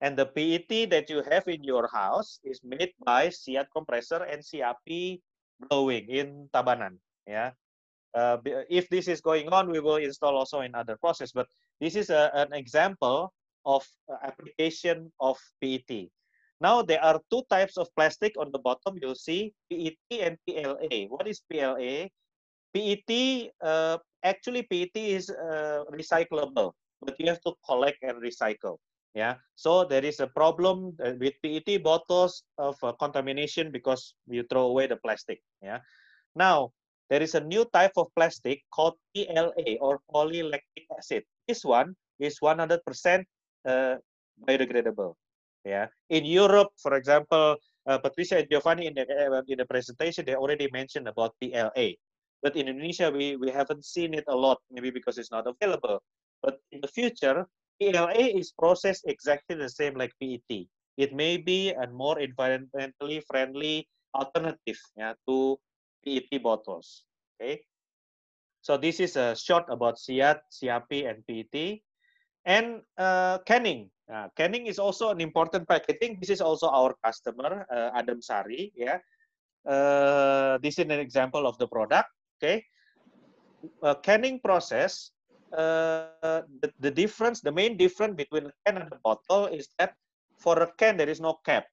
[0.03, 4.43] And the PET that you have in your house is made by Siat compressor and
[4.43, 5.23] CAP
[5.69, 6.99] blowing in Tabanan.
[7.23, 7.55] Yeah.
[8.11, 8.37] Uh,
[8.69, 11.31] if this is going on, we will install also in other process.
[11.31, 11.47] But
[11.79, 13.33] this is a, an example
[13.65, 16.11] of uh, application of PET.
[16.59, 18.99] Now there are two types of plastic on the bottom.
[19.01, 21.07] You'll see PET and PLA.
[21.07, 22.11] What is PLA?
[22.73, 28.77] PET, uh, actually PET is uh, recyclable, but you have to collect and recycle.
[29.13, 34.43] Yeah, so there is a problem uh, with PET bottles of uh, contamination because you
[34.49, 35.39] throw away the plastic.
[35.61, 35.79] Yeah,
[36.35, 36.73] now
[37.09, 41.23] there is a new type of plastic called PLA or polylactic acid.
[41.47, 42.81] This one is 100%
[43.69, 43.95] uh,
[44.47, 45.13] biodegradable.
[45.63, 45.87] Yeah.
[46.09, 50.69] In Europe, for example, uh, Patricia and Giovanni in the, in the presentation, they already
[50.73, 51.93] mentioned about PLA.
[52.43, 56.03] But in Indonesia, we, we haven't seen it a lot, maybe because it's not available.
[56.43, 57.47] But in the future,
[57.79, 60.67] PLA is processed exactly the same like PET.
[60.97, 65.57] It may be a more environmentally friendly alternative yeah, to
[66.05, 67.05] PET bottles.
[67.39, 67.63] Okay.
[68.61, 71.79] So this is a short about SIAD, CAP, and PET.
[72.45, 73.89] And uh, canning.
[74.13, 76.19] Uh, canning is also an important packaging.
[76.19, 78.71] This is also our customer, uh, Adem Sari.
[78.75, 78.99] Yeah.
[79.65, 82.09] Uh, this is an example of the product.
[82.37, 82.63] Okay.
[83.81, 85.11] Uh, canning process.
[85.51, 89.93] Uh, the, the difference, the main difference between a can and a bottle is that
[90.37, 91.65] for a can there is no cap.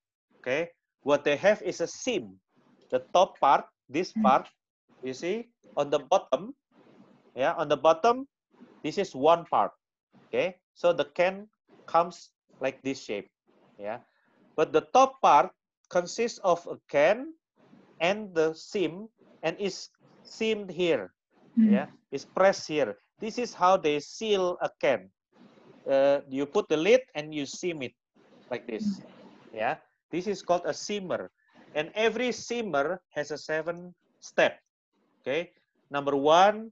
[0.42, 0.68] Okay.
[1.02, 2.38] What they have is a seam.
[2.90, 4.48] The top part, this part,
[5.02, 6.54] you see, on the bottom
[7.34, 8.26] yeah on the bottom
[8.82, 9.70] this is one part
[10.28, 11.46] okay so the can
[11.86, 12.30] comes
[12.60, 13.30] like this shape
[13.78, 13.98] yeah
[14.56, 15.50] but the top part
[15.90, 17.32] consists of a can
[18.00, 19.08] and the seam
[19.42, 19.88] and is
[20.30, 21.10] seamed here
[21.58, 21.74] mm.
[21.74, 25.10] yeah is pressed here this is how they seal a can
[25.90, 27.92] uh, you put the lid and you seam it
[28.50, 29.02] like this
[29.50, 29.74] yeah
[30.14, 31.28] this is called a seamer
[31.74, 33.90] and every seamer has a seven
[34.22, 34.62] step
[35.20, 35.50] okay
[35.90, 36.70] number one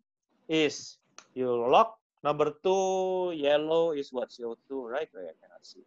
[0.49, 0.99] is
[1.39, 2.01] you lock.
[2.25, 4.35] Number two, yellow is what?
[4.35, 5.07] CO2, right?
[5.07, 5.87] I cannot see.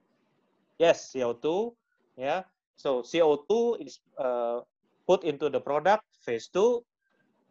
[0.80, 1.76] Yes, CO2.
[2.16, 2.48] Yeah.
[2.80, 4.64] So CO2 is uh,
[5.06, 6.88] put into the product, phase two.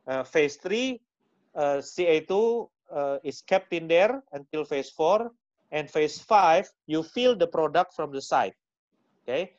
[0.06, 1.00] Uh, phase three,
[1.54, 5.32] uh, CO2 uh, is kept in there until phase four.
[5.72, 8.54] And phase five, you fill the product from the side.
[9.22, 9.52] Okay.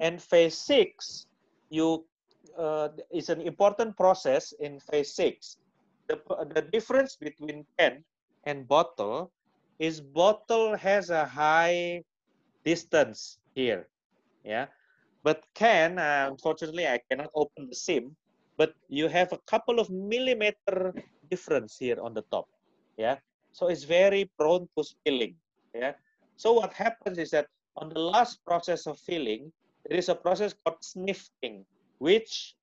[0.00, 1.26] And phase six,
[1.70, 2.04] you
[2.58, 5.56] uh, is an important process in phase six
[6.08, 6.20] the,
[6.54, 8.04] the difference between can
[8.44, 9.32] and bottle
[9.78, 12.02] is bottle has a high
[12.64, 13.88] distance here
[14.44, 14.66] yeah
[15.22, 18.18] But can, uh, unfortunately, I cannot open the SIM,
[18.56, 20.94] but you have a couple of millimeter
[21.30, 22.48] difference here on the top.
[22.96, 23.16] Yeah.
[23.52, 25.34] So it's very prone to spilling.
[25.74, 25.92] Yeah.
[26.36, 27.46] So what happens is that
[27.76, 29.52] on the last process of filling,
[29.88, 31.64] there is a process called sniffing
[31.98, 32.54] which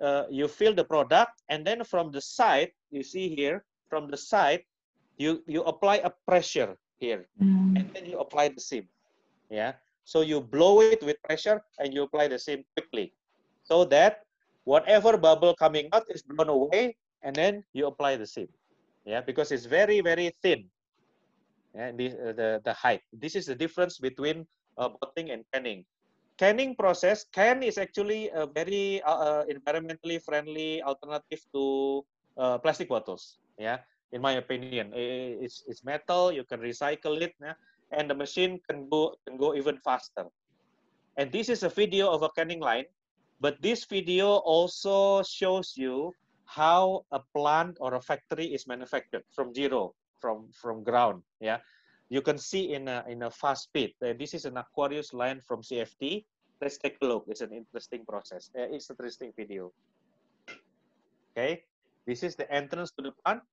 [0.00, 4.16] uh, you fill the product and then from the side, you see here, from the
[4.16, 4.62] side,
[5.18, 7.78] you, you apply a pressure here mm.
[7.78, 8.88] and then you apply the SIM.
[9.50, 9.72] Yeah.
[10.04, 13.12] So you blow it with pressure and you apply the SIM quickly
[13.62, 14.23] so that
[14.64, 18.48] whatever bubble coming out is blown away and then you apply the SIM.
[19.04, 20.64] Yeah, because it's very, very thin.
[21.74, 23.02] Yeah, the, the, the height.
[23.12, 24.46] This is the difference between
[24.78, 25.84] uh, bottling and canning.
[26.38, 32.02] Canning process, can is actually a very uh, uh environmentally friendly alternative to
[32.38, 33.38] uh, plastic bottles.
[33.58, 33.78] Yeah,
[34.10, 37.34] in my opinion, it's, it's metal, you can recycle it.
[37.40, 37.54] Yeah?
[37.96, 40.26] and the machine can go can go even faster.
[41.16, 42.86] And this is a video of a canning line,
[43.44, 46.16] but this video also shows you
[46.48, 51.20] how a plant or a factory is manufactured from zero, from from ground.
[51.44, 51.60] Yeah,
[52.08, 53.92] you can see in a in a fast speed.
[54.00, 56.24] Uh, this is an Aquarius line from CFT.
[56.64, 57.28] Let's take a look.
[57.28, 58.48] It's an interesting process.
[58.56, 59.76] Uh, it's an interesting video.
[61.36, 61.68] Okay,
[62.08, 63.44] this is the entrance to the plant.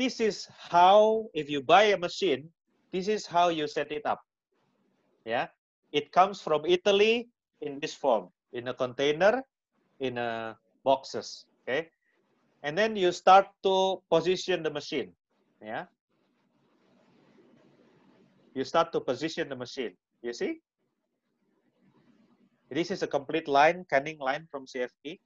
[0.00, 2.48] This is how, if you buy a machine,
[2.88, 4.24] this is how you set it up.
[5.28, 5.52] Yeah,
[5.92, 7.28] it comes from Italy
[7.60, 9.42] in this form, in a container,
[10.00, 11.46] in a boxes.
[11.62, 11.88] Okay,
[12.62, 15.12] and then you start to position the machine.
[15.62, 15.86] Yeah,
[18.54, 19.94] you start to position the machine.
[20.22, 20.60] You see,
[22.70, 25.18] this is a complete line, canning line from CFT.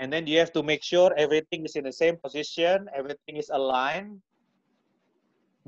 [0.00, 3.50] And then you have to make sure everything is in the same position, everything is
[3.50, 4.22] aligned,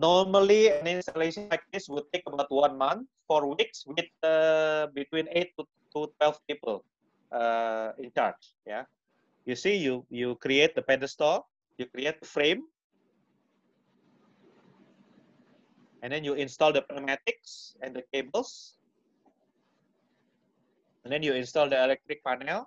[0.00, 5.28] Normally, an installation like this would take about one month, four weeks, with uh, between
[5.28, 6.88] eight to, to twelve people
[7.28, 8.56] uh, in charge.
[8.64, 8.88] Yeah,
[9.44, 11.44] you see, you you create the pedestal,
[11.76, 12.64] you create the frame,
[16.00, 18.80] and then you install the pneumatics and the cables,
[21.04, 22.64] and then you install the electric panel.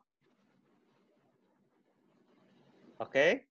[3.01, 3.49] Okay,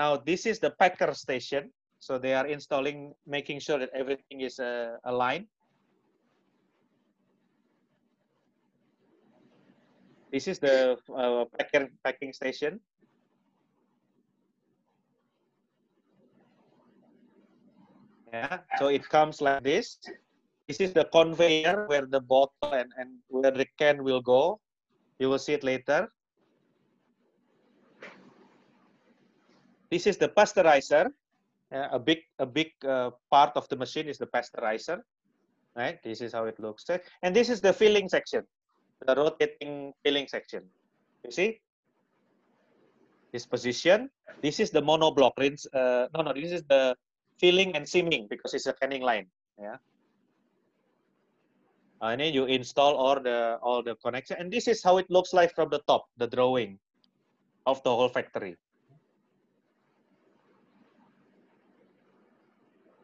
[0.00, 1.68] now this is the packer station.
[2.00, 5.44] So they are installing, making sure that everything is uh, aligned.
[10.32, 12.80] This is the uh, packer, packing station.
[18.32, 19.98] Yeah, so it comes like this.
[20.68, 24.60] This is the conveyor where the bottle and, and where the can will go.
[25.18, 26.08] You will see it later.
[29.90, 31.10] This is the pasteurizer.
[31.72, 35.00] Uh, a big a big uh, part of the machine is the pasteurizer.
[35.76, 36.02] Right.
[36.02, 36.84] This is how it looks.
[37.22, 38.42] And this is the filling section,
[39.06, 40.64] the rotating filling section.
[41.24, 41.60] You see
[43.32, 44.10] this position.
[44.42, 45.38] This is the monoblock.
[45.38, 46.32] Uh, no, no.
[46.32, 46.96] This is the
[47.38, 49.26] filling and seaming because it's a canning line.
[49.60, 49.76] Yeah.
[52.02, 55.32] And then you install all the all the connection, and this is how it looks
[55.32, 56.78] like from the top, the drawing
[57.66, 58.56] of the whole factory.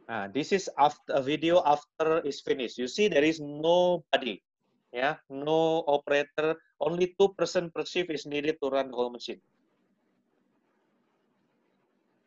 [0.08, 2.78] Uh, this is after a video after is finished.
[2.78, 4.40] You see there is nobody,
[4.92, 6.54] yeah, no operator.
[6.80, 9.40] Only two person per shift is needed to run the whole machine.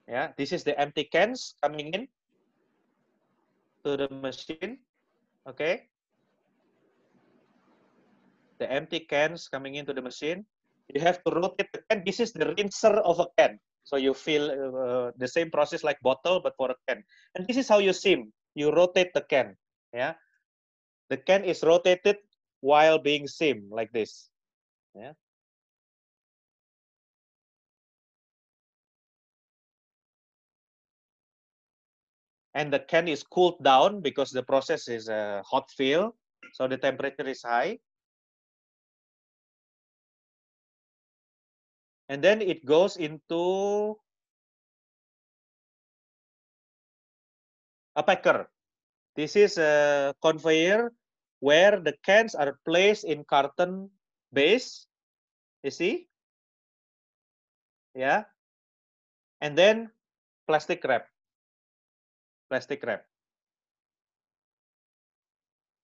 [0.09, 2.07] Yeah, this is the empty cans coming in
[3.85, 4.79] to the machine.
[5.47, 5.87] Okay.
[8.57, 10.43] The empty cans coming into the machine.
[10.93, 12.03] You have to rotate the can.
[12.05, 13.59] This is the rinser of a can.
[13.83, 17.03] So you fill uh, the same process like bottle, but for a can.
[17.35, 18.33] And this is how you sim.
[18.55, 19.55] You rotate the can.
[19.93, 20.13] Yeah.
[21.09, 22.17] The can is rotated
[22.61, 24.29] while being sim like this.
[24.95, 25.13] Yeah.
[32.55, 36.15] And the can is cooled down because the process is a hot fill.
[36.53, 37.77] So the temperature is high.
[42.09, 43.95] And then it goes into
[47.95, 48.49] a packer.
[49.15, 50.91] This is a conveyor
[51.39, 53.89] where the cans are placed in carton
[54.33, 54.89] base.
[55.61, 56.09] You see?
[57.93, 58.25] Yeah.
[59.41, 59.91] And then
[60.47, 61.05] plastic wrap.
[62.49, 63.05] Plastic wrap.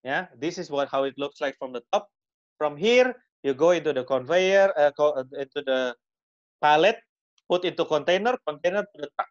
[0.03, 2.09] Yeah, this is what how it looks like from the top.
[2.57, 4.93] From here, you go into the conveyor, uh,
[5.33, 5.95] into the
[6.65, 6.97] pallet,
[7.45, 9.29] put into container, container to the truck.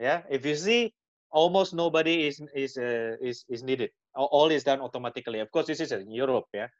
[0.00, 0.96] Yeah, if you see
[1.28, 3.92] almost nobody is is uh, is is needed.
[4.16, 5.44] All is done automatically.
[5.44, 6.72] Of course, this is in Europe, yeah.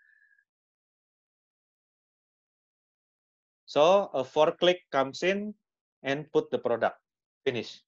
[3.69, 5.55] So a four click comes in
[6.03, 6.99] and put the product,
[7.47, 7.85] finish,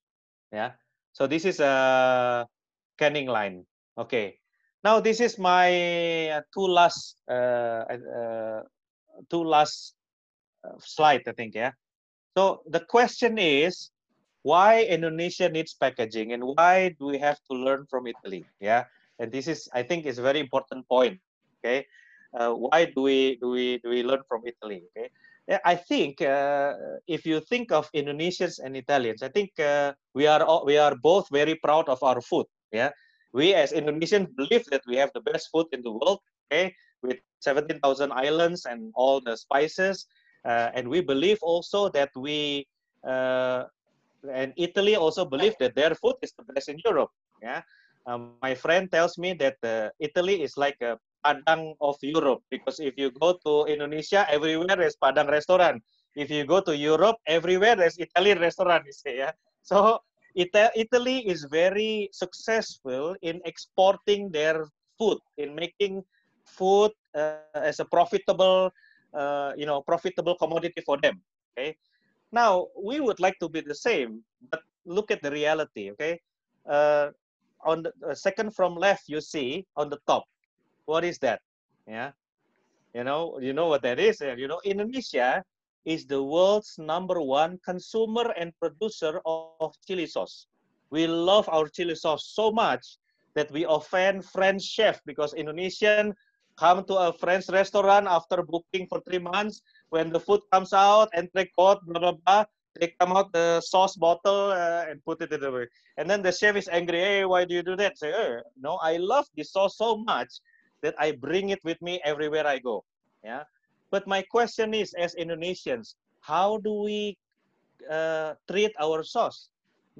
[0.53, 0.79] yeah.
[1.11, 2.47] So this is a
[2.95, 3.65] canning line.
[3.97, 4.39] Okay.
[4.83, 5.71] Now this is my
[6.29, 8.61] uh, two last uh, uh,
[9.27, 9.95] two last
[10.79, 11.71] slide, I think, yeah.
[12.37, 13.91] So the question is,
[14.43, 18.45] why Indonesia needs packaging and why do we have to learn from Italy?
[18.59, 18.85] Yeah,
[19.19, 21.19] and this is, I think, is a very important point.
[21.59, 21.87] Okay,
[22.37, 24.83] uh, why do we do we do we learn from Italy?
[24.91, 25.09] Okay,
[25.63, 26.73] I think uh,
[27.07, 30.95] if you think of Indonesians and Italians, I think uh, we are all, we are
[30.95, 32.45] both very proud of our food.
[32.71, 32.91] Yeah,
[33.31, 36.19] we as Indonesians believe that we have the best food in the world.
[36.51, 40.07] Okay, with 17,000 islands and all the spices,
[40.45, 42.67] and we believe also that we
[43.07, 43.63] uh,
[44.31, 47.11] and Italy also believe that their food is the best in Europe.
[47.41, 47.61] Yeah,
[48.07, 52.79] um, my friend tells me that uh, Italy is like a Padang of Europe because
[52.79, 55.83] if you go to Indonesia, everywhere is Padang restaurant.
[56.15, 58.85] If you go to Europe, everywhere there's Italian restaurant.
[58.85, 59.31] You say, yeah.
[59.63, 60.03] So
[60.35, 64.67] Italy is very successful in exporting their
[64.97, 66.03] food, in making
[66.45, 68.69] food uh, as a profitable,
[69.13, 71.21] uh, you know, profitable commodity for them.
[71.53, 71.77] Okay.
[72.31, 76.19] Now, we would like to be the same, but look at the reality, okay?
[76.67, 77.09] Uh,
[77.63, 80.23] on the uh, second from left, you see on the top,
[80.85, 81.41] what is that?
[81.87, 82.11] Yeah,
[82.93, 84.19] you know, you know what that is.
[84.21, 85.43] You know, Indonesia
[85.85, 90.47] is the world's number one consumer and producer of chili sauce.
[90.89, 92.97] We love our chili sauce so much
[93.35, 96.13] that we offend French chef because Indonesian
[96.57, 101.09] come to a French restaurant after booking for three months when the food comes out,
[101.13, 102.45] entrecote, blah, blah, blah,
[102.79, 105.67] they come out the sauce bottle uh, and put it in the way.
[105.97, 107.97] And then the chef is angry, hey, why do you do that?
[107.97, 110.41] Say, oh, no, I love this sauce so much
[110.81, 112.83] that I bring it with me everywhere I go.
[113.23, 113.43] Yeah.
[113.91, 117.17] But my question is, as Indonesians, how do we
[117.89, 119.49] uh, treat our sauce?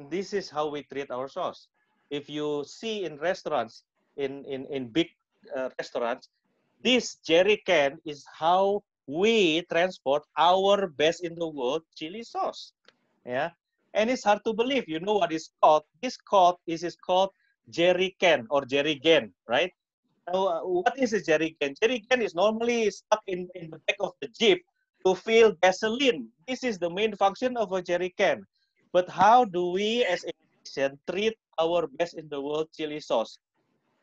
[0.10, 1.68] This is how we treat our sauce.
[2.10, 3.84] If you see in restaurants,
[4.18, 5.10] in, in, in big
[5.56, 6.30] uh, restaurants,
[6.84, 12.74] this jerry can is how we transport our best in the world chili sauce.
[13.26, 13.52] Yeah.
[13.94, 14.86] And it's hard to believe.
[14.88, 15.84] You know what is called?
[16.02, 17.30] This called is is called
[17.70, 19.72] jerry can or jerry can, right?
[20.28, 21.76] Uh, what is a jerry can?
[21.82, 24.64] Jerry can is normally stuck in, in the back of the jeep
[25.06, 26.28] to fill gasoline.
[26.48, 28.44] This is the main function of a jerry can.
[28.94, 30.32] But how do we as a
[30.64, 33.38] nation treat our best in the world chili sauce?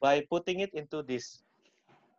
[0.01, 1.43] By putting it into this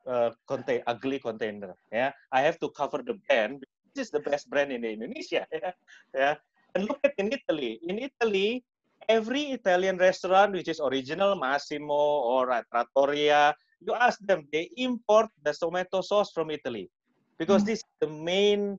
[0.07, 1.75] uh, contain ugly container.
[1.91, 3.65] Yeah, I have to cover the brand.
[3.93, 5.45] This is the best brand in Indonesia.
[5.51, 5.71] Yeah,
[6.15, 6.35] yeah.
[6.75, 7.79] And look at in Italy.
[7.83, 8.63] In Italy,
[9.09, 15.53] every Italian restaurant which is original Massimo or Trattoria, you ask them, they import the
[15.53, 16.89] tomato sauce from Italy
[17.37, 17.73] because mm.
[17.73, 18.77] this is the main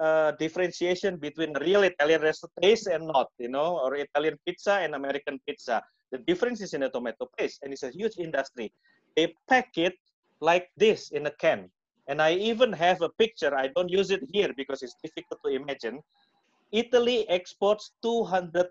[0.00, 2.22] uh, differentiation between real Italian
[2.62, 5.82] taste and not, you know, or Italian pizza and American pizza.
[6.12, 8.72] The difference is in the tomato paste, and it's a huge industry.
[9.16, 9.94] They pack it
[10.44, 11.70] like this in a can.
[12.08, 13.56] And I even have a picture.
[13.56, 16.00] I don't use it here because it's difficult to imagine.
[16.72, 18.68] Italy exports 200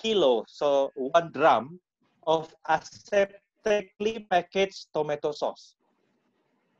[0.00, 1.78] kilo, so one drum
[2.26, 5.74] of aseptically packaged tomato sauce.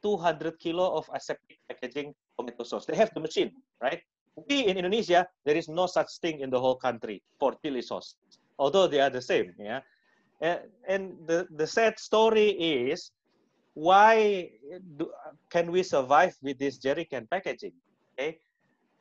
[0.03, 2.87] 200 kilo of aseptic packaging tomato sauce.
[2.87, 3.53] They have the machine,
[3.83, 4.01] right?
[4.49, 8.17] We in Indonesia, there is no such thing in the whole country for chili sauce,
[8.59, 9.53] although they are the same.
[9.59, 9.81] Yeah,
[10.41, 13.12] and, and the the sad story is
[13.75, 14.51] why
[14.97, 15.11] do,
[15.51, 17.73] can we survive with this jerry can packaging?
[18.19, 18.39] Okay,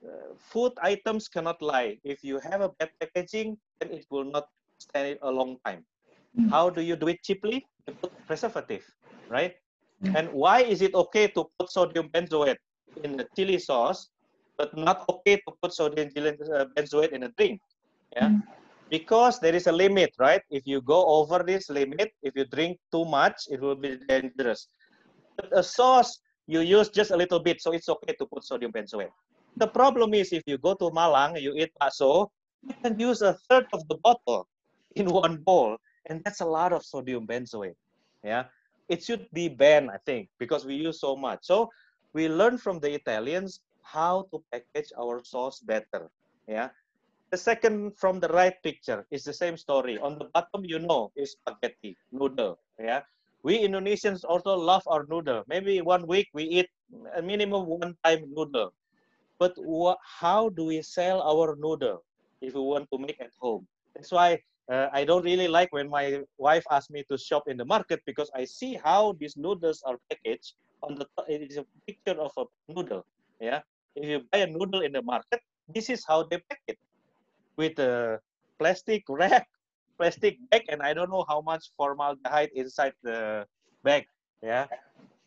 [0.05, 1.97] uh, food items cannot lie.
[2.03, 4.47] If you have a bad packaging, then it will not
[4.79, 5.85] stand a long time.
[6.37, 6.49] Mm.
[6.49, 7.65] How do you do it cheaply?
[7.87, 8.85] You put preservative,
[9.29, 9.55] right?
[10.03, 10.15] Mm.
[10.15, 12.61] And why is it okay to put sodium benzoate
[13.03, 14.09] in the chili sauce,
[14.57, 17.61] but not okay to put sodium benzoate in a drink?
[18.15, 18.29] Yeah.
[18.29, 18.58] Mm
[18.89, 20.41] because there is a limit, right?
[20.49, 24.67] If you go over this limit, if you drink too much, it will be dangerous.
[25.37, 28.71] But a sauce, you use just a little bit, so it's okay to put sodium
[28.71, 29.13] benzoate.
[29.57, 32.29] The problem is if you go to Malang, you eat bakso,
[32.63, 34.47] you can use a third of the bottle
[34.95, 37.77] in one bowl, and that's a lot of sodium benzoate.
[38.23, 38.45] Yeah,
[38.89, 41.39] it should be banned, I think, because we use so much.
[41.43, 41.69] So
[42.13, 46.09] we learn from the Italians how to package our sauce better.
[46.47, 46.69] Yeah,
[47.31, 49.97] the second from the right picture is the same story.
[49.99, 52.59] On the bottom, you know, is spaghetti, noodle.
[52.79, 53.01] Yeah.
[53.43, 55.43] We Indonesians also love our noodle.
[55.47, 56.69] Maybe one week we eat
[57.15, 58.73] a minimum one time noodle.
[59.39, 59.55] But
[60.19, 62.03] how do we sell our noodle
[62.41, 63.67] if we want to make at home?
[63.95, 64.39] That's why
[64.69, 68.05] Uh, I don't really like when my wife asks me to shop in the market
[68.05, 70.53] because I see how these noodles are packaged.
[70.85, 73.01] On the it is a picture of a noodle.
[73.41, 73.65] Yeah,
[73.97, 75.41] if you buy a noodle in the market,
[75.73, 76.77] this is how they pack it
[77.59, 78.23] with a
[78.57, 79.43] plastic wrap,
[79.99, 83.43] plastic bag, and I don't know how much formaldehyde inside the
[83.83, 84.07] bag.
[84.41, 84.71] Yeah,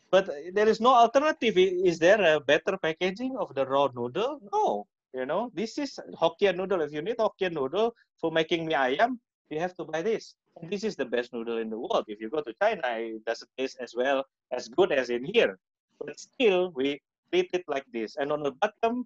[0.09, 0.25] but
[0.57, 1.53] there is no alternative.
[1.57, 4.41] Is there a better packaging of the raw noodle?
[4.51, 4.89] No.
[5.13, 6.81] You know, this is Hokkien noodle.
[6.81, 9.21] If you need Hokkien noodle for making mi ayam,
[9.53, 10.33] you have to buy this.
[10.57, 12.05] And this is the best noodle in the world.
[12.07, 15.59] If you go to China, it doesn't taste as well, as good as in here.
[15.99, 16.97] But still, we
[17.29, 18.17] treat it like this.
[18.17, 19.05] And on the bottom,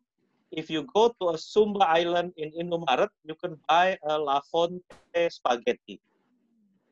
[0.52, 4.82] if you go to a Sumba island in Indomaret, you can buy a La Fonte
[5.30, 6.00] spaghetti.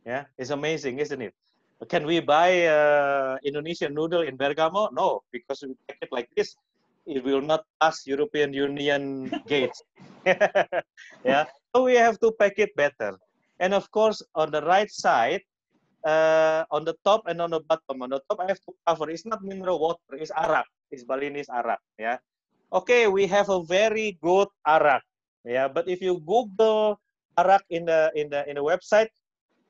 [0.06, 1.34] Yeah, it's amazing, isn't it?
[1.90, 4.90] Can we buy uh, Indonesian noodle in Bergamo?
[4.91, 6.56] No, because we pack it like this.
[7.06, 9.84] It will not pass European Union gates.
[11.23, 11.45] yeah,
[11.76, 13.18] so we have to pack it better.
[13.60, 15.41] And of course, on the right side,
[16.06, 18.02] uh, on the top and on the bottom.
[18.06, 19.10] On the top, I have to cover.
[19.10, 20.14] It's not mineral water.
[20.14, 21.82] It's arak, It's Balinese arak.
[21.98, 22.18] Yeah.
[22.74, 25.04] Okay, we have a very good arak.
[25.46, 27.00] Yeah, but if you Google
[27.38, 29.14] arak in the in the in the website,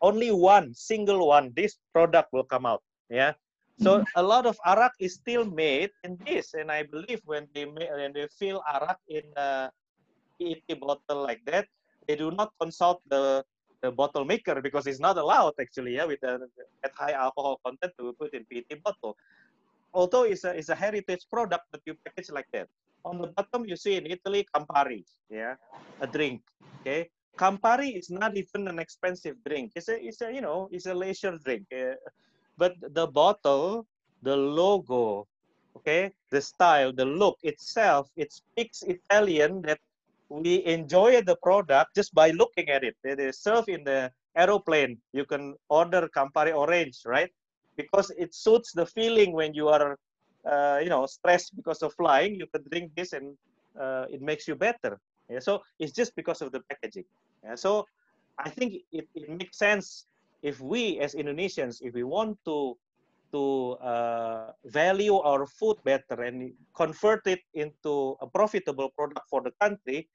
[0.01, 2.81] only one single one this product will come out.
[3.09, 3.33] Yeah.
[3.83, 4.15] So mm-hmm.
[4.15, 7.91] a lot of arak is still made in this, and I believe when they make,
[7.91, 9.67] when they fill arak in a
[10.39, 11.67] PET bottle like that,
[12.07, 13.43] they do not consult the
[13.83, 16.47] the bottle maker because it's not allowed actually yeah with the
[16.87, 19.19] at high alcohol content to put in PET bottle.
[19.91, 22.71] Although it's a it's a heritage product, but you package like that.
[23.05, 25.55] On the bottom you see in Italy Campari, yeah,
[26.01, 26.41] a drink.
[26.81, 29.71] Okay, Campari is not even an expensive drink.
[29.75, 31.65] It's a it's a you know it's a leisure drink.
[31.71, 31.95] Uh,
[32.57, 33.85] but the bottle,
[34.21, 35.27] the logo,
[35.77, 39.79] okay, the style, the look itself, it speaks Italian that
[40.29, 42.95] we enjoy the product just by looking at it.
[43.03, 44.97] They serve in the aeroplane.
[45.13, 47.31] You can order Campari Orange, right?
[47.77, 49.97] Because it suits the feeling when you are,
[50.49, 52.35] uh, you know, stress because of flying.
[52.35, 53.35] You can drink this and
[53.79, 54.99] uh, it makes you better.
[55.29, 57.05] Yeah, so it's just because of the packaging.
[57.43, 57.85] Yeah, so
[58.37, 60.05] I think it, it makes sense
[60.43, 62.77] if we as Indonesians, if we want to
[63.33, 69.51] to uh, value our food better and convert it into a profitable product for the
[69.59, 70.07] country,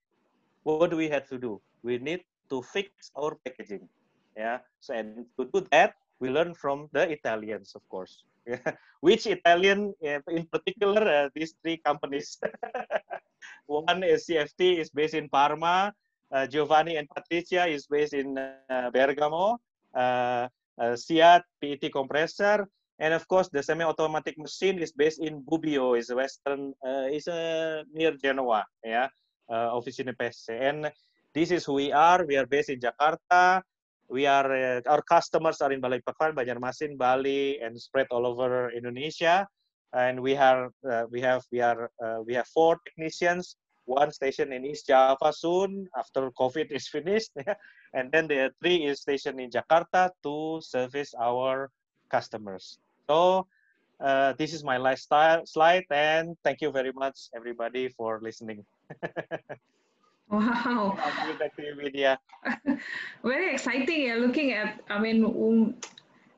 [0.63, 1.61] what do we have to do?
[1.83, 3.89] We need to fix our packaging.
[4.37, 4.59] Yeah.
[4.81, 8.25] So and to do that, we learn from the Italians, of course.
[9.01, 12.39] Which Italian, in particular, uh, these three companies.
[13.67, 15.93] One is CFT, is based in Parma.
[16.31, 19.59] Uh, Giovanni and Patricia is based in uh, Bergamo.
[19.95, 20.49] Uh,
[20.79, 22.67] uh, SIAD PET compressor,
[23.01, 27.83] and of course the semi-automatic machine is based in Bobbio, is western, uh, is uh,
[27.93, 28.65] near Genoa.
[28.85, 29.09] Yeah
[29.51, 30.55] uh, Officina PC.
[30.55, 30.91] And
[31.35, 32.25] this is who we are.
[32.25, 33.63] We are based in Jakarta.
[34.11, 39.47] We are uh, our customers are in Balikpapan, Banjarmasin, Bali, and spread all over Indonesia.
[39.95, 43.57] And we have uh, we have we are uh, we have four technicians.
[43.87, 47.31] One station in East Java soon after COVID is finished,
[47.95, 51.71] and then the three is stationed in Jakarta to service our
[52.11, 52.79] customers.
[53.07, 53.47] So
[54.01, 58.65] uh, this is my lifestyle slide, and thank you very much, everybody, for listening.
[60.31, 60.97] wow.
[61.39, 62.19] Back to you, Vidya.
[63.25, 64.03] Very exciting.
[64.03, 64.15] yeah.
[64.15, 65.75] Looking at, I mean, um,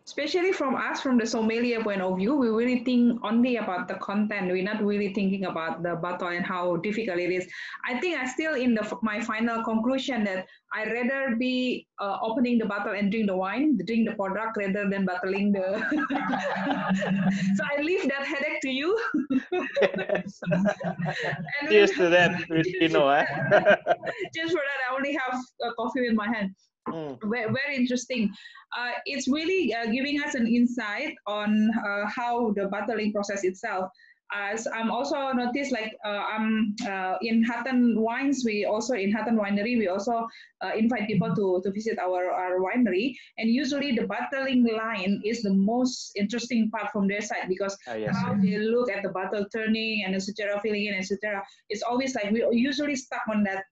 [0.06, 3.94] especially from us from the sommelier point of view we really think only about the
[3.94, 4.50] content.
[4.50, 7.46] We're not really thinking about the bottle and how difficult it is.
[7.86, 12.58] I think i still in the my final conclusion that i rather be uh, opening
[12.58, 15.78] the bottle and drink the wine drink the product rather than bottling the
[17.56, 18.98] so i leave that headache to you.
[21.68, 23.24] Cheers to that you know eh?
[24.34, 26.54] just for that i only have a coffee in my hand
[26.88, 27.18] Mm.
[27.24, 28.30] Very, very interesting.
[28.76, 33.90] Uh, it's really uh, giving us an insight on uh, how the bottling process itself.
[34.34, 39.36] As I'm also noticed, like uh, I'm uh, in Hatten Wines, we also in Hatten
[39.36, 40.26] Winery, we also
[40.64, 43.14] uh, invite people to, to visit our, our winery.
[43.36, 47.92] And usually the bottling line is the most interesting part from their side because ah,
[47.92, 48.16] yes.
[48.16, 50.58] how they look at the bottle turning and etc.
[50.62, 51.42] filling in etc.
[51.68, 53.64] It's always like we usually stuck on that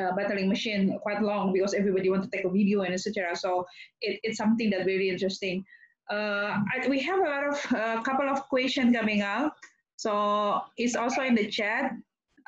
[0.00, 3.36] uh, battling machine quite long because everybody want to take a video and etc.
[3.36, 3.66] So
[4.00, 5.64] it, it's something that very interesting.
[6.10, 9.52] Uh, I, we have a lot of a uh, couple of questions coming out.
[9.96, 11.92] So it's also in the chat,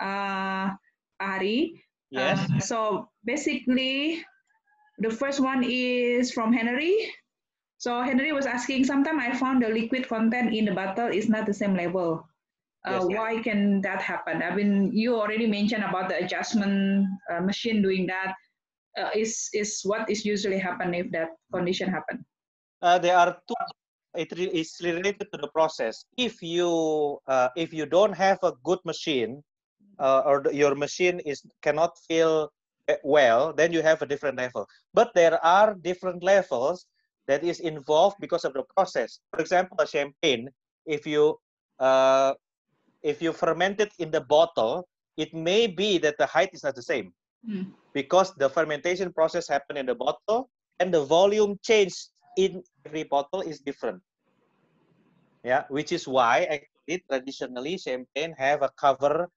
[0.00, 0.70] uh,
[1.20, 1.82] Ari.
[2.10, 2.50] Yes.
[2.50, 4.24] Uh, so basically,
[4.98, 7.12] the first one is from Henry.
[7.78, 11.46] So Henry was asking, sometimes I found the liquid content in the bottle is not
[11.46, 12.26] the same level.
[12.84, 14.42] Uh, yes, why can that happen?
[14.42, 18.34] I mean, you already mentioned about the adjustment uh, machine doing that.
[18.98, 22.24] uh, is is what is usually happen if that condition happen?
[22.82, 23.54] Uh, there are two.
[24.14, 26.04] It is related to the process.
[26.16, 29.42] If you uh, if you don't have a good machine,
[29.98, 32.50] uh, or your machine is cannot fill
[33.02, 34.66] well, then you have a different level.
[34.92, 36.86] But there are different levels
[37.26, 39.18] that is involved because of the process.
[39.32, 40.48] For example, a champagne,
[40.86, 41.40] if you
[41.80, 42.34] uh,
[43.04, 46.74] if you ferment it in the bottle, it may be that the height is not
[46.74, 47.12] the same
[47.48, 47.70] mm.
[47.92, 50.50] because the fermentation process happened in the bottle
[50.80, 51.94] and the volume change
[52.36, 54.02] in every bottle is different.
[55.44, 59.28] Yeah, which is why actually traditionally champagne have a cover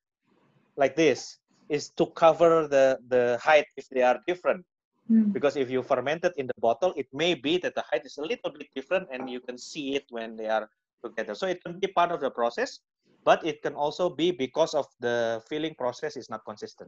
[0.78, 1.38] like this
[1.68, 4.64] is to cover the the height if they are different.
[5.12, 5.34] Mm.
[5.34, 8.18] Because if you ferment it in the bottle, it may be that the height is
[8.18, 10.70] a little bit different and you can see it when they are
[11.04, 11.36] together.
[11.36, 12.80] So it can be part of the process,
[13.28, 16.88] but it can also be because of the filling process is not consistent.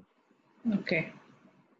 [0.79, 1.11] Okay.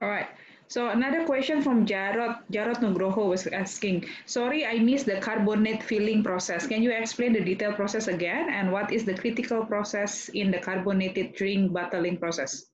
[0.04, 0.28] All right.
[0.68, 6.22] So another question from Jarod, Jarod Nugroho was asking, sorry, I missed the carbonate filling
[6.28, 6.68] process.
[6.68, 8.52] Can you explain the detailed process again?
[8.52, 12.68] And what is the critical process in the carbonated drink bottling process?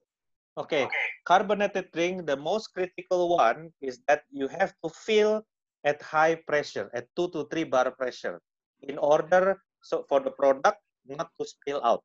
[0.58, 0.90] Okay.
[0.90, 0.94] okay,
[1.24, 5.46] carbonated drink, the most critical one is that you have to fill
[5.84, 8.40] at high pressure, at two to three bar pressure,
[8.82, 12.02] in order so for the product not to spill out.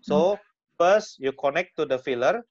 [0.00, 0.38] So mm.
[0.78, 2.44] first you connect to the filler,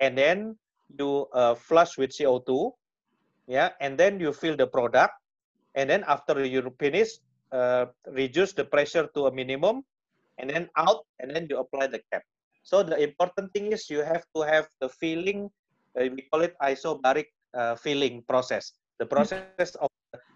[0.00, 0.56] and then
[0.98, 2.72] you uh, flush with CO2,
[3.46, 5.14] yeah, and then you fill the product,
[5.74, 7.18] and then after you finish,
[7.52, 9.84] uh, reduce the pressure to a minimum,
[10.38, 12.22] and then out, and then you apply the cap.
[12.64, 15.50] So the important thing is you have to have the filling,
[15.94, 18.72] uh, we call it isobaric uh, filling process.
[18.98, 19.90] The process of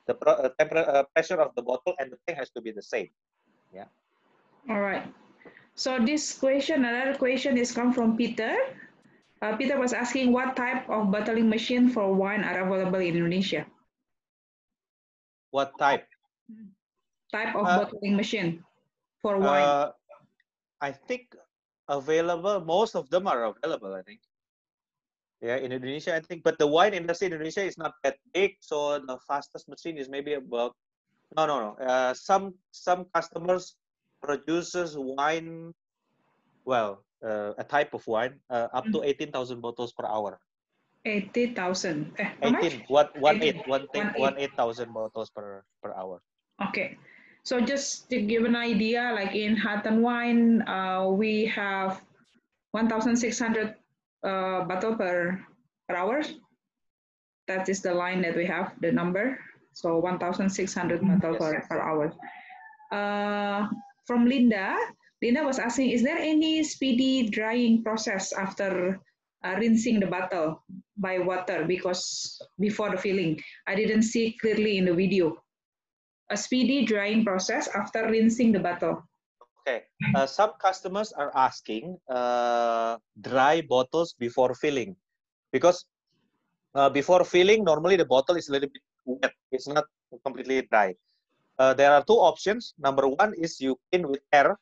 [0.07, 2.83] the pro, uh, uh, pressure of the bottle and the thing has to be the
[2.83, 3.09] same.
[3.73, 3.89] Yeah.
[4.69, 5.09] All right.
[5.75, 8.53] So this question, another question is come from Peter.
[9.41, 13.65] Uh, Peter was asking what type of bottling machine for wine are available in Indonesia?
[15.55, 16.05] What type?
[17.33, 18.65] Type of uh, bottling machine
[19.23, 19.95] for wine.
[20.83, 21.33] I think
[21.89, 22.61] available.
[22.61, 24.21] Most of them are available, I think.
[25.41, 26.43] Yeah, in Indonesia, I think.
[26.43, 30.11] But the wine industry in Indonesia is not that big, so the fastest machine is
[30.11, 30.75] maybe about.
[31.39, 31.73] No, no, no.
[31.79, 33.78] Uh, some some customers
[34.23, 35.75] produces wine.
[36.65, 39.07] Well, uh, a type of wine uh, up to mm.
[39.07, 40.39] eighteen thousand bottles per hour.
[41.05, 42.13] Eighty thousand.
[42.19, 42.85] Eh, 18.
[42.89, 43.49] What one 18.
[43.49, 46.21] eight one thing one eight thousand bottles per per hour.
[46.69, 46.99] Okay.
[47.49, 52.03] So just to give an idea, like in Hatten Wine, uh, we have
[52.73, 53.75] 1,600
[54.23, 55.41] uh, bottle per,
[55.89, 56.21] per hour.
[57.47, 59.39] That is the line that we have, the number.
[59.73, 61.17] So 1,600 mm-hmm.
[61.17, 62.13] bottle per, per hour.
[62.93, 63.69] Uh,
[64.09, 64.75] from Linda,
[65.21, 68.99] Linda was asking, is there any speedy drying process after
[69.45, 70.65] uh, rinsing the bottle
[70.97, 71.69] by water?
[71.69, 75.37] Because before the filling, I didn't see clearly in the video
[76.31, 79.05] a speedy drying process after rinsing the bottle.
[79.61, 84.97] Okay, uh, some customers are asking uh, dry bottles before filling
[85.53, 85.85] because
[86.75, 89.33] uh, before filling, normally the bottle is a little bit wet.
[89.53, 89.85] It's not
[90.25, 90.95] completely dry.
[91.59, 92.75] Uh, there are two options.
[92.79, 94.57] Number one is you clean with air.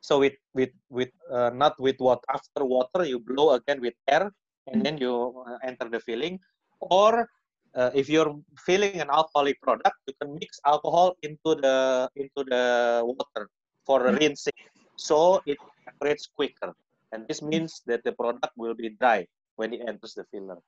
[0.00, 2.22] So with with with uh, not with water.
[2.30, 4.30] After water, you blow again with air,
[4.70, 6.38] and then you uh, enter the filling.
[6.78, 7.26] Or
[7.74, 13.02] uh, if you're filling an alcoholic product, you can mix alcohol into the into the
[13.02, 13.50] water
[13.82, 14.54] for rinsing,
[14.94, 16.70] so it evaporates quicker.
[17.10, 19.26] And this means that the product will be dry
[19.56, 20.62] when it enters the filler.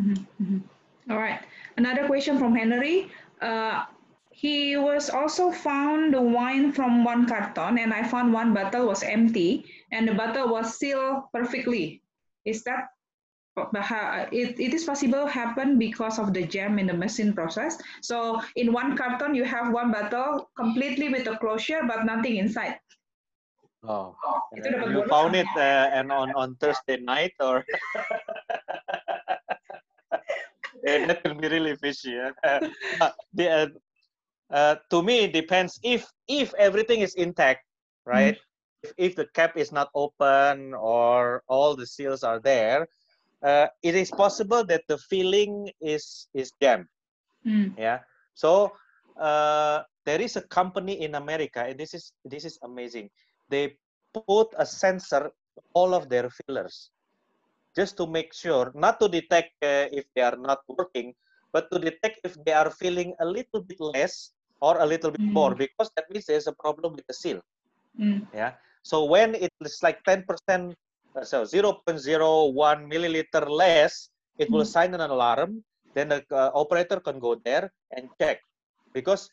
[0.00, 0.60] Mm -hmm.
[1.10, 1.42] All right.
[1.76, 3.10] Another question from Henry.
[3.42, 3.84] Uh,
[4.30, 9.02] he was also found the wine from one carton, and I found one bottle was
[9.02, 12.02] empty, and the bottle was sealed perfectly.
[12.44, 12.88] Is that
[14.32, 17.76] it, it is possible happen because of the jam in the machine process.
[18.00, 22.78] So in one carton, you have one bottle completely with a closure, but nothing inside.
[23.82, 27.64] Oh, uh, you found it uh, and on, on Thursday night or?
[30.84, 32.10] yeah, that will be really fishy.
[32.10, 32.32] Yeah?
[33.32, 33.66] the, uh,
[34.50, 37.64] uh, to me, it depends if if everything is intact,
[38.04, 38.34] right?
[38.36, 38.50] Mm
[38.82, 42.88] if, if the cap is not open or all the seals are there,
[43.42, 46.86] uh, it is possible that the filling is is jammed.
[47.46, 47.76] Mm.
[47.78, 48.00] Yeah.
[48.34, 48.72] So
[49.18, 53.10] uh, there is a company in America, and this is this is amazing.
[53.48, 53.76] They
[54.12, 55.32] put a sensor
[55.74, 56.90] all of their fillers,
[57.76, 61.14] just to make sure, not to detect uh, if they are not working,
[61.52, 65.20] but to detect if they are filling a little bit less or a little bit
[65.20, 65.32] mm.
[65.32, 67.40] more, because that means there's a problem with the seal.
[67.98, 68.26] Mm.
[68.32, 68.52] Yeah.
[68.82, 70.74] So when it's like 10%
[71.22, 74.68] so 0.01 milliliter less, it will Mm.
[74.68, 75.64] assign an alarm.
[75.94, 78.40] Then the uh, operator can go there and check
[78.94, 79.28] because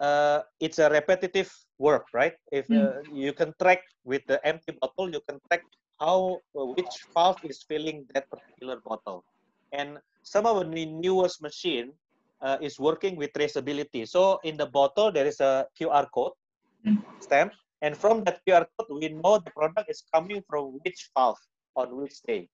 [0.00, 2.34] uh, it's a repetitive work, right?
[2.50, 2.76] If Mm.
[2.76, 5.64] uh, you can track with the empty bottle, you can track
[6.00, 9.24] how uh, which valve is filling that particular bottle.
[9.72, 11.92] And some of the newest machine
[12.42, 14.06] uh, is working with traceability.
[14.08, 16.32] So in the bottle there is a QR code
[16.86, 16.96] Mm.
[17.20, 17.52] stamp,
[17.82, 21.38] and from that QR code we know the product is coming from which valve
[21.76, 22.48] on which day.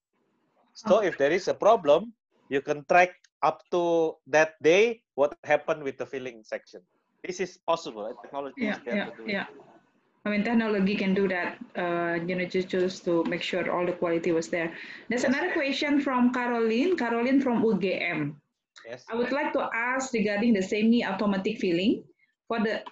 [0.75, 2.15] So if there is a problem,
[2.49, 6.71] you can track up to that day what happened with the filling section.
[7.15, 8.03] This is possible.
[8.23, 9.31] Technology Yeah, is there yeah, to do it.
[9.33, 9.47] yeah.
[10.25, 13.87] I mean, technology can do that, uh, you know, just, just to make sure all
[13.87, 14.73] the quality was there.
[15.09, 18.35] There's another question from Caroline, Caroline from UGM.
[18.89, 19.05] Yes.
[19.11, 22.05] I would like to ask regarding the semi-automatic filling
[22.47, 22.83] for the,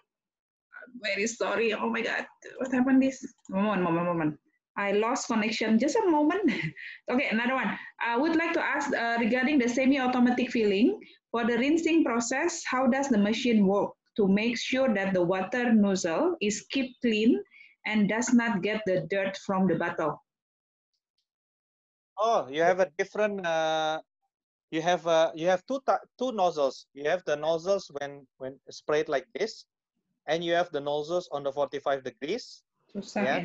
[1.03, 2.27] very sorry, oh my God,
[2.59, 3.25] what happened this?
[3.49, 4.41] Moment, moment, moment.
[4.77, 6.51] I lost connection, just a moment.
[7.11, 7.79] okay, another one.
[8.05, 10.99] I would like to ask uh, regarding the semi-automatic filling,
[11.35, 15.73] for the rinsing process, how does the machine work to make sure that the water
[15.73, 17.43] nozzle is kept clean
[17.87, 20.23] and does not get the dirt from the bottle?
[22.17, 23.45] Oh, you have a different.
[23.45, 23.99] Uh,
[24.75, 25.81] you have uh, you have two
[26.19, 26.87] two nozzles.
[26.95, 29.67] You have the nozzles when when sprayed like this,
[30.27, 32.63] and you have the nozzles on the 45 degrees.
[32.91, 33.41] Susah Yeah.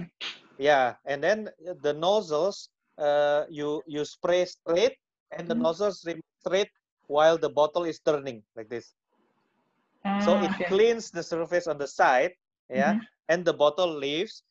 [0.57, 1.49] Yeah, and then
[1.81, 4.97] the nozzles, uh, you you spray straight,
[5.31, 5.64] and the Hmm.
[5.65, 6.72] nozzles remain straight
[7.07, 8.95] while the bottle is turning like this.
[10.18, 10.68] So Ah, it okay.
[10.68, 12.34] cleans the surface on the side,
[12.69, 13.07] yeah, Mhm.
[13.27, 14.43] and the bottle leaves.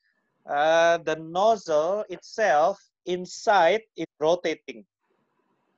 [0.47, 4.87] Uh, the nozzle itself inside is rotating.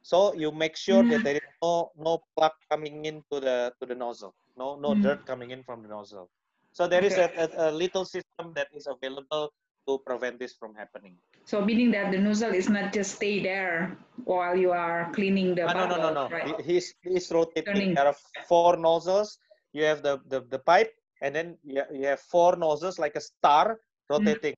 [0.02, 1.24] So you make sure that Mm.
[1.24, 5.02] there is no no plug coming into the to the nozzle, no no Mm.
[5.02, 6.28] dirt coming in from the nozzle.
[6.72, 7.28] So there is Okay.
[7.36, 9.52] a, a, a little system that is available
[9.89, 11.16] to prevent this from happening.
[11.44, 15.66] So meaning that the nozzle is not just stay there while you are cleaning the
[15.68, 16.24] Ah, no, no, no, no.
[16.28, 16.47] right?
[16.60, 17.74] He- He's he's rotating.
[17.74, 17.94] Turning.
[17.94, 18.16] There are
[18.48, 19.39] four nozzles.
[19.72, 23.20] You have the the, the pipe, and then you, you have four nozzles like a
[23.20, 24.55] star rotating.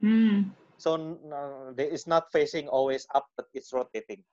[0.00, 0.50] Hmm.
[0.78, 0.96] So
[1.30, 4.24] uh, it's not facing always up, but it's rotating.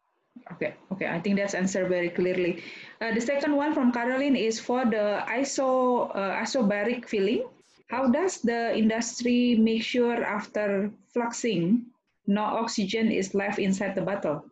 [0.53, 1.07] Okay, okay.
[1.07, 2.63] I think that's answered very clearly.
[3.01, 7.45] Uh, the second one from Caroline is for the iso uh, isobaric filling.
[7.89, 11.89] How does the industry make sure after fluxing,
[12.27, 14.45] no oxygen is left inside the bottle?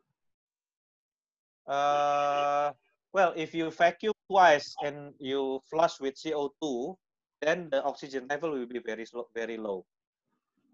[1.68, 2.73] Uh,
[3.14, 6.95] well, if you vacuum twice and you flush with CO2,
[7.41, 9.85] then the oxygen level will be very slow, very low.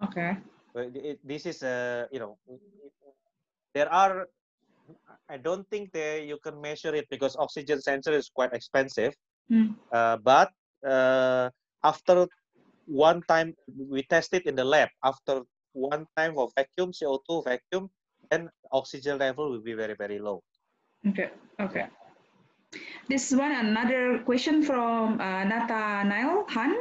[0.03, 0.37] Okay.
[0.73, 2.37] But it, this is a you know
[3.73, 4.27] there are
[5.29, 9.13] I don't think that you can measure it because oxygen sensor is quite expensive.
[9.49, 9.79] Hmm.
[9.91, 10.51] Uh, but
[10.85, 11.49] uh,
[11.83, 12.27] after
[12.85, 15.41] one time we test it in the lab after
[15.73, 17.89] one time of vacuum CO2 vacuum,
[18.29, 20.43] then oxygen level will be very very low.
[21.07, 21.31] Okay.
[21.59, 21.87] Okay.
[23.07, 26.75] This one another question from uh, Nathaniel Han.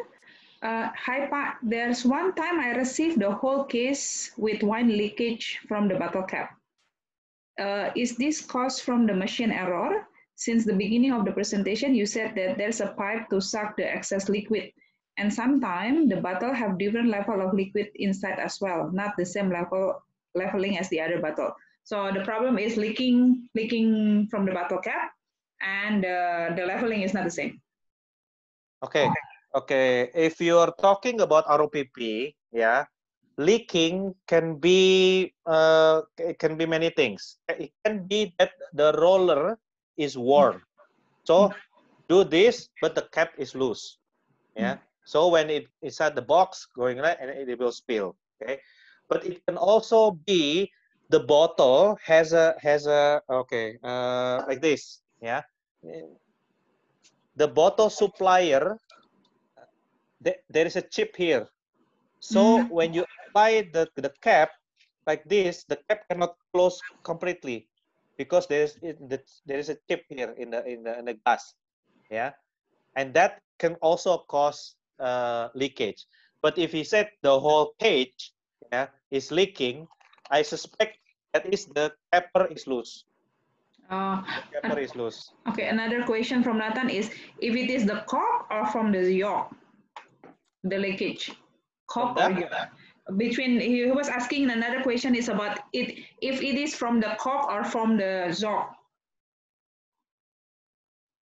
[0.62, 1.58] Uh, hi, Pa.
[1.62, 6.54] There's one time I received the whole case with wine leakage from the bottle cap.
[7.58, 10.06] Uh, is this caused from the machine error?
[10.34, 13.84] Since the beginning of the presentation, you said that there's a pipe to suck the
[13.84, 14.72] excess liquid.
[15.18, 19.52] And sometimes the bottle have different level of liquid inside as well, not the same
[19.52, 20.00] level
[20.34, 21.52] leveling as the other bottle.
[21.84, 25.12] So the problem is leaking, leaking from the bottle cap,
[25.60, 27.60] and uh, the leveling is not the same.
[28.82, 29.10] Okay.
[29.54, 30.10] Okay.
[30.14, 32.86] If you're talking about ROPP, yeah,
[33.42, 37.38] leaking can be uh, it can be many things.
[37.48, 39.58] It can be that the roller
[39.96, 40.62] is worn.
[41.24, 41.52] So
[42.08, 43.98] do this, but the cap is loose.
[44.56, 44.78] Yeah.
[45.04, 48.16] So when it inside the box going right, and it will spill.
[48.42, 48.60] Okay.
[49.08, 50.70] But it can also be
[51.10, 55.02] the bottle has a has a okay uh, like this.
[55.20, 55.42] Yeah.
[57.36, 58.78] The bottle supplier
[60.24, 61.48] th- there is a chip here.
[62.20, 62.70] So Mhm.
[62.70, 64.52] when you apply the, the cap
[65.08, 67.66] like this, the cap cannot close completely
[68.20, 68.76] because there is
[69.48, 71.56] there is a chip here in the in the in the glass,
[72.12, 72.36] yeah,
[72.94, 76.04] and that can also cause uh, leakage.
[76.44, 78.36] But if he said the whole cage,
[78.70, 79.88] yeah, is leaking,
[80.30, 81.00] I suspect
[81.32, 83.08] that is the capper is loose.
[83.90, 84.22] Uh,
[84.52, 85.32] The is loose.
[85.48, 87.10] okay, another question from Nathan is
[87.40, 89.48] if it is the cork or from the yaw,
[90.64, 91.32] the leakage,
[91.88, 92.70] cork or yaw.
[93.16, 97.50] Between he was asking another question is about it if it is from the cork
[97.50, 98.70] or from the yaw,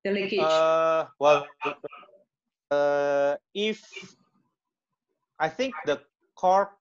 [0.05, 0.41] the leakage.
[0.41, 1.47] Uh, well,
[2.71, 3.81] uh, if
[5.39, 6.03] I think the
[6.37, 6.77] cork,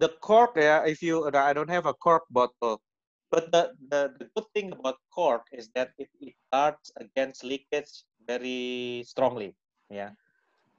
[0.00, 2.82] the cork, yeah, if you, I don't have a cork bottle,
[3.30, 8.04] but the, the, the good thing about cork is that it, it guards against leakage
[8.26, 9.56] very strongly.
[9.88, 10.10] Yeah.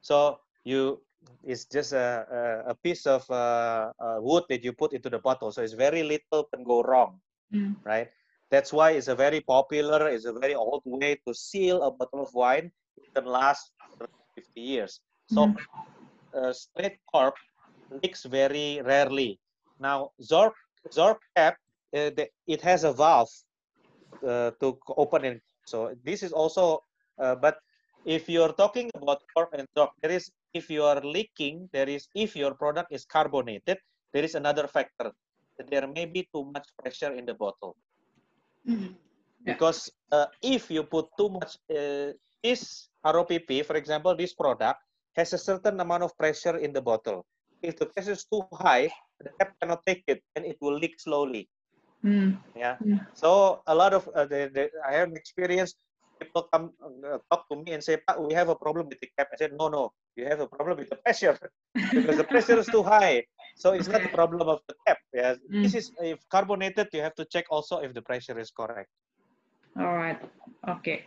[0.02, 1.02] So you
[1.44, 2.26] it's just a,
[2.66, 5.52] a, a piece of uh, uh, wood that you put into the bottle.
[5.52, 7.20] So it's very little can go wrong,
[7.54, 7.76] Mm.
[7.86, 8.10] right?
[8.52, 12.22] That's why it's a very popular, it's a very old way to seal a bottle
[12.24, 12.72] of wine.
[12.98, 13.72] It can last
[14.36, 15.00] 50 years.
[15.28, 15.56] So Mm.
[16.36, 17.36] uh, straight cork
[17.90, 19.40] leaks very rarely.
[19.80, 20.54] Now Zork
[20.94, 21.56] Zork cap,
[21.96, 23.30] uh, the, it has a valve
[24.28, 25.42] uh, to open it.
[25.66, 26.82] So this is also,
[27.22, 27.58] uh, but
[28.06, 32.08] if you're talking about cork and Zork, there is if you are leaking, there is
[32.16, 33.78] if your product is carbonated,
[34.14, 35.12] there is another factor.
[35.60, 37.76] There may be too much pressure in the bottle
[38.66, 38.98] Mm.
[39.46, 39.54] Yeah.
[39.54, 44.82] because uh, if you put too much uh, this ROPP, for example, this product
[45.16, 47.26] has a certain amount of pressure in the bottle.
[47.62, 48.90] If the pressure is too high,
[49.22, 51.48] the cap cannot take it and it will leak slowly.
[52.04, 52.38] Mm.
[52.58, 52.78] Yeah.
[52.82, 53.06] Mm.
[53.14, 55.78] So a lot of uh, the, the, I have experienced
[56.20, 59.10] people come uh, talk to me and say, "Pak, we have a problem with the
[59.18, 61.38] cap." I said, "No, no, you have a problem with the pressure
[61.94, 63.26] because the pressure is too high.
[63.56, 65.00] So it's not the problem of the cap.
[65.14, 65.80] This Mm.
[65.80, 68.90] is if carbonated, you have to check also if the pressure is correct."
[69.80, 70.20] All right.
[70.68, 71.04] Okay.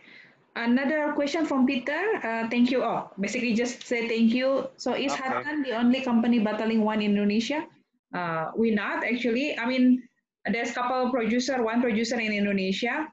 [0.55, 2.19] Another question from Peter.
[2.19, 2.83] Uh, thank you.
[2.83, 4.67] Oh, basically just say thank you.
[4.77, 5.63] So is Okay.
[5.63, 7.65] The only company bottling one in Indonesia?
[8.13, 9.57] Uh, we not actually.
[9.57, 10.01] I mean,
[10.49, 13.07] there's couple producer, one producer in Indonesia.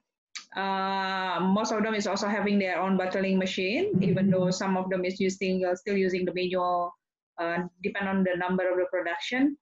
[0.56, 4.88] Uh, most of them is also having their own bottling machine, even though some of
[4.88, 6.92] them is using uh, still using the manual.
[7.36, 9.56] Uh, depend on the number of the production.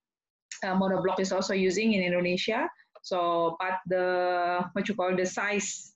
[0.63, 2.71] Uh, monoblock is also using in Indonesia.
[3.03, 5.93] So, but the what you call the size,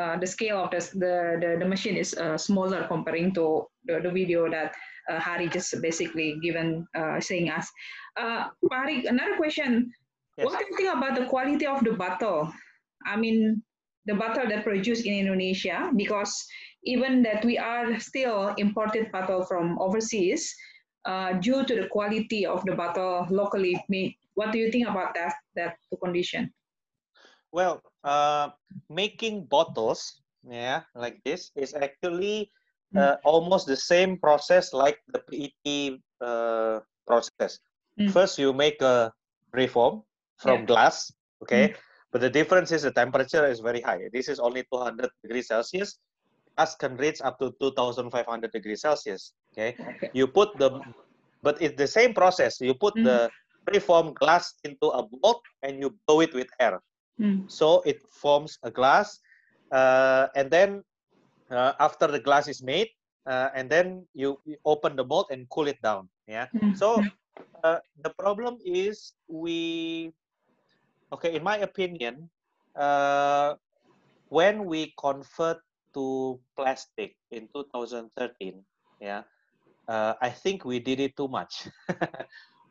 [0.00, 4.00] uh, the scale of the the the, the machine is uh, smaller comparing to the,
[4.00, 4.72] the video that
[5.12, 7.68] uh, Hari just basically given uh, saying us.
[8.16, 9.92] Uh, Hari, another question.
[10.38, 10.46] Yes.
[10.48, 12.52] What do you think about the quality of the bottle?
[13.04, 13.62] I mean,
[14.06, 16.32] the bottle that produced in Indonesia, because
[16.84, 20.54] even that we are still imported bottle from overseas,
[21.04, 24.14] uh, due to the quality of the bottle locally made.
[24.34, 26.52] What do you think about that that condition?
[27.52, 28.50] Well, uh,
[28.90, 32.50] making bottles, yeah, like this is actually
[32.94, 33.02] Mm.
[33.02, 37.58] uh, almost the same process like the PET uh, process.
[37.98, 38.10] Mm.
[38.14, 39.10] First, you make a
[39.50, 40.04] preform
[40.38, 40.66] from Yeah.
[40.66, 41.10] glass,
[41.42, 41.74] okay,
[42.12, 44.00] but the difference is the temperature is very high.
[44.12, 45.98] This is only 200 degrees Celsius.
[46.56, 49.34] Glass can reach up to 2,500 degrees Celsius.
[49.52, 50.10] Okay, Okay.
[50.12, 50.70] you put the,
[51.42, 52.60] but it's the same process.
[52.60, 53.02] You put Mhm.
[53.02, 53.30] the
[53.66, 56.80] preformed glass into a mold and you blow it with air
[57.20, 57.46] Mm.
[57.46, 59.18] so it forms a glass
[59.72, 60.82] uh, and then
[61.50, 62.88] uh, after the glass is made
[63.26, 66.72] uh, and then you, you open the mold and cool it down yeah Mm.
[66.72, 67.02] so
[67.64, 70.12] uh, the problem is we
[71.12, 72.28] okay in my opinion
[72.74, 73.54] uh,
[74.28, 75.58] when we convert
[75.94, 78.10] to plastic in 2013
[79.00, 79.22] yeah
[79.88, 81.68] uh, i think we did it too much.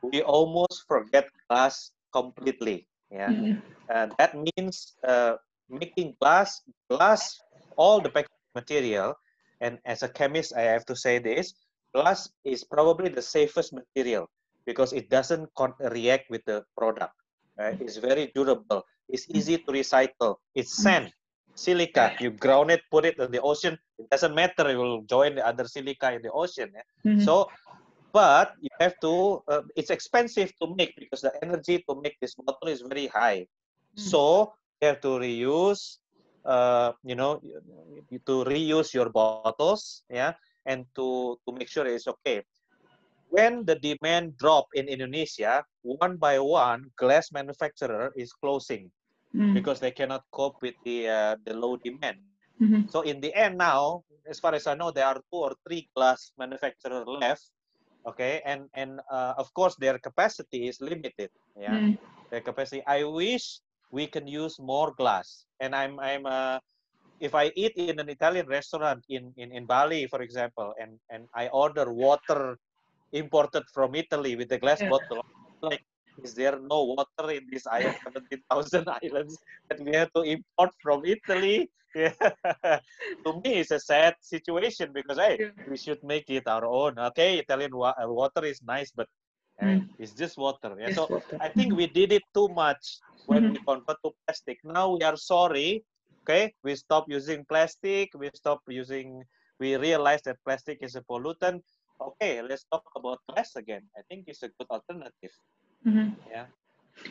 [0.06, 3.34] We almost forget glass completely yeah.
[3.34, 3.57] Mm.
[3.90, 6.62] uh, that means uh, making glass
[6.94, 7.41] glass
[7.74, 9.18] all the packaging material
[9.66, 11.57] and as a chemist i have to say this
[11.95, 14.30] glass is probably the safest material
[14.70, 15.49] because it doesn't
[15.90, 17.18] react with the product
[17.57, 17.77] right?
[17.82, 21.10] it's very durable it's easy to recycle it's sand
[21.56, 25.36] silica you ground it put it in the ocean it doesn't matter it will join
[25.36, 26.88] the other silica in the ocean yeah?
[27.06, 27.22] Mhm.
[27.26, 27.48] so
[28.14, 32.36] but you have to uh, it's expensive to make because the energy to make this
[32.36, 33.45] bottle is very high
[33.98, 34.11] Mm.
[34.11, 35.98] so you have to reuse
[36.45, 37.41] uh, you know
[38.26, 40.14] to reuse your bottles yeah
[40.45, 42.44] and to to make sure it's okay
[43.30, 48.92] when the demand drop in indonesia one by one glass manufacturer is closing
[49.36, 49.56] Mm.
[49.56, 52.20] because they cannot cope with the uh, the low demand
[52.60, 52.88] Mhm.
[52.88, 55.90] so in the end now, as far as I know, there are two or three
[55.96, 57.50] glass manufacturer left.
[58.08, 61.30] Okay, and and uh, of course their capacity is limited.
[61.56, 61.98] Yeah, Mm.
[62.32, 62.84] their capacity.
[62.88, 63.60] I wish
[63.92, 65.46] we can use more glass.
[65.60, 66.60] And I'm I'm uh,
[67.20, 71.28] if I eat in an Italian restaurant in in in Bali, for example, and and
[71.34, 72.58] I order water
[73.16, 74.94] imported from Italy with the glass Yeah.
[74.94, 75.26] bottle,
[75.62, 75.84] like
[76.24, 79.40] is there no water in this island, 17,000 islands
[79.70, 81.72] that we have to import from Italy?
[81.96, 82.14] Yeah.
[83.26, 85.52] to me, it's a sad situation because hey, Yeah.
[85.66, 87.00] we should make it our own.
[87.00, 89.08] Okay, Italian wa- uh, water is nice, but
[89.62, 90.76] uh, it's just water.
[90.80, 90.90] Yeah.
[90.90, 91.40] Yes, So water.
[91.40, 93.54] I think we did it too much when Mhm.
[93.54, 94.60] we convert to plastic.
[94.64, 95.84] Now we are sorry.
[96.28, 98.10] Okay, we stop using plastic.
[98.18, 99.24] We stop using.
[99.60, 101.62] We realize that plastic is a pollutant.
[102.02, 103.84] Okay, let's talk about glass again.
[103.98, 105.32] I think it's a good alternative.
[105.86, 106.16] Mhm.
[106.30, 106.46] Yeah.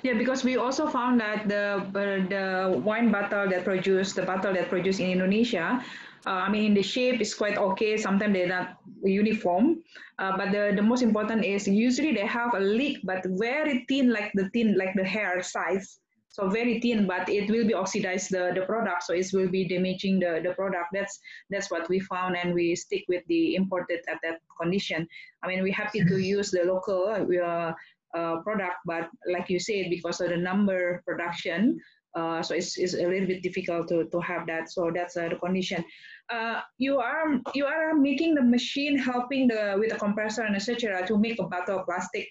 [0.03, 4.53] Yeah, because we also found that the uh, the wine bottle that produce the bottle
[4.57, 5.85] that produce in Indonesia,
[6.27, 7.97] uh, I mean, the shape is quite okay.
[7.97, 9.85] Sometimes they're not uniform,
[10.19, 14.09] uh, but the, the most important is usually they have a leak, but very thin,
[14.09, 16.01] like the thin, like the hair size.
[16.35, 19.69] So very thin, but it will be oxidize the, the product, so it will be
[19.69, 20.89] damaging the, the product.
[20.93, 25.07] That's that's what we found, and we stick with the imported at that condition.
[25.45, 27.73] I mean, we're happy to use the local uh,
[28.19, 31.79] uh, product, but like you said, because of the number production,
[32.17, 34.73] uh, so it's, it's a little bit difficult to, to have that.
[34.73, 35.85] So that's uh, the condition.
[36.31, 41.07] Uh, you are you are making the machine helping the with the compressor and etc.
[41.07, 42.27] to make a bottle of plastic.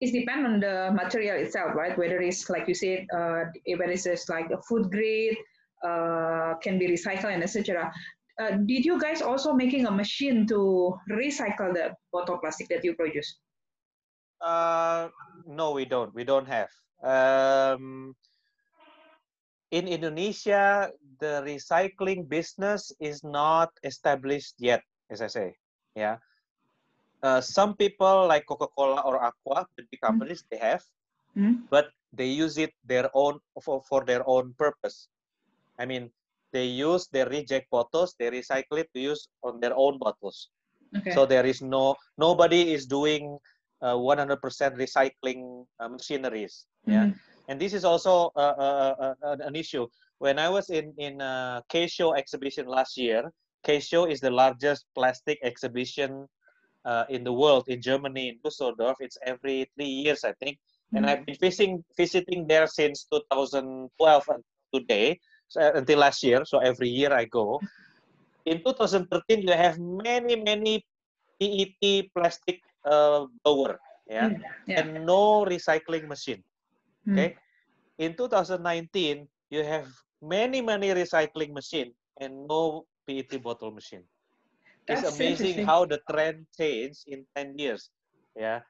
[0.00, 1.96] It depends on the material itself, right?
[1.98, 5.36] Whether it's like you said, uh, whether it's like a food grade,
[5.84, 7.90] uh, can be recycled and etc.
[8.38, 12.94] Uh, did you guys also making a machine to recycle the bottle plastic that you
[12.94, 13.38] produce?
[14.40, 15.08] Uh,
[15.46, 16.14] no, we don't.
[16.14, 16.70] We don't have.
[17.02, 18.14] Um,
[19.70, 25.54] in Indonesia, the recycling business is not established yet, as I say.
[25.94, 26.18] Yeah.
[27.22, 30.06] Uh, some people like Coca-Cola or Aqua, the big mm-hmm.
[30.06, 30.48] companies, mm.
[30.50, 30.82] they have,
[31.36, 31.62] mm.
[31.70, 35.08] but they use it their own for, for their own purpose.
[35.78, 36.10] I mean,
[36.52, 40.48] they use their reject bottles, they recycle it to use on their own bottles.
[40.96, 41.10] Okay.
[41.10, 43.38] So there is no nobody is doing
[43.82, 46.66] 100% uh, recycling uh, machineries.
[46.86, 46.92] Mm.
[46.92, 47.04] Yeah.
[47.04, 47.18] Mm-hmm
[47.48, 49.88] and this is also uh, uh, an issue.
[50.18, 53.32] When I was in in uh, K-Show exhibition last year,
[53.64, 56.28] K-Show is the largest plastic exhibition
[56.84, 58.96] uh, in the world in Germany in Düsseldorf.
[59.00, 60.58] It's every three years, I think,
[60.92, 61.10] and mm-hmm.
[61.10, 63.90] I've been visiting visiting there since 2012
[64.28, 64.44] and
[64.74, 65.18] today,
[65.48, 66.44] so, uh, until last year.
[66.44, 67.60] So every year I go.
[68.46, 70.84] In 2013, you have many many
[71.40, 73.78] PET plastic uh, blower,
[74.08, 74.30] yeah?
[74.30, 76.42] Mm, yeah, and no recycling machine.
[77.04, 77.18] Hmm.
[77.18, 77.36] Okay.
[77.98, 79.86] In 2019, you have
[80.22, 84.04] many, many recycling machine and no PET bottle machine.
[84.88, 87.90] That's it's amazing how the trend changed in 10 years.
[88.36, 88.60] Yeah.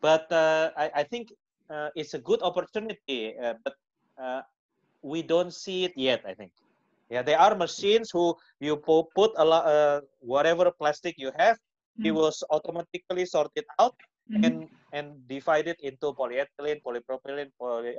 [0.00, 1.32] But uh, I, I think
[1.70, 3.74] uh, it's a good opportunity, uh, but
[4.20, 4.42] uh,
[5.02, 6.52] we don't see it yet, I think.
[7.10, 11.56] Yeah, there are machines who you put a lot, uh, whatever plastic you have,
[12.00, 12.06] mm.
[12.06, 13.94] it will automatically sort it out
[14.26, 14.44] mm-hmm.
[14.44, 14.56] and
[14.92, 17.94] and divide it into polyethylene, polypropylene, poly,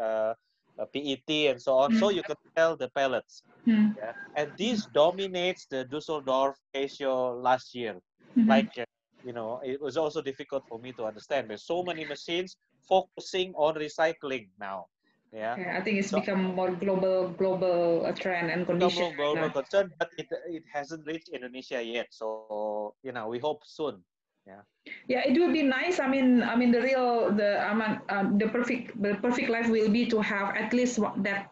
[0.80, 1.92] uh, PET, and so on.
[1.92, 2.00] Mm-hmm.
[2.00, 3.44] So you can tell the pellets.
[3.68, 3.98] Mm-hmm.
[3.98, 4.14] Yeah?
[4.36, 7.96] And this dominates the Dusseldorf K-Show last year.
[8.38, 8.50] Mm-hmm.
[8.50, 8.86] Like, uh,
[9.24, 11.50] you know, it was also difficult for me to understand.
[11.50, 12.56] There's so many machines
[12.88, 14.86] focusing on recycling now.
[15.34, 19.14] Yeah, okay, I think it's so, become more global, global uh, trend and condition.
[19.18, 22.08] Global, global concern, but it it hasn't reached Indonesia yet.
[22.12, 24.08] So you know, we hope soon
[24.48, 24.62] yeah.
[25.08, 28.38] Yeah it would be nice i mean i mean the real the i mean um,
[28.38, 31.50] the perfect the perfect life will be to have at least that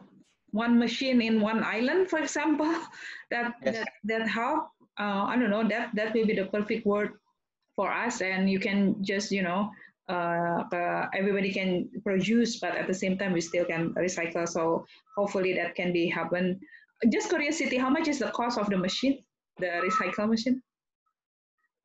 [0.51, 2.71] one machine in one island for example
[3.31, 3.75] that yes.
[3.75, 4.69] that that help.
[4.97, 7.11] Uh, i don't know that that will be the perfect word
[7.75, 9.69] for us and you can just you know
[10.07, 14.85] uh, uh, everybody can produce but at the same time we still can recycle so
[15.17, 16.59] hopefully that can be happen.
[17.11, 19.19] Just curiosity how much is the cost of the machine
[19.57, 20.61] the recycle machine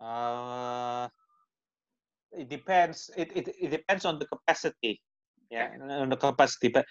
[0.01, 1.09] uh,
[2.33, 3.11] it depends.
[3.17, 5.01] It, it, it depends on the capacity.
[5.51, 6.69] Yeah, on the capacity.
[6.69, 6.87] But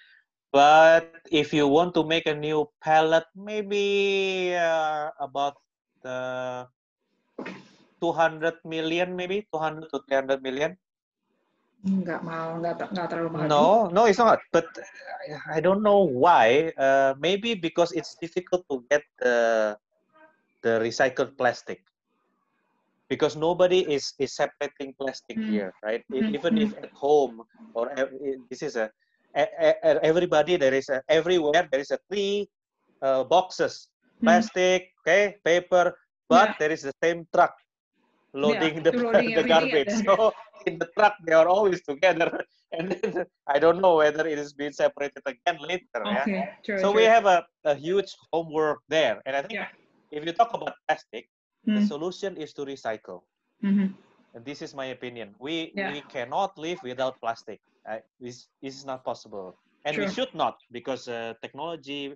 [0.51, 5.57] but if you want to make a new pallet, maybe uh, about
[6.03, 6.65] uh,
[8.01, 10.75] 200 million, maybe 200 to 300 million.
[11.79, 13.47] Nggak mau, nggak, nggak terlalu mahal.
[13.47, 14.43] No, no, it's not.
[14.51, 14.67] But
[15.47, 16.75] I don't know why.
[16.75, 19.37] Uh, maybe because it's difficult to get the
[20.59, 21.79] the recycled plastic
[23.09, 25.49] because nobody is is separating plastic mm.
[25.49, 26.33] here right mm.
[26.37, 27.41] even if at home
[27.73, 27.91] or
[28.49, 28.89] this is a,
[30.11, 32.47] everybody there is a, everywhere there is a three
[33.01, 34.25] uh, boxes hmm.
[34.25, 35.95] plastic okay paper
[36.27, 36.55] but yeah.
[36.59, 37.53] there is the same truck
[38.33, 40.33] loading yeah, the, loading the garbage so
[40.65, 42.29] in the truck they are always together
[42.77, 46.45] and then i don't know whether it is being separated again later okay, yeah?
[46.65, 46.99] true, so true.
[46.99, 49.69] we have a, a huge homework there and i think yeah.
[50.11, 51.29] if you talk about plastic
[51.67, 51.75] Mm.
[51.75, 51.87] The hmm.
[51.87, 53.21] solution is to recycle.
[53.63, 53.87] Mm-hmm.
[54.35, 55.35] And this is my opinion.
[55.39, 55.91] We yeah.
[55.91, 57.59] we cannot live without plastic.
[57.89, 62.13] Uh, this, this is not possible, and we should not because uh, technology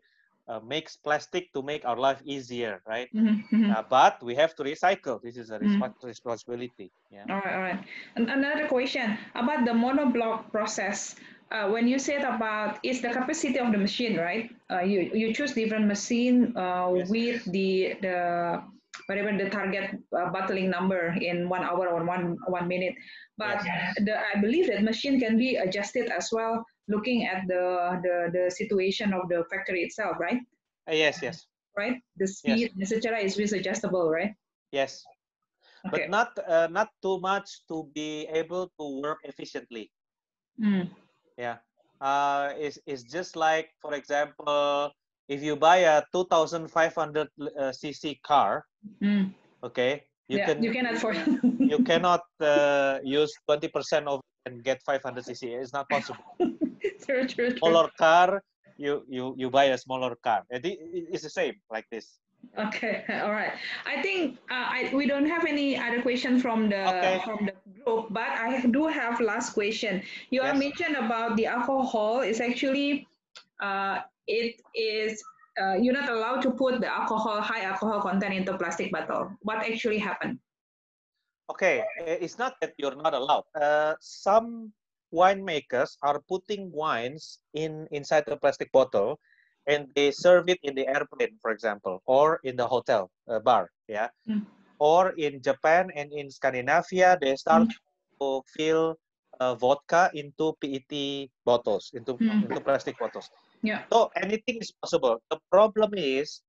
[0.48, 3.10] uh, makes plastic to make our life easier, right?
[3.16, 3.56] Mm-hmm.
[3.56, 3.72] mm-hmm.
[3.72, 5.22] Uh, but we have to recycle.
[5.22, 6.06] This is a mm-hmm.
[6.06, 6.92] responsibility.
[7.12, 7.26] Yeah.
[7.30, 7.80] All right, all right.
[8.16, 11.16] And another question about the monoblock process.
[11.52, 14.50] Uh, when you said about is the capacity of the machine, right?
[14.72, 17.10] Uh, you you choose different machine uh, yes.
[17.10, 18.64] with the the
[19.08, 22.96] whatever the target uh, bottling number in one hour or one one minute.
[23.38, 23.64] But
[24.06, 28.52] the, I believe that machine can be adjusted as well looking at the, the, the
[28.52, 30.40] situation of the factory itself, right?
[30.90, 31.48] Uh, yes, yes.
[31.78, 31.98] Right?
[32.18, 32.92] The speed, yes.
[32.92, 33.20] etc.
[33.20, 34.34] is is adjustable, right?
[34.72, 35.04] Yes.
[35.88, 36.06] Okay.
[36.06, 39.90] But not uh, not too much to be able to work efficiently.
[40.62, 40.90] Mm.
[41.38, 41.58] Yeah.
[42.00, 44.92] Uh, it's, it's just like, for example,
[45.28, 48.66] if you buy a 2,500 uh, cc car,
[49.02, 49.34] mm.
[49.64, 51.18] okay, you yeah, can you cannot afford.
[51.60, 55.44] you cannot uh, use 20% of and get 500 cc.
[55.44, 56.24] It's not possible.
[56.40, 57.58] true, true, true.
[57.58, 58.44] Smaller car,
[58.78, 60.44] you you you buy a smaller car.
[60.50, 62.20] It's the same like this.
[62.58, 63.54] Okay, all right.
[63.86, 67.22] I think uh, I, we don't have any other question from the okay.
[67.24, 70.04] from the group, but I do have last question.
[70.30, 70.58] You yes.
[70.58, 72.22] mentioned about the alcohol.
[72.22, 73.08] Is actually
[73.62, 75.22] uh, it is
[75.62, 79.30] uh, you're not allowed to put the alcohol high alcohol content into plastic bottle.
[79.42, 80.40] What actually happened?
[81.52, 83.44] Okay, it's not that you're not allowed.
[83.54, 84.72] Uh, some
[85.14, 89.20] winemakers are putting wines in inside the plastic bottle
[89.68, 93.70] and they serve it in the airplane, for example, or in the hotel uh, bar,
[93.88, 94.10] yeah.
[94.28, 94.46] Mm.
[94.80, 97.76] Or in Japan and in Scandinavia, they start mm.
[98.20, 98.98] to fill
[99.40, 102.50] uh, vodka into PET bottles, into mm.
[102.50, 103.30] into plastic bottles.
[103.64, 103.84] Yeah.
[103.92, 105.24] So anything is possible.
[105.32, 106.42] The problem is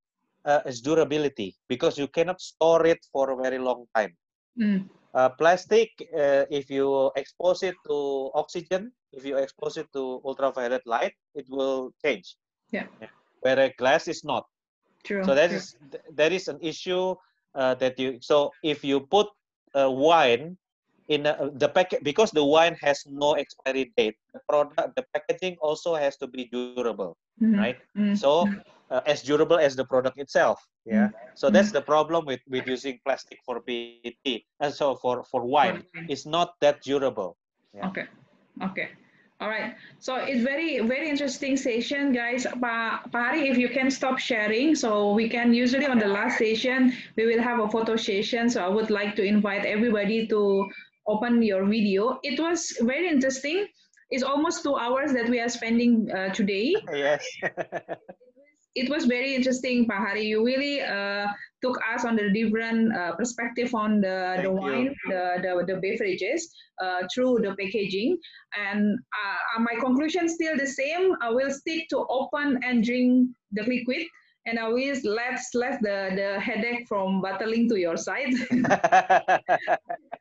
[0.44, 4.14] uh, is durability because you cannot store it for a very long time.
[4.60, 4.88] Mm.
[5.14, 10.82] Uh, plastic, uh, if you expose it to oxygen, if you expose it to ultraviolet
[10.86, 12.36] light, it will change.
[12.72, 12.86] Yeah.
[13.40, 14.44] Whereas glass is not.
[15.04, 15.22] True.
[15.22, 15.58] So that true.
[15.58, 15.76] is
[16.14, 17.14] that is an issue
[17.54, 18.18] uh, that you.
[18.20, 19.28] So if you put
[19.74, 20.56] uh, wine
[21.08, 25.56] in a, the packet because the wine has no expiry date, the product, the packaging
[25.60, 27.58] also has to be durable, mm-hmm.
[27.58, 27.78] right?
[27.96, 28.14] Mm-hmm.
[28.14, 28.48] So
[28.90, 30.64] uh, as durable as the product itself.
[30.84, 31.08] Yeah.
[31.08, 31.34] Mm-hmm.
[31.34, 34.42] So that's the problem with with using plastic for PET.
[34.60, 36.06] And so for for wine, okay.
[36.08, 37.36] it's not that durable.
[37.74, 37.88] Yeah.
[37.88, 38.06] Okay.
[38.62, 38.88] Okay.
[39.40, 39.74] All right.
[39.98, 42.46] So it's very, very interesting session, guys.
[42.60, 46.94] Pa, Pari, if you can stop sharing, so we can usually on the last session,
[47.16, 48.48] we will have a photo session.
[48.48, 50.70] So I would like to invite everybody to
[51.06, 52.18] open your video.
[52.22, 53.66] It was very interesting.
[54.10, 56.74] It's almost two hours that we are spending uh, today.
[56.92, 57.24] Yes.
[58.74, 60.26] it was very interesting, Pak Hari.
[60.26, 61.26] You really uh,
[61.62, 66.50] took us on the different uh, perspective on the, the wine, the, the, the beverages
[66.82, 68.18] uh, through the packaging.
[68.58, 71.14] And uh, my conclusion still the same.
[71.22, 74.06] I will stick to open and drink the liquid.
[74.46, 78.28] And I will let let the, the headache from battling to your side.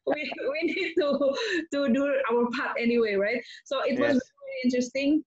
[0.08, 1.36] we, we need to,
[1.74, 3.44] to do our part anyway, right?
[3.66, 4.32] So it was yes.
[4.40, 5.24] very interesting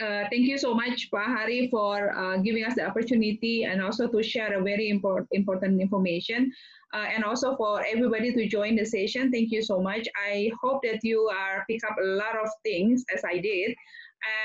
[0.00, 4.08] uh, thank you so much, Pak Hari, for uh, giving us the opportunity and also
[4.08, 6.50] to share a very important important information.
[6.92, 9.30] Uh, and also for everybody to join the session.
[9.30, 10.08] Thank you so much.
[10.16, 13.76] I hope that you are pick up a lot of things as I did.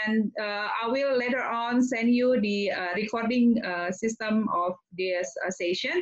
[0.08, 5.36] And uh, I will later on send you the uh, recording uh, system of this
[5.50, 6.02] session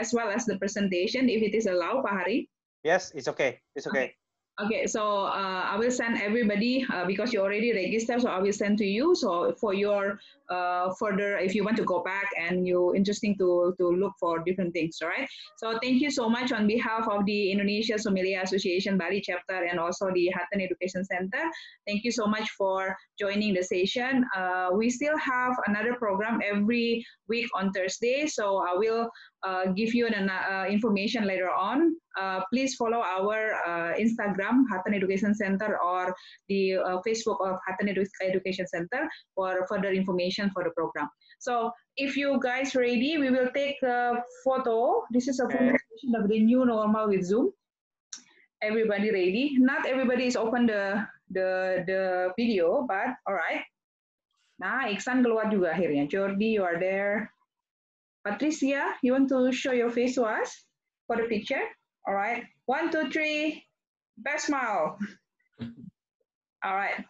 [0.00, 2.48] as well as the presentation if it is allowed, Pak Hari.
[2.82, 3.60] Yes, it's okay.
[3.74, 4.14] It's okay.
[4.60, 4.86] Okay.
[4.86, 8.78] So uh, I will send everybody uh, because you already registered, so I will send
[8.78, 9.14] to you.
[9.14, 10.18] So for your
[10.48, 14.40] uh, further, if you want to go back and you interesting to to look for
[14.40, 15.28] different things, all right?
[15.58, 19.78] So thank you so much on behalf of the Indonesia Sommelier Association Bali chapter and
[19.78, 21.42] also the Hatten Education Center.
[21.86, 24.24] Thank you so much for joining the session.
[24.36, 29.10] Uh, we still have another program every week on Thursday, so I will
[29.46, 31.94] uh, give you an uh, information later on.
[32.18, 36.14] Uh, please follow our uh, Instagram, Hatten Education Center, or
[36.48, 41.08] the uh, Facebook of Hatten Edu Education Center for further information for the program.
[41.38, 45.04] So if you guys ready, we will take a photo.
[45.10, 45.76] This is a okay.
[46.16, 47.52] of the new normal with Zoom.
[48.62, 49.56] Everybody ready?
[49.58, 53.62] Not everybody is open the the the video, but all right.
[54.56, 56.08] Nah, Iksan keluar juga akhirnya.
[56.08, 57.35] Jordi, you are there.
[58.26, 60.64] Patricia, you want to show your face to us
[61.06, 61.62] for the picture?
[62.08, 62.42] All right.
[62.66, 63.62] One, two, three.
[64.18, 64.98] Best smile.
[66.64, 67.04] All right.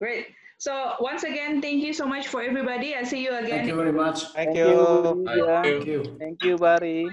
[0.00, 0.26] Great.
[0.58, 2.96] So once again, thank you so much for everybody.
[2.96, 3.50] I see you again.
[3.50, 4.24] Thank you very much.
[4.32, 5.24] Thank, thank you.
[5.62, 6.16] Thank you.
[6.18, 7.08] Thank you, Barry.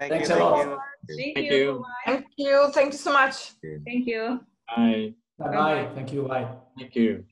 [0.00, 0.34] Thank Thanks you.
[0.34, 0.78] a lot.
[1.08, 1.54] Thank, thank you.
[1.54, 1.84] you.
[2.06, 2.70] Thank you.
[2.72, 3.52] Thank you so much.
[3.86, 4.40] Thank you.
[4.74, 5.14] Bye.
[5.38, 5.50] Bye.
[5.50, 5.88] Bye.
[5.94, 6.22] Thank you.
[6.22, 6.48] Bye.
[6.78, 7.24] Thank you.